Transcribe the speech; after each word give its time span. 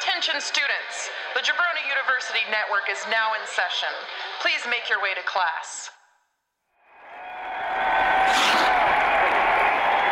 Attention 0.00 0.40
students! 0.40 1.10
The 1.34 1.40
Jabroni 1.40 1.84
University 1.86 2.40
Network 2.50 2.88
is 2.90 2.96
now 3.10 3.34
in 3.34 3.46
session. 3.46 3.92
Please 4.40 4.64
make 4.64 4.88
your 4.88 5.02
way 5.02 5.12
to 5.12 5.20
class. 5.28 5.90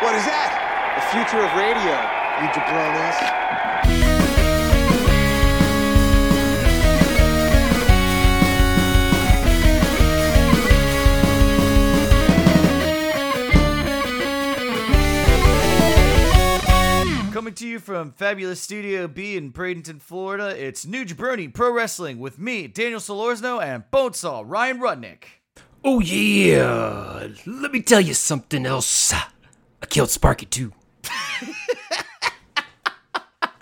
What 0.05 0.15
is 0.15 0.27
that? 0.29 0.53
The 0.93 1.05
future 1.17 1.41
of 1.41 1.49
radio, 1.57 1.97
you 2.45 2.53
jabronis. 2.53 4.28
Coming 17.49 17.55
to 17.57 17.67
you 17.67 17.79
from 17.79 18.13
Fabulous 18.13 18.61
Studio 18.61 19.09
B 19.09 19.35
in 19.35 19.51
Bradenton, 19.55 20.03
Florida, 20.03 20.49
it's 20.55 20.85
New 20.85 21.07
Jabroni 21.07 21.51
Pro 21.51 21.73
Wrestling 21.73 22.19
with 22.19 22.39
me, 22.39 22.67
Daniel 22.67 23.01
Solorzano, 23.01 23.63
and 23.63 23.85
Bonesaw 23.91 24.45
Ryan 24.47 24.79
Rudnick. 24.81 25.23
Oh 25.83 25.99
yeah! 26.01 27.27
Let 27.47 27.73
me 27.73 27.81
tell 27.81 28.03
you 28.03 28.13
something 28.13 28.67
else. 28.67 29.15
I 29.15 29.87
killed 29.89 30.11
Sparky 30.11 30.45
too. 30.45 30.75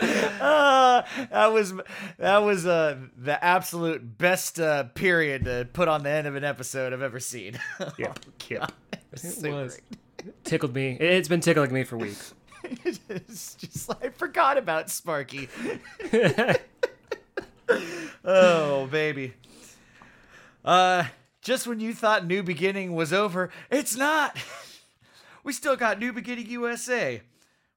Uh, 0.01 1.03
that 1.31 1.53
was 1.53 1.73
that 2.19 2.39
was 2.39 2.67
uh, 2.67 2.97
the 3.17 3.39
absolute 3.45 4.19
best 4.19 4.59
uh, 4.59 4.83
period 4.97 5.45
to 5.45 5.69
put 5.73 5.87
on 5.87 6.03
the 6.03 6.11
end 6.11 6.27
of 6.27 6.35
an 6.35 6.43
episode 6.43 6.93
I've 6.93 7.03
ever 7.03 7.21
seen. 7.21 7.57
Yeah, 7.97 8.15
yeah. 8.49 8.67
It's 9.13 9.45
It 9.45 9.53
was. 9.53 9.79
great. 10.19 10.45
Tickled 10.45 10.75
me. 10.75 10.97
It's 10.99 11.29
been 11.29 11.41
tickling 11.41 11.73
me 11.73 11.85
for 11.85 11.97
weeks. 11.97 12.35
it's 12.85 13.55
just 13.55 13.91
I 14.03 14.09
forgot 14.11 14.59
about 14.59 14.91
Sparky. 14.91 15.49
oh 18.25 18.87
baby. 18.87 19.35
Uh 20.65 21.05
just 21.43 21.67
when 21.67 21.79
you 21.79 21.95
thought 21.95 22.27
New 22.27 22.43
Beginning 22.43 22.95
was 22.95 23.13
over, 23.13 23.51
it's 23.71 23.97
not. 23.97 24.37
We 25.45 25.53
still 25.53 25.77
got 25.77 26.01
New 26.01 26.13
Beginning 26.13 26.51
USA, 26.51 27.23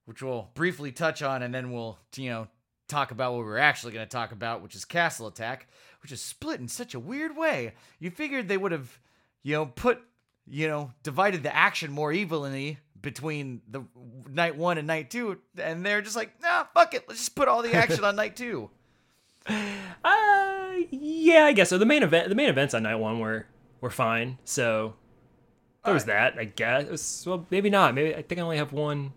which 0.05 0.23
we'll 0.23 0.49
briefly 0.55 0.92
touch 0.92 1.21
on 1.21 1.44
and 1.44 1.53
then 1.53 1.71
we'll, 1.71 1.99
you 2.16 2.31
know, 2.31 2.47
talk 2.88 3.11
about 3.11 3.33
what 3.33 3.45
we're 3.45 3.59
actually 3.59 3.94
going 3.94 4.08
to 4.08 4.09
talk 4.09 4.31
about, 4.31 4.64
which 4.64 4.73
is 4.73 4.86
Castle 4.86 5.27
Attack, 5.27 5.67
which 6.02 6.11
is 6.11 6.19
split 6.19 6.59
in 6.59 6.67
such 6.67 6.95
a 6.95 6.99
weird 6.99 7.38
way. 7.38 7.73
You 7.99 8.09
figured 8.09 8.47
they 8.47 8.58
would 8.58 8.71
have, 8.71 8.97
you 9.44 9.53
know, 9.53 9.67
put, 9.67 10.02
you 10.47 10.67
know, 10.67 10.94
divided 11.03 11.44
the 11.44 11.55
action 11.55 11.92
more 11.92 12.11
evenly 12.11 12.80
between 13.02 13.61
the 13.69 13.83
night 14.30 14.55
1 14.55 14.78
and 14.78 14.88
night 14.88 15.09
2 15.09 15.38
and 15.61 15.86
they're 15.86 16.02
just 16.02 16.16
like, 16.16 16.42
"Nah, 16.42 16.66
fuck 16.73 16.94
it. 16.94 17.05
Let's 17.08 17.22
just 17.22 17.36
put 17.36 17.47
all 17.47 17.61
the 17.61 17.73
action 17.73 18.03
on 18.03 18.16
night 18.16 18.36
2." 18.36 18.69
Uh, 20.02 20.75
yeah, 20.92 21.45
I 21.45 21.53
guess 21.53 21.70
so. 21.70 21.77
The 21.77 21.86
main 21.86 22.03
event, 22.03 22.30
the 22.30 22.36
main 22.36 22.50
events 22.50 22.73
on 22.73 22.83
night 22.83 22.95
one 22.95 23.20
were 23.20 23.47
were 23.81 23.89
fine. 23.89 24.38
So 24.45 24.94
there 25.83 25.94
was 25.94 26.05
that. 26.05 26.38
I 26.38 26.45
guess. 26.45 27.25
Well, 27.25 27.45
maybe 27.50 27.70
not. 27.70 27.95
Maybe 27.95 28.16
I 28.16 28.22
think 28.22 28.39
I 28.39 28.44
only 28.44 28.58
have 28.58 28.72
one 28.72 29.14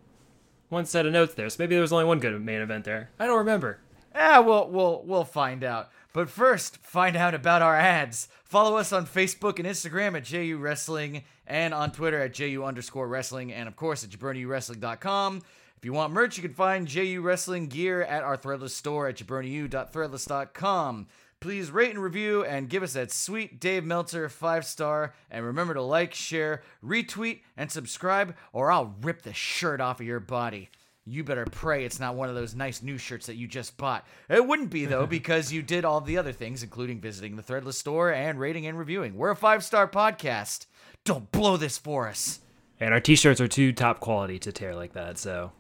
one 0.71 0.87
set 0.87 1.07
of 1.07 1.13
notes 1.13 1.35
there. 1.35 1.49
So 1.51 1.57
maybe 1.59 1.75
there 1.75 1.83
was 1.83 1.93
only 1.93 2.07
one 2.07 2.19
good 2.19 2.41
main 2.43 2.61
event 2.63 2.85
there. 2.85 3.11
I 3.19 3.27
don't 3.27 3.39
remember. 3.39 3.79
Yeah, 4.15 4.41
we'll 4.41 4.69
we'll 4.69 5.03
we'll 5.05 5.25
find 5.25 5.63
out. 5.63 5.91
But 6.13 6.29
first, 6.29 6.79
find 6.79 7.17
out 7.17 7.35
about 7.35 7.63
our 7.63 7.77
ads. 7.77 8.29
Follow 8.45 8.77
us 8.77 8.93
on 8.93 9.07
Facebook 9.07 9.59
and 9.59 9.67
Instagram 9.67 10.17
at 10.17 10.25
JU 10.25 10.59
Wrestling 10.59 11.25
and 11.47 11.73
on 11.73 11.91
Twitter 11.91 12.21
at 12.21 12.35
JU 12.35 12.65
underscore 12.65 13.09
wrestling 13.09 13.53
and 13.53 13.67
of 13.67 13.77
course 13.77 14.05
at 14.05 14.11
jabroniwrestling.com. 14.11 15.43
If 15.77 15.85
you 15.87 15.93
want 15.93 16.13
merch, 16.13 16.37
you 16.37 16.43
can 16.43 16.53
find 16.53 16.87
JU 16.87 17.23
Wrestling 17.23 17.67
gear 17.67 18.03
at 18.03 18.23
our 18.23 18.37
threadless 18.37 18.71
store 18.71 19.09
at 19.09 19.17
jabroniu.threadless.com. 19.17 21.07
Please 21.41 21.73
rate 21.73 21.91
and 21.91 22.01
review 22.01 22.45
and 22.45 22.69
give 22.69 22.85
us 22.85 22.93
that 22.93 23.11
sweet 23.11 23.59
Dave 23.59 23.85
Meltzer 23.85 24.29
five 24.29 24.65
star. 24.65 25.13
And 25.29 25.45
remember 25.45 25.75
to 25.75 25.83
like, 25.83 26.15
share, 26.15 26.63
retweet, 26.85 27.41
and 27.57 27.69
subscribe, 27.69 28.37
or 28.53 28.71
I'll 28.71 28.95
rip 29.01 29.23
the 29.23 29.35
shirt 29.35 29.81
off 29.81 29.99
of 29.99 30.07
your 30.07 30.21
body. 30.21 30.69
You 31.05 31.25
better 31.25 31.45
pray 31.51 31.85
it's 31.85 31.99
not 31.99 32.15
one 32.15 32.29
of 32.29 32.35
those 32.37 32.55
nice 32.55 32.81
new 32.83 32.97
shirts 32.97 33.27
that 33.27 33.35
you 33.35 33.49
just 33.49 33.77
bought. 33.77 34.07
It 34.29 34.47
wouldn't 34.47 34.71
be, 34.71 34.85
though, 34.87 35.07
because 35.19 35.53
you 35.53 35.61
did 35.63 35.85
all 35.85 36.01
the 36.01 36.17
other 36.19 36.33
things, 36.33 36.63
including 36.63 37.01
visiting 37.01 37.35
the 37.37 37.43
Threadless 37.43 37.75
store 37.75 38.13
and 38.13 38.39
rating 38.39 38.67
and 38.67 38.79
reviewing. 38.79 39.17
We're 39.17 39.31
a 39.31 39.37
five 39.37 39.65
star 39.65 39.89
podcast. 39.89 40.67
Don't 41.05 41.31
blow 41.33 41.57
this 41.57 41.77
for 41.79 42.07
us. 42.09 42.41
And 42.79 42.95
our 42.95 43.01
t-shirts 43.01 43.41
are 43.41 43.49
too 43.49 43.73
top 43.73 43.99
quality 44.01 44.39
to 44.41 44.53
tear 44.53 44.75
like 44.77 44.93
that. 44.93 45.19
So 45.19 45.53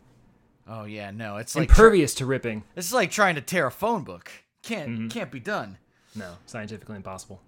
Oh, 0.68 0.84
yeah, 0.84 1.10
no. 1.10 1.38
It's 1.38 1.56
like. 1.56 1.68
impervious 1.70 2.14
to 2.16 2.26
ripping. 2.26 2.62
this 2.76 2.86
is 2.86 2.92
like 2.92 3.10
trying 3.10 3.34
to 3.34 3.40
tear 3.40 3.66
a 3.66 3.70
phone 3.72 4.04
book. 4.04 4.30
Can't, 4.62 5.10
can't 5.10 5.30
be 5.32 5.40
done. 5.40 5.78
No, 6.14 6.34
scientifically 6.46 6.94
impossible. 6.96 7.40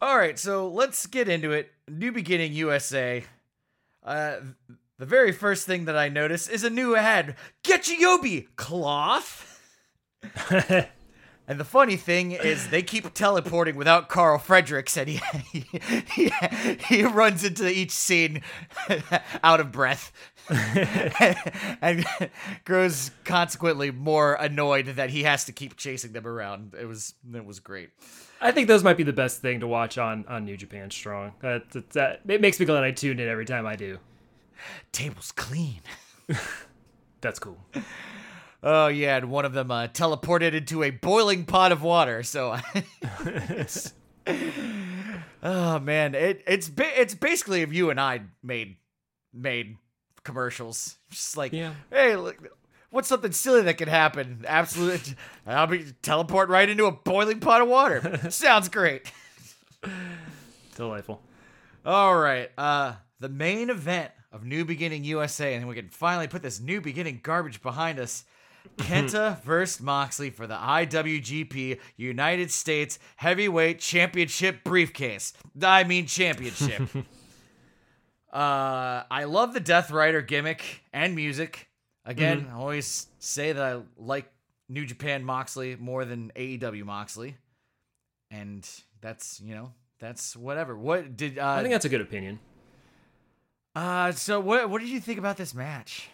All 0.00 0.16
right, 0.16 0.38
so 0.38 0.68
let's 0.68 1.06
get 1.06 1.28
into 1.28 1.50
it. 1.52 1.72
New 1.88 2.12
Beginning 2.12 2.52
USA. 2.52 3.24
Uh, 4.04 4.36
the 5.02 5.06
very 5.06 5.32
first 5.32 5.66
thing 5.66 5.86
that 5.86 5.96
I 5.96 6.08
notice 6.08 6.46
is 6.46 6.62
a 6.62 6.70
new 6.70 6.94
ad. 6.94 7.34
Get 7.64 7.82
Yobi 7.86 8.46
cloth. 8.54 9.60
and 10.48 11.58
the 11.58 11.64
funny 11.64 11.96
thing 11.96 12.30
is, 12.30 12.68
they 12.68 12.82
keep 12.82 13.12
teleporting 13.12 13.74
without 13.74 14.08
Karl 14.08 14.38
Fredericks, 14.38 14.96
and 14.96 15.08
he 15.08 15.20
he, 16.14 16.32
he, 16.86 17.02
runs 17.02 17.42
into 17.42 17.68
each 17.68 17.90
scene 17.90 18.42
out 19.42 19.58
of 19.58 19.72
breath, 19.72 20.12
and 21.82 22.06
grows 22.64 23.10
consequently 23.24 23.90
more 23.90 24.34
annoyed 24.34 24.86
that 24.86 25.10
he 25.10 25.24
has 25.24 25.44
to 25.46 25.52
keep 25.52 25.76
chasing 25.76 26.12
them 26.12 26.28
around. 26.28 26.76
It 26.80 26.86
was 26.86 27.14
it 27.34 27.44
was 27.44 27.58
great. 27.58 27.90
I 28.40 28.52
think 28.52 28.68
those 28.68 28.84
might 28.84 28.96
be 28.96 29.02
the 29.02 29.12
best 29.12 29.42
thing 29.42 29.58
to 29.58 29.66
watch 29.66 29.98
on 29.98 30.24
on 30.28 30.44
New 30.44 30.56
Japan 30.56 30.92
Strong. 30.92 31.32
That, 31.40 31.70
that, 31.70 31.90
that 31.90 32.20
it 32.28 32.40
makes 32.40 32.60
me 32.60 32.66
glad 32.66 32.84
I 32.84 32.92
tune 32.92 33.18
in 33.18 33.28
every 33.28 33.46
time 33.46 33.66
I 33.66 33.74
do. 33.74 33.98
Table's 34.92 35.32
clean. 35.32 35.80
That's 37.20 37.38
cool. 37.38 37.58
Oh 38.62 38.86
yeah, 38.88 39.16
and 39.16 39.30
one 39.30 39.44
of 39.44 39.52
them 39.54 39.70
uh, 39.70 39.88
teleported 39.88 40.54
into 40.54 40.82
a 40.82 40.90
boiling 40.90 41.44
pot 41.44 41.72
of 41.72 41.82
water. 41.82 42.22
So, 42.22 42.56
oh 45.42 45.78
man, 45.80 46.14
it 46.14 46.42
it's 46.46 46.68
ba- 46.68 47.00
it's 47.00 47.14
basically 47.14 47.62
if 47.62 47.72
you 47.72 47.90
and 47.90 48.00
I 48.00 48.22
made 48.42 48.76
made 49.32 49.76
commercials, 50.24 50.96
just 51.10 51.36
like 51.36 51.52
Yeah. 51.52 51.74
hey, 51.90 52.14
look, 52.16 52.36
what's 52.90 53.08
something 53.08 53.32
silly 53.32 53.62
that 53.62 53.78
could 53.78 53.88
happen? 53.88 54.44
Absolutely, 54.46 55.14
I'll 55.46 55.66
be 55.66 55.86
teleport 56.02 56.48
right 56.48 56.68
into 56.68 56.86
a 56.86 56.92
boiling 56.92 57.40
pot 57.40 57.62
of 57.62 57.68
water. 57.68 58.30
Sounds 58.30 58.68
great. 58.68 59.10
Delightful. 60.76 61.20
All 61.84 62.16
right. 62.16 62.50
Uh 62.56 62.94
the 63.18 63.28
main 63.28 63.70
event 63.70 64.10
of 64.32 64.44
New 64.44 64.64
Beginning 64.64 65.04
USA, 65.04 65.54
and 65.54 65.68
we 65.68 65.74
can 65.74 65.88
finally 65.88 66.26
put 66.26 66.42
this 66.42 66.58
New 66.60 66.80
Beginning 66.80 67.20
garbage 67.22 67.62
behind 67.62 67.98
us. 67.98 68.24
Kenta 68.76 69.42
versus 69.42 69.82
Moxley 69.82 70.30
for 70.30 70.46
the 70.46 70.54
IWGP 70.54 71.80
United 71.96 72.48
States 72.52 73.00
Heavyweight 73.16 73.80
Championship 73.80 74.62
briefcase. 74.62 75.32
I 75.60 75.82
mean 75.82 76.06
championship. 76.06 76.88
uh 78.32 79.02
I 79.10 79.24
love 79.24 79.52
the 79.52 79.58
Death 79.58 79.90
Rider 79.90 80.22
gimmick 80.22 80.84
and 80.92 81.16
music. 81.16 81.68
Again, 82.04 82.48
I 82.52 82.54
always 82.54 83.08
say 83.18 83.52
that 83.52 83.62
I 83.62 83.80
like 83.96 84.30
New 84.68 84.86
Japan 84.86 85.24
Moxley 85.24 85.74
more 85.74 86.04
than 86.04 86.30
AEW 86.36 86.84
Moxley. 86.84 87.36
And 88.30 88.68
that's, 89.00 89.40
you 89.40 89.56
know, 89.56 89.72
that's 89.98 90.36
whatever. 90.36 90.76
What 90.76 91.16
did 91.16 91.38
uh 91.38 91.48
I 91.48 91.62
think 91.62 91.72
that's 91.72 91.84
a 91.84 91.88
good 91.88 92.00
opinion. 92.00 92.38
Uh, 93.74 94.12
so 94.12 94.40
what 94.40 94.68
what 94.70 94.80
did 94.80 94.90
you 94.90 95.00
think 95.00 95.18
about 95.18 95.36
this 95.36 95.54
match? 95.54 96.08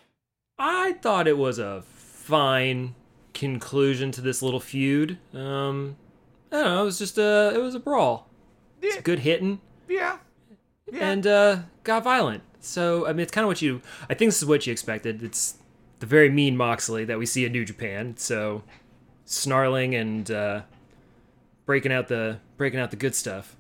I 0.58 0.94
thought 0.94 1.28
it 1.28 1.38
was 1.38 1.58
a 1.58 1.82
fine 1.82 2.94
conclusion 3.34 4.10
to 4.12 4.20
this 4.20 4.43
little 4.43 4.60
feud. 4.60 5.19
Um, 5.34 5.96
I 6.50 6.56
don't 6.56 6.64
know. 6.64 6.82
It 6.82 6.84
was 6.87 6.99
just 6.99 7.19
a 7.19 7.52
it 7.55 7.58
was 7.58 7.75
a 7.75 7.81
brawl. 7.81 8.28
It's 8.81 9.02
good 9.02 9.20
hitting 9.20 9.60
Yeah, 9.88 10.19
yeah. 10.93 11.10
and 11.10 11.26
uh, 11.26 11.58
got 11.84 12.05
violent. 12.05 12.43
So 12.60 13.06
I 13.06 13.10
mean, 13.12 13.20
it's 13.20 13.32
kind 13.32 13.44
of 13.44 13.49
what 13.49 13.62
you. 13.62 13.81
I 14.08 14.14
think 14.14 14.28
this 14.28 14.38
is 14.43 14.46
what 14.46 14.66
you 14.66 14.72
expected. 14.72 15.22
It's 15.22 15.56
the 16.00 16.06
very 16.06 16.31
mean 16.31 16.56
Moxley 16.56 17.05
that 17.05 17.19
we 17.19 17.26
see 17.26 17.44
in 17.44 17.52
New 17.52 17.64
Japan. 17.64 18.16
So 18.16 18.62
snarling 19.25 19.94
and 19.94 20.31
uh, 20.31 20.62
breaking 21.66 21.93
out 21.93 22.08
the 22.08 22.38
breaking 22.56 22.81
out 22.81 22.90
the 22.90 22.96
good 22.96 23.14
stuff. 23.14 23.56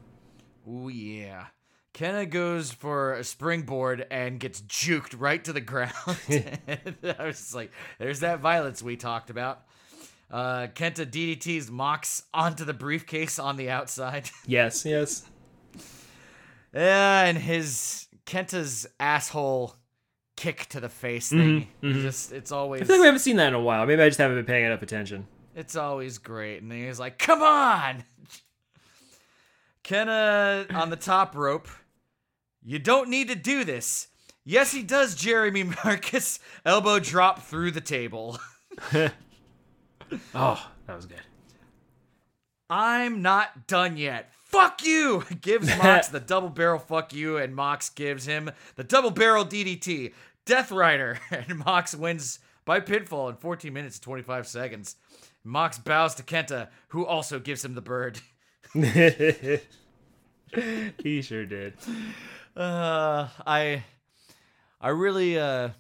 Oh 0.68 0.88
yeah. 0.88 1.46
Kenta 1.94 2.28
goes 2.28 2.70
for 2.70 3.14
a 3.14 3.24
springboard 3.24 4.06
and 4.10 4.38
gets 4.38 4.60
juked 4.62 5.14
right 5.18 5.42
to 5.44 5.52
the 5.52 5.60
ground. 5.60 5.92
I 6.28 7.24
was 7.24 7.38
just 7.38 7.54
like, 7.54 7.72
"There's 7.98 8.20
that 8.20 8.40
violence 8.40 8.82
we 8.82 8.96
talked 8.96 9.30
about." 9.30 9.62
Uh, 10.30 10.66
Kenta 10.74 11.06
DDT's 11.06 11.70
Mox 11.70 12.22
onto 12.34 12.64
the 12.64 12.74
briefcase 12.74 13.38
on 13.38 13.56
the 13.56 13.70
outside. 13.70 14.30
Yes, 14.46 14.84
yes. 14.84 15.24
yeah, 16.74 17.24
and 17.24 17.38
his 17.38 18.06
Kenta's 18.26 18.86
asshole 19.00 19.74
kick 20.36 20.66
to 20.66 20.80
the 20.80 20.88
face 20.88 21.30
thing. 21.30 21.68
Just 21.82 22.32
it's 22.32 22.52
I 22.52 22.56
feel 22.56 22.68
like 22.70 22.88
we 22.88 23.06
haven't 23.06 23.20
seen 23.20 23.36
that 23.36 23.48
in 23.48 23.54
a 23.54 23.60
while. 23.60 23.86
Maybe 23.86 24.02
I 24.02 24.08
just 24.08 24.18
haven't 24.18 24.36
been 24.36 24.44
paying 24.44 24.66
enough 24.66 24.82
attention. 24.82 25.26
It's 25.56 25.74
always 25.74 26.18
great. 26.18 26.62
And 26.62 26.70
he's 26.70 27.00
like, 27.00 27.18
come 27.18 27.42
on. 27.42 28.04
Kenta 29.88 30.72
on 30.74 30.90
the 30.90 30.96
top 30.96 31.34
rope. 31.34 31.68
You 32.62 32.78
don't 32.78 33.08
need 33.08 33.28
to 33.28 33.34
do 33.34 33.64
this. 33.64 34.08
Yes, 34.44 34.72
he 34.72 34.82
does, 34.82 35.14
Jeremy 35.14 35.64
Marcus. 35.84 36.40
Elbow 36.64 36.98
drop 36.98 37.42
through 37.42 37.70
the 37.72 37.80
table. 37.80 38.38
Oh, 40.34 40.70
that 40.86 40.96
was 40.96 41.04
good. 41.04 41.20
I'm 42.70 43.20
not 43.20 43.66
done 43.66 43.98
yet. 43.98 44.32
Fuck 44.46 44.82
you! 44.82 45.24
Gives 45.42 45.68
Mox 45.76 46.08
the 46.08 46.20
double 46.20 46.48
barrel 46.48 46.78
fuck 46.78 47.12
you, 47.12 47.36
and 47.36 47.54
Mox 47.54 47.90
gives 47.90 48.24
him 48.24 48.50
the 48.76 48.84
double 48.84 49.10
barrel 49.10 49.44
DDT. 49.44 50.14
Death 50.46 50.70
Rider. 50.72 51.18
And 51.30 51.58
Mox 51.58 51.94
wins 51.94 52.38
by 52.64 52.80
pinfall 52.80 53.28
in 53.28 53.36
14 53.36 53.70
minutes 53.70 53.96
and 53.96 54.02
25 54.02 54.46
seconds. 54.46 54.96
Mox 55.44 55.78
bows 55.78 56.14
to 56.14 56.22
Kenta, 56.22 56.68
who 56.88 57.04
also 57.04 57.38
gives 57.38 57.62
him 57.62 57.74
the 57.74 57.82
bird. 57.82 58.20
he 61.02 61.22
sure 61.22 61.46
did. 61.46 61.74
Uh, 62.56 63.28
I, 63.46 63.84
I 64.80 64.88
really, 64.88 65.38
uh, 65.38 65.70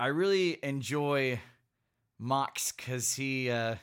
I 0.00 0.06
really 0.06 0.58
enjoy 0.62 1.40
Mox 2.18 2.72
because 2.72 3.14
he, 3.14 3.50
uh, 3.50 3.76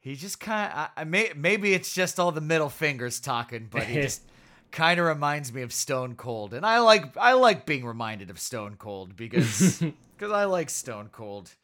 he 0.00 0.14
just 0.14 0.40
kind 0.40 0.72
of, 0.72 0.78
I, 0.78 0.88
I 1.02 1.04
may, 1.04 1.32
maybe 1.36 1.74
it's 1.74 1.94
just 1.94 2.18
all 2.18 2.32
the 2.32 2.40
middle 2.40 2.68
fingers 2.70 3.20
talking, 3.20 3.68
but 3.70 3.84
he 3.84 4.00
just 4.00 4.22
kind 4.72 4.98
of 4.98 5.06
reminds 5.06 5.52
me 5.52 5.62
of 5.62 5.72
Stone 5.72 6.16
Cold, 6.16 6.54
and 6.54 6.66
I 6.66 6.80
like, 6.80 7.16
I 7.16 7.34
like 7.34 7.66
being 7.66 7.84
reminded 7.84 8.30
of 8.30 8.40
Stone 8.40 8.76
Cold 8.76 9.16
because, 9.16 9.78
because 10.16 10.32
I 10.32 10.44
like 10.44 10.70
Stone 10.70 11.10
Cold. 11.12 11.54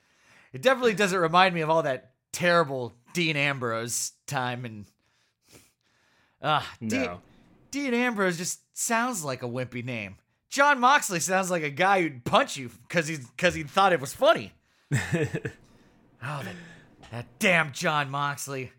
It 0.52 0.62
definitely 0.62 0.94
doesn't 0.94 1.18
remind 1.18 1.54
me 1.54 1.62
of 1.62 1.70
all 1.70 1.82
that 1.82 2.12
terrible 2.32 2.92
Dean 3.14 3.36
Ambrose 3.36 4.12
time 4.26 4.66
and. 4.66 4.84
Ah, 6.42 6.70
Dean, 6.80 7.00
No. 7.00 7.20
Dean 7.70 7.94
Ambrose 7.94 8.36
just 8.36 8.60
sounds 8.76 9.24
like 9.24 9.42
a 9.42 9.48
wimpy 9.48 9.82
name. 9.82 10.16
John 10.50 10.78
Moxley 10.78 11.20
sounds 11.20 11.50
like 11.50 11.62
a 11.62 11.70
guy 11.70 12.02
who'd 12.02 12.24
punch 12.24 12.58
you 12.58 12.70
because 12.86 13.08
he 13.08 13.16
because 13.16 13.54
he 13.54 13.62
thought 13.62 13.92
it 13.94 14.00
was 14.00 14.12
funny. 14.12 14.52
oh, 14.92 14.98
that, 16.22 16.54
that 17.10 17.26
damn 17.38 17.72
John 17.72 18.10
Moxley, 18.10 18.72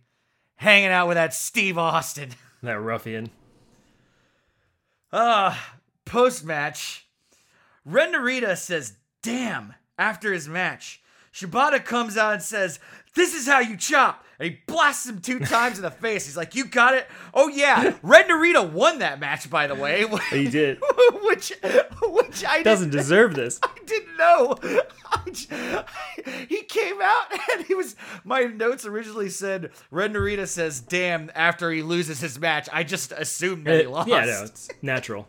hanging 0.58 0.90
out 0.90 1.08
with 1.08 1.16
that 1.16 1.34
Steve 1.34 1.78
Austin. 1.80 2.30
That 2.64 2.80
ruffian. 2.80 3.30
Uh, 5.12 5.56
post 6.04 6.44
match, 6.44 7.06
Ren 7.86 8.14
Narita 8.14 8.58
says, 8.58 8.94
damn, 9.22 9.76
after 10.00 10.34
his 10.34 10.48
match. 10.48 11.00
Shibata 11.32 11.84
comes 11.84 12.18
out 12.18 12.34
and 12.34 12.42
says, 12.42 12.80
This 13.14 13.36
is 13.36 13.46
how 13.46 13.60
you 13.60 13.78
chop. 13.78 14.25
And 14.40 14.52
he 14.52 14.60
blasts 14.68 15.08
him 15.08 15.20
two 15.22 15.40
times 15.40 15.78
in 15.78 15.84
the 15.84 15.92
face. 15.92 16.26
He's 16.26 16.36
like, 16.36 16.56
You 16.56 16.66
got 16.66 16.94
it? 16.94 17.08
Oh, 17.34 17.48
yeah. 17.48 17.94
Ren 18.04 18.28
Narita 18.28 18.70
won 18.70 19.00
that 19.00 19.20
match, 19.20 19.50
by 19.50 19.68
the 19.68 19.76
way. 19.76 20.06
He 20.30 20.50
did. 20.50 20.80
which, 21.24 21.54
which 22.02 22.44
I 22.46 22.62
Doesn't 22.64 22.90
didn't, 22.90 23.02
deserve 23.02 23.36
this. 23.36 23.60
I 23.64 23.70
didn't 23.86 24.18
know. 24.18 24.58
I 25.12 25.30
j- 25.32 26.46
he 26.50 26.64
came 26.64 27.02
out 27.02 27.26
and 27.54 27.66
he 27.66 27.76
was. 27.76 27.96
My 28.24 28.42
notes 28.42 28.86
originally 28.86 29.30
said 29.30 29.72
Ren 29.92 30.14
Narita 30.14 30.48
says, 30.48 30.82
"Damn!" 30.82 31.32
After 31.36 31.72
he 31.72 31.82
loses 31.82 32.20
his 32.20 32.38
match, 32.40 32.68
I 32.74 32.84
just 32.84 33.12
assumed 33.14 33.66
that 33.68 33.80
he 33.82 33.86
Uh, 33.86 33.92
lost. 33.92 34.10
yeah, 34.10 34.26
no, 34.26 34.44
it's 34.44 34.70
natural. 34.82 35.28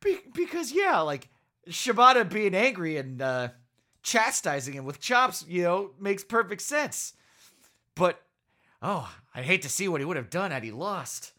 Be- 0.00 0.20
because 0.34 0.72
yeah, 0.72 1.00
like 1.00 1.28
Shibata 1.68 2.28
being 2.28 2.54
angry 2.54 2.96
and 2.96 3.20
uh, 3.20 3.48
chastising 4.02 4.74
him 4.74 4.84
with 4.84 5.00
chops, 5.00 5.44
you 5.46 5.62
know, 5.62 5.90
makes 6.00 6.24
perfect 6.24 6.62
sense. 6.62 7.14
But 8.00 8.18
oh, 8.80 9.14
I 9.34 9.42
hate 9.42 9.60
to 9.60 9.68
see 9.68 9.86
what 9.86 10.00
he 10.00 10.06
would 10.06 10.16
have 10.16 10.30
done 10.30 10.52
had 10.52 10.64
he 10.64 10.72
lost. 10.72 11.32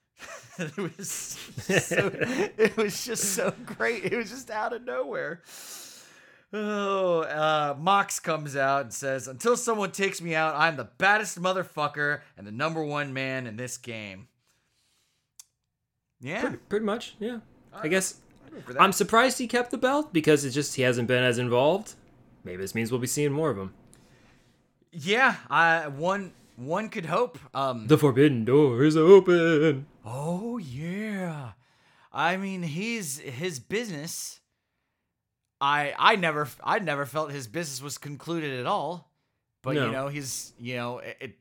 it 0.58 0.76
was 0.76 1.10
so, 1.10 2.12
it 2.14 2.76
was 2.76 3.04
just 3.04 3.34
so 3.34 3.52
great. 3.64 4.04
It 4.04 4.16
was 4.16 4.30
just 4.30 4.48
out 4.48 4.72
of 4.72 4.84
nowhere. 4.84 5.42
Oh, 6.52 7.22
uh, 7.22 7.74
Mox 7.76 8.20
comes 8.20 8.54
out 8.54 8.82
and 8.82 8.94
says, 8.94 9.26
"Until 9.26 9.56
someone 9.56 9.90
takes 9.90 10.22
me 10.22 10.32
out, 10.36 10.54
I'm 10.54 10.76
the 10.76 10.88
baddest 10.96 11.42
motherfucker 11.42 12.20
and 12.38 12.46
the 12.46 12.52
number 12.52 12.84
one 12.84 13.12
man 13.12 13.48
in 13.48 13.56
this 13.56 13.76
game." 13.76 14.28
Yeah, 16.20 16.40
Pretty, 16.40 16.56
pretty 16.68 16.86
much, 16.86 17.16
yeah. 17.18 17.40
I 17.74 17.88
guess 17.88 18.20
for. 18.64 18.80
I'm 18.80 18.92
surprised 18.92 19.38
he 19.38 19.48
kept 19.48 19.72
the 19.72 19.76
belt 19.76 20.12
because 20.12 20.44
it's 20.44 20.54
just 20.54 20.76
he 20.76 20.82
hasn't 20.82 21.08
been 21.08 21.24
as 21.24 21.38
involved. 21.38 21.94
Maybe 22.44 22.58
this 22.58 22.76
means 22.76 22.92
we'll 22.92 23.00
be 23.00 23.08
seeing 23.08 23.32
more 23.32 23.50
of 23.50 23.58
him. 23.58 23.74
Yeah, 24.98 25.36
I 25.50 25.88
one 25.88 26.32
one 26.56 26.88
could 26.88 27.06
hope. 27.06 27.38
Um 27.54 27.86
The 27.86 27.98
forbidden 27.98 28.44
door 28.44 28.82
is 28.82 28.96
open. 28.96 29.86
Oh 30.04 30.58
yeah. 30.58 31.52
I 32.12 32.36
mean, 32.36 32.62
he's 32.62 33.18
his 33.18 33.58
business. 33.60 34.40
I 35.60 35.94
I 35.98 36.16
never 36.16 36.48
I 36.64 36.78
never 36.78 37.04
felt 37.06 37.30
his 37.32 37.46
business 37.46 37.82
was 37.82 37.98
concluded 37.98 38.58
at 38.58 38.66
all. 38.66 39.10
But 39.62 39.74
No. 39.74 39.86
you 39.86 39.92
know, 39.92 40.08
he's 40.08 40.52
you 40.58 40.76
know, 40.76 40.98
it, 40.98 41.16
it 41.20 41.38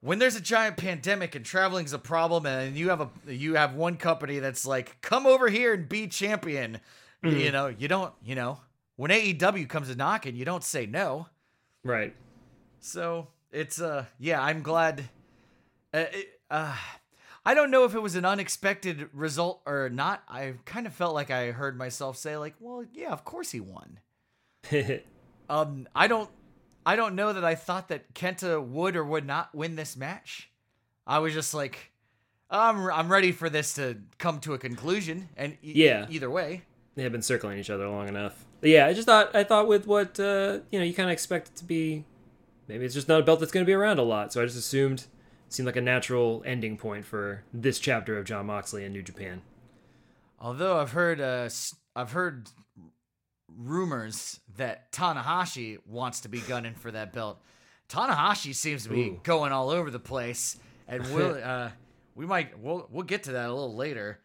when 0.00 0.18
there's 0.18 0.36
a 0.36 0.40
giant 0.40 0.76
pandemic 0.76 1.34
and 1.34 1.44
traveling's 1.44 1.92
a 1.92 1.98
problem 1.98 2.46
and 2.46 2.76
you 2.76 2.88
have 2.90 3.00
a 3.00 3.08
you 3.32 3.54
have 3.54 3.74
one 3.74 3.96
company 3.96 4.38
that's 4.40 4.66
like, 4.66 5.00
"Come 5.00 5.26
over 5.26 5.48
here 5.48 5.74
and 5.74 5.88
be 5.88 6.06
champion." 6.08 6.80
You 7.22 7.52
know, 7.52 7.66
you 7.66 7.86
don't, 7.86 8.14
you 8.24 8.34
know, 8.34 8.60
when 8.96 9.10
AEW 9.10 9.68
comes 9.68 9.90
a 9.90 9.94
knocking, 9.94 10.36
you 10.36 10.46
don't 10.46 10.64
say 10.64 10.86
no. 10.86 11.26
Right. 11.84 12.14
So 12.80 13.28
it's 13.52 13.80
uh 13.80 14.06
yeah, 14.18 14.42
I'm 14.42 14.62
glad. 14.62 15.04
Uh, 15.92 16.04
it, 16.12 16.40
uh, 16.50 16.76
I 17.44 17.54
don't 17.54 17.70
know 17.70 17.84
if 17.84 17.94
it 17.94 18.00
was 18.02 18.14
an 18.16 18.24
unexpected 18.24 19.08
result 19.12 19.62
or 19.66 19.88
not. 19.88 20.22
I 20.28 20.54
kind 20.66 20.86
of 20.86 20.92
felt 20.94 21.14
like 21.14 21.30
I 21.30 21.50
heard 21.52 21.76
myself 21.76 22.16
say 22.16 22.36
like, 22.36 22.54
well, 22.60 22.84
yeah, 22.92 23.10
of 23.10 23.24
course 23.24 23.50
he 23.52 23.60
won. 23.60 23.98
Um, 25.48 25.88
I 25.96 26.06
don't, 26.06 26.30
I 26.86 26.94
don't 26.94 27.16
know 27.16 27.32
that 27.32 27.44
I 27.44 27.56
thought 27.56 27.88
that 27.88 28.14
Kenta 28.14 28.64
would 28.64 28.94
or 28.94 29.04
would 29.04 29.26
not 29.26 29.52
win 29.52 29.74
this 29.74 29.96
match. 29.96 30.48
I 31.08 31.18
was 31.18 31.34
just 31.34 31.54
like, 31.54 31.90
I'm 32.48 32.86
I'm 32.88 33.10
ready 33.10 33.32
for 33.32 33.50
this 33.50 33.74
to 33.74 33.96
come 34.18 34.38
to 34.42 34.54
a 34.54 34.58
conclusion, 34.58 35.28
and 35.36 35.56
e- 35.60 35.72
Yeah. 35.74 36.06
either 36.08 36.30
way. 36.30 36.62
they 36.94 37.02
have 37.02 37.10
been 37.10 37.20
circling 37.22 37.58
each 37.58 37.68
other 37.68 37.88
long 37.88 38.06
enough. 38.06 38.44
But 38.60 38.70
yeah, 38.70 38.86
I 38.86 38.92
just 38.92 39.06
thought 39.06 39.34
I 39.34 39.42
thought 39.42 39.66
with 39.66 39.88
what 39.88 40.20
uh, 40.20 40.60
you 40.70 40.78
know, 40.78 40.84
you 40.84 40.94
kind 40.94 41.08
of 41.10 41.12
expect 41.12 41.48
it 41.48 41.56
to 41.56 41.64
be. 41.64 42.04
Maybe 42.70 42.84
it's 42.84 42.94
just 42.94 43.08
not 43.08 43.18
a 43.18 43.24
belt 43.24 43.40
that's 43.40 43.50
going 43.50 43.66
to 43.66 43.68
be 43.68 43.72
around 43.72 43.98
a 43.98 44.04
lot. 44.04 44.32
So 44.32 44.40
I 44.40 44.44
just 44.44 44.56
assumed 44.56 45.00
it 45.00 45.08
seemed 45.48 45.66
like 45.66 45.74
a 45.74 45.80
natural 45.80 46.40
ending 46.46 46.76
point 46.76 47.04
for 47.04 47.42
this 47.52 47.80
chapter 47.80 48.16
of 48.16 48.24
John 48.24 48.46
Moxley 48.46 48.84
in 48.84 48.92
New 48.92 49.02
Japan. 49.02 49.42
Although 50.38 50.78
I've 50.78 50.92
heard, 50.92 51.20
uh, 51.20 51.48
I've 51.96 52.12
heard 52.12 52.48
rumors 53.48 54.38
that 54.56 54.92
Tanahashi 54.92 55.78
wants 55.84 56.20
to 56.20 56.28
be 56.28 56.38
gunning 56.38 56.74
for 56.74 56.92
that 56.92 57.12
belt. 57.12 57.42
Tanahashi 57.88 58.54
seems 58.54 58.84
to 58.84 58.90
be 58.90 59.08
Ooh. 59.08 59.20
going 59.24 59.50
all 59.50 59.70
over 59.70 59.90
the 59.90 59.98
place, 59.98 60.56
and 60.86 61.02
we'll, 61.12 61.42
uh, 61.42 61.70
we 62.14 62.24
might, 62.24 62.56
we'll, 62.60 62.86
we'll 62.88 63.02
get 63.02 63.24
to 63.24 63.32
that 63.32 63.50
a 63.50 63.52
little 63.52 63.74
later. 63.74 64.20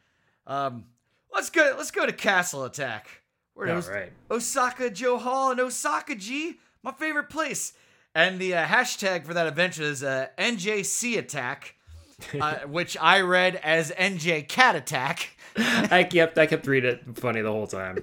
Um, 0.45 0.85
let's 1.33 1.49
go, 1.49 1.73
let's 1.75 1.89
go 1.89 2.05
to 2.05 2.13
Castle 2.13 2.63
Attack. 2.63 3.23
Os- 3.57 3.89
right. 3.89 4.11
Osaka-jo 4.29 5.17
Hall 5.17 5.49
and 5.49 5.59
Osaka 5.59 6.13
G, 6.13 6.59
my 6.83 6.91
favorite 6.91 7.31
place. 7.31 7.73
And 8.15 8.39
the 8.39 8.55
uh, 8.55 8.65
hashtag 8.65 9.25
for 9.25 9.34
that 9.34 9.45
adventure 9.45 9.84
is 9.84 10.01
uh, 10.01 10.27
NJC 10.38 11.17
Attack, 11.17 11.75
uh, 12.39 12.60
which 12.60 12.98
I 13.00 13.22
read 13.22 13.57
as 13.57 13.91
NJ 13.91 14.48
Cat 14.48 14.75
Attack. 14.75 15.38
I 15.57 16.07
kept 16.10 16.38
I 16.38 16.48
kept 16.48 16.65
reading 16.65 16.91
it 16.91 17.17
funny 17.17 17.41
the 17.41 17.51
whole 17.51 17.67
time. 17.67 17.98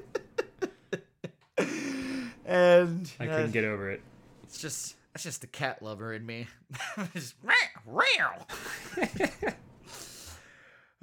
And 2.45 3.11
I 3.21 3.27
uh, 3.27 3.37
couldn't 3.37 3.53
get 3.53 3.65
over 3.65 3.91
it. 3.91 4.03
it's 4.43 4.61
just 4.61 4.97
that's 5.13 5.25
just 5.25 5.41
the 5.43 5.47
cat 5.47 5.83
lover 5.83 6.13
in 6.13 6.25
me. 6.27 6.47
Just, 7.15 7.35
"Meow, 7.45 8.03
meow." 8.17 9.53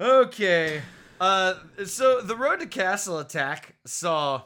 okay. 0.00 0.82
Uh 1.20 1.54
so 1.86 2.20
the 2.20 2.36
road 2.36 2.60
to 2.60 2.66
castle 2.66 3.18
attack 3.18 3.76
saw 3.84 4.42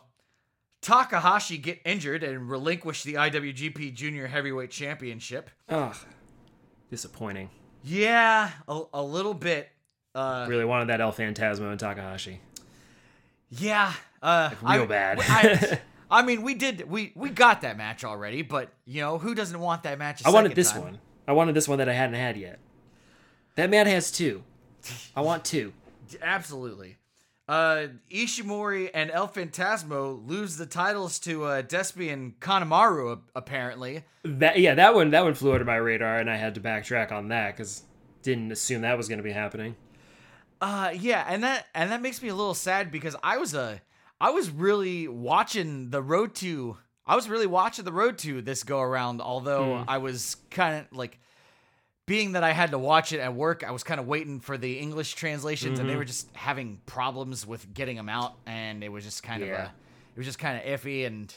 Takahashi 0.85 1.57
get 1.57 1.81
injured 1.87 2.23
and 2.23 2.49
relinquish 2.51 3.05
the 3.05 3.15
IWGP 3.15 3.95
Junior 3.95 4.27
Heavyweight 4.27 4.71
Championship. 4.71 5.49
Ugh, 5.71 5.97
disappointing. 6.91 7.49
Yeah, 7.83 8.51
a, 8.69 8.83
a 8.93 9.03
little 9.03 9.33
bit. 9.35 9.71
Uh 10.15 10.45
Really 10.49 10.67
wanted 10.67 10.89
that 10.91 11.01
El 11.01 11.11
Phantasmo 11.13 11.71
and 11.71 11.81
Takahashi. 11.81 12.41
yeah, 13.51 13.95
uh 14.23 14.51
real 14.63 14.83
I- 14.83 14.87
bad. 14.87 15.19
I, 15.23 15.81
I 16.11 16.23
mean, 16.23 16.43
we 16.43 16.55
did 16.55 16.89
we 16.89 17.13
we 17.17 17.31
got 17.31 17.63
that 17.63 17.79
match 17.79 18.05
already, 18.05 18.43
but 18.43 18.71
you 18.85 19.01
know, 19.01 19.17
who 19.19 19.35
doesn't 19.35 19.59
want 19.59 19.85
that 19.85 19.99
match? 19.99 20.23
I 20.25 20.29
I 20.29 20.33
wanted 20.33 20.55
this 20.55 20.75
one. 20.75 20.99
I 21.27 21.33
wanted 21.33 21.55
this 21.55 21.67
one 21.67 21.79
that 21.79 21.89
I 21.89 21.95
hadn't 21.95 22.17
had 22.17 22.37
yet. 22.37 22.59
That 23.55 23.71
man 23.71 23.87
has 23.87 24.11
two. 24.11 24.43
I 25.17 25.23
want 25.23 25.47
two. 25.47 25.73
Absolutely. 26.23 26.99
Uh, 27.47 27.89
Ishimori 28.11 28.91
and 28.95 29.11
El 29.11 29.29
Phantasmo 29.29 30.27
lose 30.27 30.57
the 30.57 30.65
titles 30.65 31.19
to 31.21 31.45
uh, 31.45 31.63
Despy 31.63 32.11
and 32.11 32.39
Kanemaru, 32.41 33.21
apparently. 33.35 34.05
That 34.23 34.59
yeah, 34.59 34.75
that 34.75 34.95
one 34.95 35.11
that 35.11 35.25
one 35.25 35.35
flew 35.35 35.53
under 35.53 35.65
my 35.65 35.77
radar, 35.77 36.19
and 36.19 36.31
I 36.31 36.37
had 36.37 36.55
to 36.55 36.61
backtrack 36.61 37.13
on 37.13 37.29
that 37.29 37.55
because 37.55 37.83
didn't 38.23 38.51
assume 38.51 38.83
that 38.83 38.97
was 38.97 39.09
going 39.09 39.19
to 39.19 39.25
be 39.25 39.33
happening. 39.33 39.77
Uh, 40.61 40.93
yeah, 40.99 41.27
and 41.29 41.45
that 41.45 41.67
and 41.75 41.93
that 41.93 42.01
makes 42.01 42.23
me 42.23 42.31
a 42.31 42.35
little 42.35 42.55
sad 42.55 42.91
because 42.91 43.15
I 43.23 43.37
was 43.37 43.53
a 43.53 43.83
I 44.19 44.31
was 44.31 44.49
really 44.51 45.07
watching 45.07 45.91
the 45.91 46.01
road 46.01 46.35
to 46.37 46.79
I 47.07 47.15
was 47.15 47.29
really 47.29 47.47
watching 47.47 47.85
the 47.85 47.93
road 47.93 48.17
to 48.19 48.41
this 48.41 48.63
go 48.63 48.81
around. 48.81 49.21
Although 49.21 49.85
I 49.87 49.99
was 49.99 50.39
kind 50.51 50.81
of 50.81 50.97
like 50.97 51.21
being 52.07 52.33
that 52.33 52.45
I 52.45 52.53
had 52.53 52.71
to 52.73 52.79
watch 52.79 53.13
it 53.13 53.21
at 53.21 53.35
work, 53.35 53.65
I 53.65 53.71
was 53.71 53.83
kind 53.83 53.99
of 53.99 54.07
waiting 54.07 54.41
for 54.41 54.59
the 54.59 54.79
English 54.79 55.15
translations, 55.15 55.79
and 55.79 55.89
they 55.89 55.97
were 55.97 56.05
just 56.05 56.29
having 56.37 56.81
problems 56.87 57.47
with 57.47 57.73
getting 57.73 57.97
them 57.97 58.09
out, 58.09 58.35
and 58.47 58.85
it 58.85 58.91
was 58.91 59.05
just 59.05 59.23
kind 59.23 59.43
of 59.43 59.49
a 59.61 59.75
it 60.15 60.19
was 60.19 60.27
just 60.27 60.39
kind 60.39 60.59
of 60.59 60.65
iffy, 60.65 61.07
and 61.07 61.35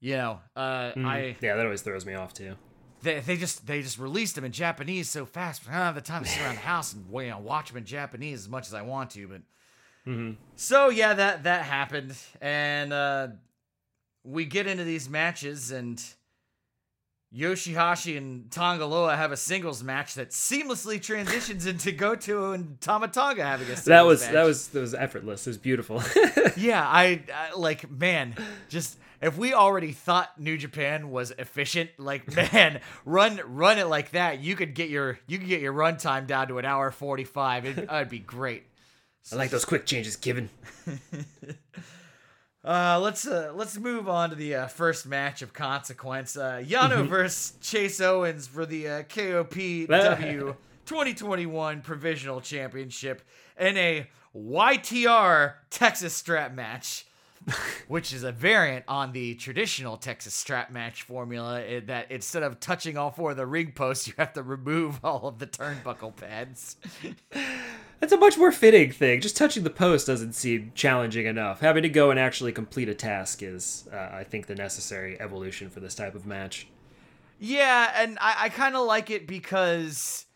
you 0.00 0.16
know, 0.16 0.40
uh, 0.56 0.92
I 0.96 1.36
Yeah, 1.40 1.56
that 1.56 1.64
always 1.64 1.82
throws 1.82 2.04
me 2.04 2.14
off 2.14 2.34
too. 2.34 2.56
they, 3.02 3.20
they 3.20 3.36
just 3.36 3.66
they 3.66 3.80
just 3.82 3.98
released 3.98 4.34
them 4.34 4.44
in 4.44 4.52
Japanese 4.52 5.08
so 5.08 5.24
fast. 5.24 5.62
I 5.68 5.72
don't 5.72 5.80
have 5.82 5.94
the 5.94 6.00
time 6.00 6.24
to 6.24 6.28
sit 6.28 6.42
around 6.42 6.56
the 6.56 6.60
house 6.72 6.92
and 6.92 7.06
you 7.12 7.30
know, 7.30 7.38
watch 7.38 7.68
them 7.68 7.78
in 7.78 7.84
Japanese 7.84 8.40
as 8.40 8.48
much 8.48 8.66
as 8.66 8.74
I 8.74 8.82
want 8.82 9.10
to. 9.10 9.28
But 9.28 9.42
so 10.56 10.88
yeah, 10.88 11.14
that 11.14 11.44
that 11.44 11.62
happened, 11.64 12.16
and 12.40 12.92
uh, 12.92 13.28
we 14.24 14.44
get 14.44 14.66
into 14.66 14.84
these 14.84 15.08
matches, 15.08 15.70
and 15.70 16.02
Yoshihashi 17.36 18.16
and 18.16 18.50
Tanga 18.50 18.86
Loa 18.86 19.14
have 19.16 19.30
a 19.32 19.36
singles 19.36 19.82
match 19.82 20.14
that 20.14 20.30
seamlessly 20.30 21.00
transitions 21.02 21.66
into 21.66 21.92
Goto 21.92 22.52
and 22.52 22.80
Tama 22.80 23.08
Tonga 23.08 23.44
having 23.44 23.66
a 23.66 23.76
singles 23.76 23.84
That 23.84 24.06
was 24.06 24.22
match. 24.22 24.32
that 24.32 24.42
was 24.44 24.68
that 24.68 24.80
was 24.80 24.94
effortless. 24.94 25.46
It 25.46 25.50
was 25.50 25.58
beautiful. 25.58 26.02
Yeah, 26.56 26.82
I, 26.88 27.22
I 27.34 27.54
like 27.54 27.90
man, 27.90 28.34
just 28.70 28.96
if 29.20 29.36
we 29.36 29.52
already 29.52 29.92
thought 29.92 30.40
New 30.40 30.56
Japan 30.56 31.10
was 31.10 31.32
efficient, 31.32 31.90
like 31.98 32.34
man, 32.52 32.80
run 33.04 33.40
run 33.44 33.78
it 33.78 33.88
like 33.88 34.12
that, 34.12 34.40
you 34.40 34.56
could 34.56 34.74
get 34.74 34.88
your 34.88 35.18
you 35.26 35.38
could 35.38 35.48
get 35.48 35.60
your 35.60 35.72
run 35.72 35.98
time 35.98 36.24
down 36.24 36.48
to 36.48 36.56
an 36.58 36.64
hour 36.64 36.90
forty 36.90 37.24
five. 37.24 37.66
It, 37.66 37.86
that'd 37.88 38.08
be 38.18 38.20
great. 38.20 38.64
I 39.30 39.36
like 39.36 39.50
those 39.50 39.66
quick 39.66 39.84
changes 39.84 40.16
given. 40.16 40.48
Uh, 42.66 42.98
let's 43.00 43.26
uh, 43.28 43.52
let's 43.54 43.78
move 43.78 44.08
on 44.08 44.30
to 44.30 44.34
the 44.36 44.52
uh, 44.54 44.66
first 44.66 45.06
match 45.06 45.40
of 45.40 45.52
consequence. 45.52 46.36
Uh, 46.36 46.60
Yano 46.66 47.06
versus 47.06 47.52
Chase 47.60 48.00
Owens 48.00 48.48
for 48.48 48.66
the 48.66 48.88
uh, 48.88 49.02
KOPW 49.04 50.56
2021 50.86 51.80
Provisional 51.82 52.40
Championship 52.40 53.22
in 53.58 53.76
a 53.76 54.08
YTR 54.36 55.54
Texas 55.70 56.12
Strap 56.14 56.54
match, 56.54 57.06
which 57.88 58.12
is 58.12 58.24
a 58.24 58.32
variant 58.32 58.84
on 58.88 59.12
the 59.12 59.36
traditional 59.36 59.96
Texas 59.96 60.34
Strap 60.34 60.70
match 60.72 61.04
formula. 61.04 61.60
eh, 61.62 61.80
That 61.86 62.10
instead 62.10 62.42
of 62.42 62.58
touching 62.58 62.98
all 62.98 63.12
four 63.12 63.30
of 63.30 63.36
the 63.36 63.46
ring 63.46 63.70
posts, 63.72 64.08
you 64.08 64.14
have 64.18 64.32
to 64.32 64.42
remove 64.42 64.98
all 65.04 65.28
of 65.28 65.38
the 65.38 65.46
turnbuckle 65.46 66.16
pads. 66.16 66.74
That's 68.00 68.12
a 68.12 68.18
much 68.18 68.36
more 68.36 68.52
fitting 68.52 68.92
thing. 68.92 69.20
Just 69.20 69.36
touching 69.36 69.64
the 69.64 69.70
post 69.70 70.06
doesn't 70.06 70.34
seem 70.34 70.72
challenging 70.74 71.26
enough. 71.26 71.60
Having 71.60 71.84
to 71.84 71.88
go 71.88 72.10
and 72.10 72.20
actually 72.20 72.52
complete 72.52 72.88
a 72.88 72.94
task 72.94 73.42
is, 73.42 73.88
uh, 73.92 74.10
I 74.12 74.24
think, 74.24 74.46
the 74.46 74.54
necessary 74.54 75.18
evolution 75.20 75.70
for 75.70 75.80
this 75.80 75.94
type 75.94 76.14
of 76.14 76.26
match. 76.26 76.68
Yeah, 77.38 77.92
and 77.96 78.18
I, 78.20 78.36
I 78.44 78.48
kind 78.50 78.76
of 78.76 78.86
like 78.86 79.10
it 79.10 79.26
because 79.26 80.26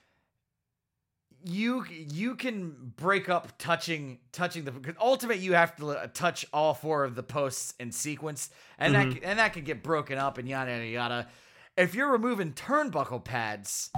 you 1.44 1.84
you 1.88 2.34
can 2.34 2.92
break 2.96 3.28
up 3.28 3.56
touching 3.58 4.18
touching 4.32 4.64
the 4.64 4.72
because 4.72 4.94
ultimate 5.00 5.38
you 5.38 5.54
have 5.54 5.74
to 5.76 6.10
touch 6.12 6.44
all 6.52 6.74
four 6.74 7.04
of 7.04 7.14
the 7.14 7.22
posts 7.22 7.72
in 7.80 7.90
sequence 7.90 8.50
and 8.78 8.94
that 8.94 9.06
and 9.22 9.38
that 9.38 9.54
can 9.54 9.64
get 9.64 9.82
broken 9.82 10.18
up 10.18 10.36
and 10.38 10.48
yada 10.48 10.72
yada 10.72 10.86
yada. 10.86 11.28
If 11.76 11.94
you're 11.94 12.10
removing 12.10 12.52
turnbuckle 12.52 13.24
pads, 13.24 13.90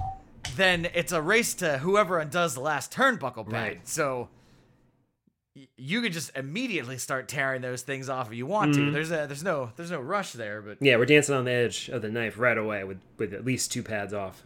then 0.57 0.89
it's 0.95 1.13
a 1.13 1.23
race 1.23 1.55
to 1.55 1.79
whoever 1.79 2.19
undoes 2.19 2.55
the 2.55 2.61
last 2.61 2.93
turnbuckle 2.93 3.45
pad. 3.49 3.53
Right. 3.53 3.89
So 3.89 4.29
y- 5.57 5.69
you 5.77 6.03
could 6.03 6.13
just 6.13 6.37
immediately 6.37 6.99
start 6.99 7.29
tearing 7.29 7.63
those 7.63 7.83
things 7.83 8.09
off 8.09 8.29
if 8.29 8.35
you 8.37 8.47
want 8.47 8.75
to. 8.75 8.91
There's 8.91 9.11
a 9.11 9.27
there's 9.27 9.43
no 9.45 9.71
there's 9.77 9.91
no 9.91 10.01
rush 10.01 10.33
there, 10.33 10.61
but 10.63 10.79
Yeah, 10.81 10.97
we're 10.97 11.07
dancing 11.07 11.35
on 11.35 11.45
the 11.45 11.53
edge 11.53 11.89
of 11.89 12.03
the 12.03 12.11
knife 12.11 12.39
right 12.39 12.59
away 12.59 12.85
with, 12.85 12.99
with 13.19 13.33
at 13.35 13.45
least 13.45 13.73
two 13.73 13.83
pads 13.83 14.13
off. 14.13 14.43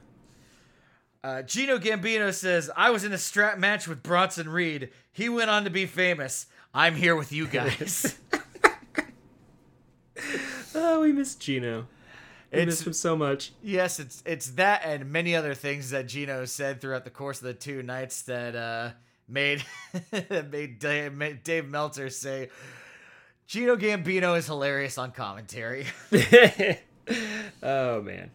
Uh, 1.25 1.43
Gino 1.43 1.77
Gambino 1.79 2.33
says, 2.33 2.71
I 2.77 2.91
was 2.91 3.03
in 3.03 3.13
a 3.13 3.19
strap 3.19 3.59
match 3.59 3.89
with 3.89 4.01
Bronson 4.01 4.49
Reed. 4.49 4.91
He 5.13 5.29
went 5.29 5.51
on 5.51 5.65
to 5.65 5.71
be 5.71 5.85
famous. 5.85 6.47
I'm 6.73 6.95
here 6.95 7.17
with 7.17 7.33
you 7.33 7.49
guys. 7.49 8.17
Oh, 10.73 11.01
we 11.03 11.11
miss 11.13 11.35
Gino. 11.35 11.89
It's- 12.57 12.67
missed 12.67 12.87
him 12.87 12.93
so 12.93 13.17
much. 13.17 13.53
yes, 13.63 13.99
it's 14.01 14.23
it's 14.27 14.51
that 14.53 14.83
and 14.85 15.11
many 15.13 15.35
other 15.35 15.55
things 15.55 15.91
that 15.91 16.07
Gino 16.09 16.45
said 16.45 16.81
throughout 16.81 17.05
the 17.05 17.11
course 17.11 17.39
of 17.39 17.45
the 17.45 17.55
two 17.55 17.83
nights 17.83 18.23
that 18.23 18.55
uh, 18.57 18.91
made 19.29 19.65
made 20.51 20.79
Dave, 20.79 21.13
made 21.15 21.43
Dave 21.43 21.69
Meltzer 21.69 22.11
say, 22.11 22.49
Gino 23.47 23.77
Gambino 23.77 24.37
is 24.37 24.47
hilarious 24.47 24.99
on 24.99 25.13
commentary. 25.13 25.87
oh 27.63 28.03
man, 28.03 28.31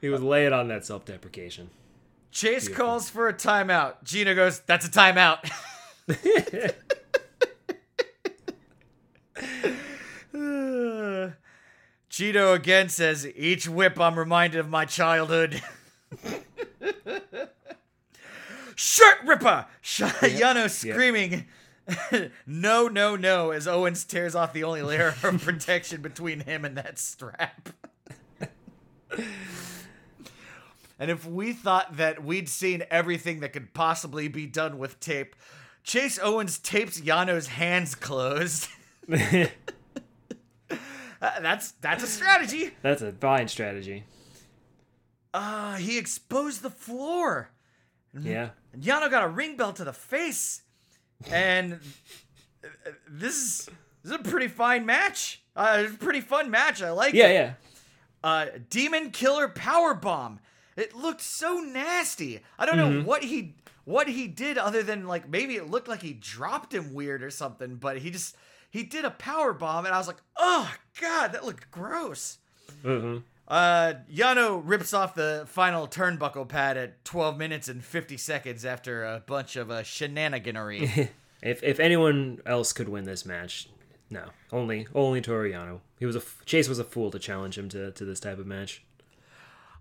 he 0.00 0.08
was 0.08 0.22
laying 0.22 0.52
on 0.52 0.68
that 0.68 0.84
self-deprecation. 0.84 1.70
Chase 2.30 2.68
calls 2.68 3.10
for 3.10 3.28
a 3.28 3.34
timeout. 3.34 4.02
Gino 4.04 4.34
goes, 4.34 4.60
That's 4.60 4.86
a 4.86 4.90
timeout. 4.90 5.38
Gino 12.12 12.52
again 12.52 12.90
says, 12.90 13.26
Each 13.26 13.66
whip 13.66 13.98
I'm 13.98 14.18
reminded 14.18 14.60
of 14.60 14.68
my 14.68 14.84
childhood. 14.84 15.62
Shirt 18.76 19.16
ripper! 19.24 19.64
Sh- 19.80 20.02
Yano 20.20 20.68
screaming, 20.68 21.46
No, 22.46 22.88
no, 22.88 23.16
no, 23.16 23.50
as 23.50 23.66
Owens 23.66 24.04
tears 24.04 24.34
off 24.34 24.52
the 24.52 24.62
only 24.62 24.82
layer 24.82 25.14
of 25.22 25.42
protection 25.42 26.02
between 26.02 26.40
him 26.40 26.66
and 26.66 26.76
that 26.76 26.98
strap. 26.98 27.70
And 30.98 31.10
if 31.10 31.24
we 31.24 31.54
thought 31.54 31.96
that 31.96 32.22
we'd 32.22 32.50
seen 32.50 32.84
everything 32.90 33.40
that 33.40 33.54
could 33.54 33.72
possibly 33.72 34.28
be 34.28 34.44
done 34.44 34.76
with 34.76 35.00
tape, 35.00 35.34
Chase 35.82 36.18
Owens 36.22 36.58
tapes 36.58 37.00
Yano's 37.00 37.46
hands 37.46 37.94
closed. 37.94 38.68
Uh, 41.22 41.40
that's 41.40 41.70
that's 41.80 42.02
a 42.02 42.06
strategy. 42.08 42.70
That's 42.82 43.00
a 43.00 43.12
fine 43.12 43.46
strategy. 43.48 44.04
Uh, 45.32 45.76
he 45.76 45.96
exposed 45.98 46.62
the 46.62 46.70
floor. 46.70 47.50
Yeah. 48.18 48.50
And 48.72 48.82
Yano 48.82 49.10
got 49.10 49.24
a 49.24 49.28
ring 49.28 49.56
bell 49.56 49.72
to 49.74 49.84
the 49.84 49.92
face. 49.92 50.62
And 51.30 51.74
uh, 52.64 52.90
this 53.08 53.36
is 53.36 53.66
this 54.02 54.12
is 54.12 54.18
a 54.20 54.22
pretty 54.22 54.48
fine 54.48 54.84
match. 54.84 55.42
Uh, 55.54 55.84
it's 55.84 55.94
a 55.94 55.98
pretty 55.98 56.20
fun 56.20 56.50
match. 56.50 56.82
I 56.82 56.90
like 56.90 57.14
Yeah, 57.14 57.28
it. 57.28 57.34
yeah. 57.34 57.52
uh, 58.24 58.46
Demon 58.68 59.10
Killer 59.12 59.48
Power 59.48 59.94
Bomb. 59.94 60.40
It 60.76 60.94
looked 60.96 61.20
so 61.20 61.60
nasty. 61.60 62.40
I 62.58 62.66
don't 62.66 62.76
know 62.78 63.02
what 63.02 63.22
he 63.22 63.54
what 63.84 64.08
he 64.08 64.26
did 64.26 64.58
other 64.58 64.82
than 64.82 65.06
like 65.06 65.28
maybe 65.28 65.54
it 65.56 65.70
looked 65.70 65.86
like 65.88 66.02
he 66.02 66.12
dropped 66.14 66.74
him 66.74 66.92
weird 66.94 67.22
or 67.22 67.30
something, 67.30 67.76
but 67.76 67.98
he 67.98 68.10
just 68.10 68.36
he 68.72 68.82
did 68.82 69.04
a 69.04 69.10
power 69.10 69.52
bomb 69.52 69.84
and 69.86 69.94
I 69.94 69.98
was 69.98 70.08
like, 70.08 70.20
oh 70.36 70.74
god, 71.00 71.32
that 71.32 71.44
looked 71.44 71.70
gross. 71.70 72.38
hmm 72.82 73.18
Uh, 73.46 73.94
Yano 74.10 74.62
rips 74.64 74.94
off 74.94 75.14
the 75.14 75.44
final 75.46 75.86
turnbuckle 75.86 76.48
pad 76.48 76.76
at 76.78 77.04
12 77.04 77.36
minutes 77.36 77.68
and 77.68 77.84
50 77.84 78.16
seconds 78.16 78.64
after 78.64 79.04
a 79.04 79.20
bunch 79.26 79.56
of 79.56 79.70
uh, 79.70 79.82
shenaniganery. 79.82 81.08
If 81.42 81.60
if 81.64 81.80
anyone 81.80 82.38
else 82.46 82.72
could 82.72 82.88
win 82.88 83.02
this 83.04 83.26
match, 83.26 83.68
no, 84.10 84.26
only 84.52 84.86
only 84.94 85.20
Toru 85.20 85.50
Yano. 85.50 85.80
He 85.98 86.06
was 86.06 86.14
a 86.14 86.22
Chase 86.46 86.68
was 86.68 86.78
a 86.78 86.84
fool 86.84 87.10
to 87.10 87.18
challenge 87.18 87.58
him 87.58 87.68
to, 87.70 87.90
to 87.90 88.04
this 88.04 88.20
type 88.20 88.38
of 88.38 88.46
match. 88.46 88.84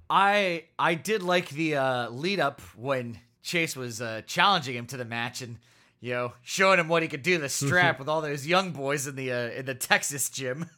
I 0.10 0.66
I 0.80 0.96
did 0.96 1.22
like 1.24 1.50
the 1.50 1.76
uh, 1.76 2.10
lead 2.10 2.40
up 2.40 2.62
when 2.76 3.20
Chase 3.44 3.76
was 3.76 4.02
uh, 4.02 4.22
challenging 4.26 4.76
him 4.76 4.88
to 4.88 4.98
the 4.98 5.06
match 5.06 5.44
and 5.44 5.58
you 6.02 6.14
know 6.14 6.34
showing 6.42 6.80
him 6.80 6.90
what 6.90 7.04
he 7.04 7.08
could 7.08 7.24
do 7.24 7.38
the 7.38 7.48
strap 7.50 8.00
with 8.00 8.10
all 8.10 8.22
those 8.22 8.46
young 8.46 8.72
boys 8.72 9.08
in 9.08 9.16
the 9.16 9.32
uh, 9.32 9.50
in 9.50 9.66
the 9.66 9.76
Texas 9.76 10.30
gym. 10.30 10.70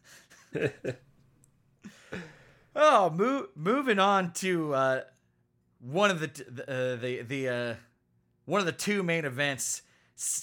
oh, 2.75 3.10
mo- 3.10 3.48
moving 3.56 3.98
on 4.00 4.32
to 4.34 4.74
uh, 4.75 5.01
one 5.80 6.12
of 6.12 6.20
the 6.20 6.27
t- 6.27 6.44
the 6.48 6.63
uh, 6.70 6.96
the, 6.98 7.22
the 7.24 7.50
uh, 7.50 7.75
one 8.46 8.60
of 8.60 8.65
the 8.65 8.72
two 8.72 9.01
main 9.01 9.25
events. 9.25 9.82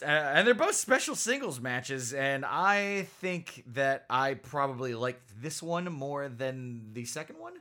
Uh, 0.02 0.06
and 0.06 0.46
they're 0.46 0.52
both 0.54 0.74
special 0.74 1.14
singles 1.14 1.60
matches, 1.60 2.12
and 2.12 2.44
I 2.44 3.06
think 3.20 3.62
that 3.68 4.04
I 4.10 4.34
probably 4.34 4.94
liked 4.94 5.40
this 5.40 5.62
one 5.62 5.84
more 5.92 6.28
than 6.28 6.92
the 6.92 7.04
second 7.04 7.38
one. 7.38 7.54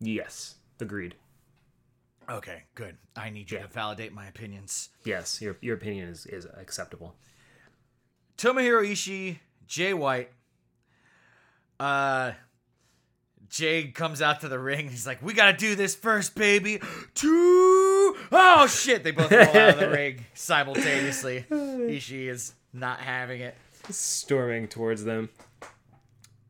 Yes, 0.00 0.54
agreed. 0.80 1.16
Okay, 2.30 2.64
good. 2.74 2.96
I 3.16 3.30
need 3.30 3.50
you 3.50 3.58
Yeah. 3.58 3.62
to 3.66 3.72
validate 3.72 4.12
my 4.12 4.26
opinions. 4.26 4.90
Yes, 5.04 5.40
your 5.40 5.56
your 5.60 5.76
opinion 5.76 6.08
is 6.08 6.26
is 6.26 6.46
acceptable. 6.56 7.16
Tomohiro 8.36 8.86
Ishii, 8.86 9.38
Jay 9.66 9.94
White. 9.94 10.30
Uh, 11.80 12.32
Jay 13.48 13.88
comes 13.88 14.20
out 14.20 14.40
to 14.42 14.48
the 14.48 14.58
ring. 14.58 14.88
He's 14.90 15.06
like, 15.06 15.22
"We 15.22 15.32
gotta 15.32 15.56
do 15.56 15.74
this 15.74 15.94
first, 15.94 16.34
baby." 16.34 16.80
Two. 17.14 18.16
Oh 18.30 18.66
shit! 18.68 19.04
They 19.04 19.10
both 19.12 19.30
roll 19.30 19.40
out 19.42 19.56
of 19.70 19.78
the 19.80 19.90
ring 19.92 20.26
simultaneously. 20.34 21.46
Ishii 21.50 22.28
is 22.28 22.52
not 22.72 23.00
having 23.00 23.40
it. 23.40 23.56
Storming 23.90 24.68
towards 24.68 25.04
them. 25.04 25.30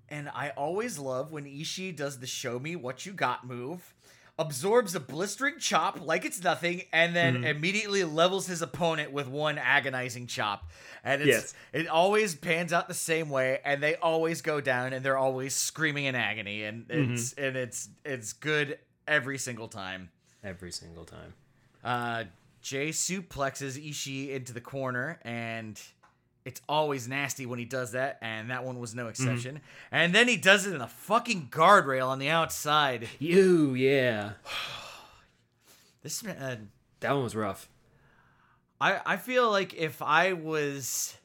And 0.09 0.29
I 0.31 0.51
always 0.57 0.99
love 0.99 1.31
when 1.33 1.45
Ishii 1.45 1.95
does 1.95 2.19
the 2.19 2.27
show 2.27 2.59
me 2.59 2.75
what 2.75 3.05
you 3.07 3.13
got 3.13 3.47
move, 3.47 3.95
absorbs 4.39 4.95
a 4.95 5.01
blistering 5.01 5.59
chop 5.59 6.01
like 6.01 6.25
it's 6.25 6.43
nothing, 6.43 6.83
and 6.93 7.15
then 7.17 7.45
immediately 7.45 8.05
levels 8.05 8.47
his 8.47 8.63
opponent 8.63 9.13
with 9.13 9.27
one 9.29 9.59
agonizing 9.59 10.27
chop. 10.27 10.71
And 11.05 11.23
it's 11.23 11.29
Yes. 11.29 11.55
it 11.73 11.89
always 11.89 12.35
pans 12.35 12.73
out 12.73 12.89
the 12.89 12.95
same 12.95 13.29
way, 13.31 13.61
and 13.65 13.83
they 13.83 13.97
always 13.97 14.41
go 14.43 14.61
down 14.61 14.93
and 14.93 15.05
they're 15.05 15.17
always 15.19 15.55
screaming 15.55 16.05
in 16.05 16.15
agony, 16.15 16.65
and 16.65 16.87
it's 16.89 17.33
and 17.35 17.57
it's 17.57 17.89
it's 18.05 18.33
good 18.33 18.79
every 19.07 19.39
single 19.39 19.69
time. 19.69 20.11
Every 20.45 20.71
single 20.73 21.05
time. 21.05 21.35
Uh, 21.83 22.25
Jay 22.61 22.91
suplexes 22.91 23.83
Ishii 23.83 24.31
into 24.31 24.53
the 24.53 24.61
corner, 24.61 25.19
and 25.23 25.81
it's 26.49 26.63
always 26.67 27.07
nasty 27.07 27.45
when 27.45 27.59
he 27.59 27.67
does 27.67 27.93
that, 27.93 28.17
and 28.23 28.51
that 28.51 28.65
one 28.65 28.79
was 28.79 28.95
no 28.95 29.03
mm-hmm. 29.03 29.11
exception. 29.11 29.61
And 29.93 30.15
then 30.15 30.29
he 30.29 30.39
does 30.39 30.67
it 30.67 30.75
in 30.75 30.81
a 30.81 30.89
fucking 30.89 31.49
guardrail 31.51 32.09
on 32.09 32.19
the 32.19 32.31
outside. 32.31 33.07
You, 33.19 33.75
yeah. 33.75 34.33
This 36.01 36.23
man, 36.23 36.37
uh, 36.37 36.57
That 37.01 37.13
one 37.13 37.25
was 37.25 37.35
rough. 37.35 37.69
I 38.81 39.01
I 39.05 39.17
feel 39.17 39.51
like 39.51 39.75
if 39.75 40.01
I 40.01 40.33
was 40.33 41.17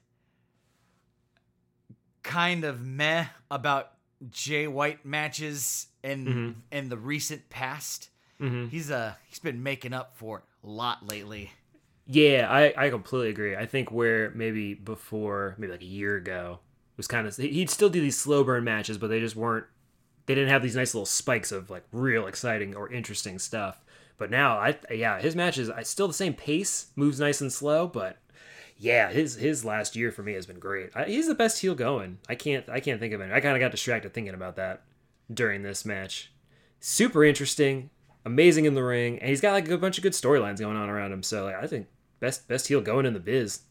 kind 2.24 2.64
of 2.66 2.82
meh 2.82 3.28
about 3.52 3.92
Jay 4.32 4.68
White 4.68 5.06
matches 5.06 5.88
in 6.04 6.26
mm-hmm. 6.26 6.52
in 6.72 6.90
the 6.90 6.98
recent 6.98 7.50
past, 7.50 8.10
mm-hmm. 8.42 8.68
he's 8.70 8.90
uh 8.90 9.14
he's 9.30 9.40
been 9.40 9.62
making 9.62 9.94
up 9.94 10.18
for 10.18 10.40
it 10.40 10.44
a 10.68 10.70
lot 10.70 11.08
lately. 11.08 11.52
Yeah, 12.06 12.48
I, 12.50 12.74
I 12.78 12.90
completely 12.90 13.30
agree. 13.30 13.56
I 13.56 13.66
think 13.66 13.92
where 13.92 14.32
maybe 14.32 14.74
before, 14.74 15.56
maybe 15.58 15.72
like 15.72 15.82
a 15.82 15.86
year 15.86 16.18
ago, 16.18 16.60
was 16.98 17.08
kind 17.08 17.26
of 17.28 17.36
he'd 17.38 17.70
still 17.70 17.90
do 17.90 18.02
these 18.02 18.18
slow 18.20 18.44
burn 18.44 18.64
matches, 18.64 18.98
but 18.98 19.08
they 19.08 19.20
just 19.20 19.36
weren't. 19.36 19.66
They 20.26 20.36
didn't 20.36 20.50
have 20.50 20.64
these 20.64 20.76
nice 20.76 20.94
little 20.94 21.06
spikes 21.06 21.52
of 21.52 21.70
like 21.70 21.84
real 21.92 22.28
exciting 22.28 22.76
or 22.76 22.92
interesting 22.92 23.40
stuff. 23.40 23.84
But 24.18 24.30
now, 24.30 24.58
I 24.58 24.78
yeah, 24.92 25.20
his 25.20 25.36
matches, 25.36 25.70
I 25.70 25.84
still 25.84 26.08
the 26.08 26.14
same 26.14 26.34
pace, 26.34 26.88
moves 26.96 27.20
nice 27.20 27.42
and 27.42 27.52
slow, 27.52 27.88
but 27.88 28.18
yeah, 28.78 29.10
his 29.10 29.36
his 29.36 29.64
last 29.64 29.96
year 29.96 30.12
for 30.12 30.24
me 30.24 30.34
has 30.34 30.46
been 30.46 30.60
great. 30.60 30.90
I, 30.96 31.06
he's 31.06 31.28
the 31.28 31.36
best 31.36 31.62
heel 31.62 31.76
going. 31.76 32.20
I 32.28 32.36
can't 32.36 32.68
I 32.70 32.80
can't 32.82 33.00
think 33.00 33.14
of 33.14 33.22
it. 33.22 33.32
I 33.32 33.40
kind 33.40 33.56
of 33.56 33.62
got 33.62 33.72
distracted 33.72 34.14
thinking 34.14 34.34
about 34.34 34.58
that 34.58 34.84
during 35.34 35.64
this 35.64 35.86
match. 35.86 36.32
Super 36.80 37.24
interesting, 37.24 37.90
amazing 38.26 38.66
in 38.66 38.74
the 38.74 38.84
ring, 38.84 39.20
and 39.20 39.30
he's 39.30 39.42
got 39.42 39.54
like 39.54 39.68
a 39.70 39.78
bunch 39.78 39.98
of 39.98 40.04
good 40.04 40.14
storylines 40.14 40.60
going 40.60 40.78
on 40.78 40.90
around 40.90 41.12
him. 41.12 41.24
So 41.24 41.46
like, 41.46 41.56
I 41.56 41.68
think 41.68 41.88
best 42.20 42.48
best 42.48 42.68
heel 42.68 42.82
going 42.82 43.06
in 43.06 43.14
the 43.14 43.20
biz. 43.20 43.62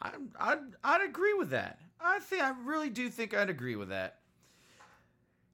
I, 0.00 0.10
I'd, 0.38 0.58
I'd 0.82 1.08
agree 1.08 1.34
with 1.34 1.50
that. 1.50 1.78
I 2.00 2.18
think 2.18 2.42
I 2.42 2.52
really 2.64 2.90
do 2.90 3.08
think 3.08 3.34
I'd 3.34 3.50
agree 3.50 3.76
with 3.76 3.90
that. 3.90 4.18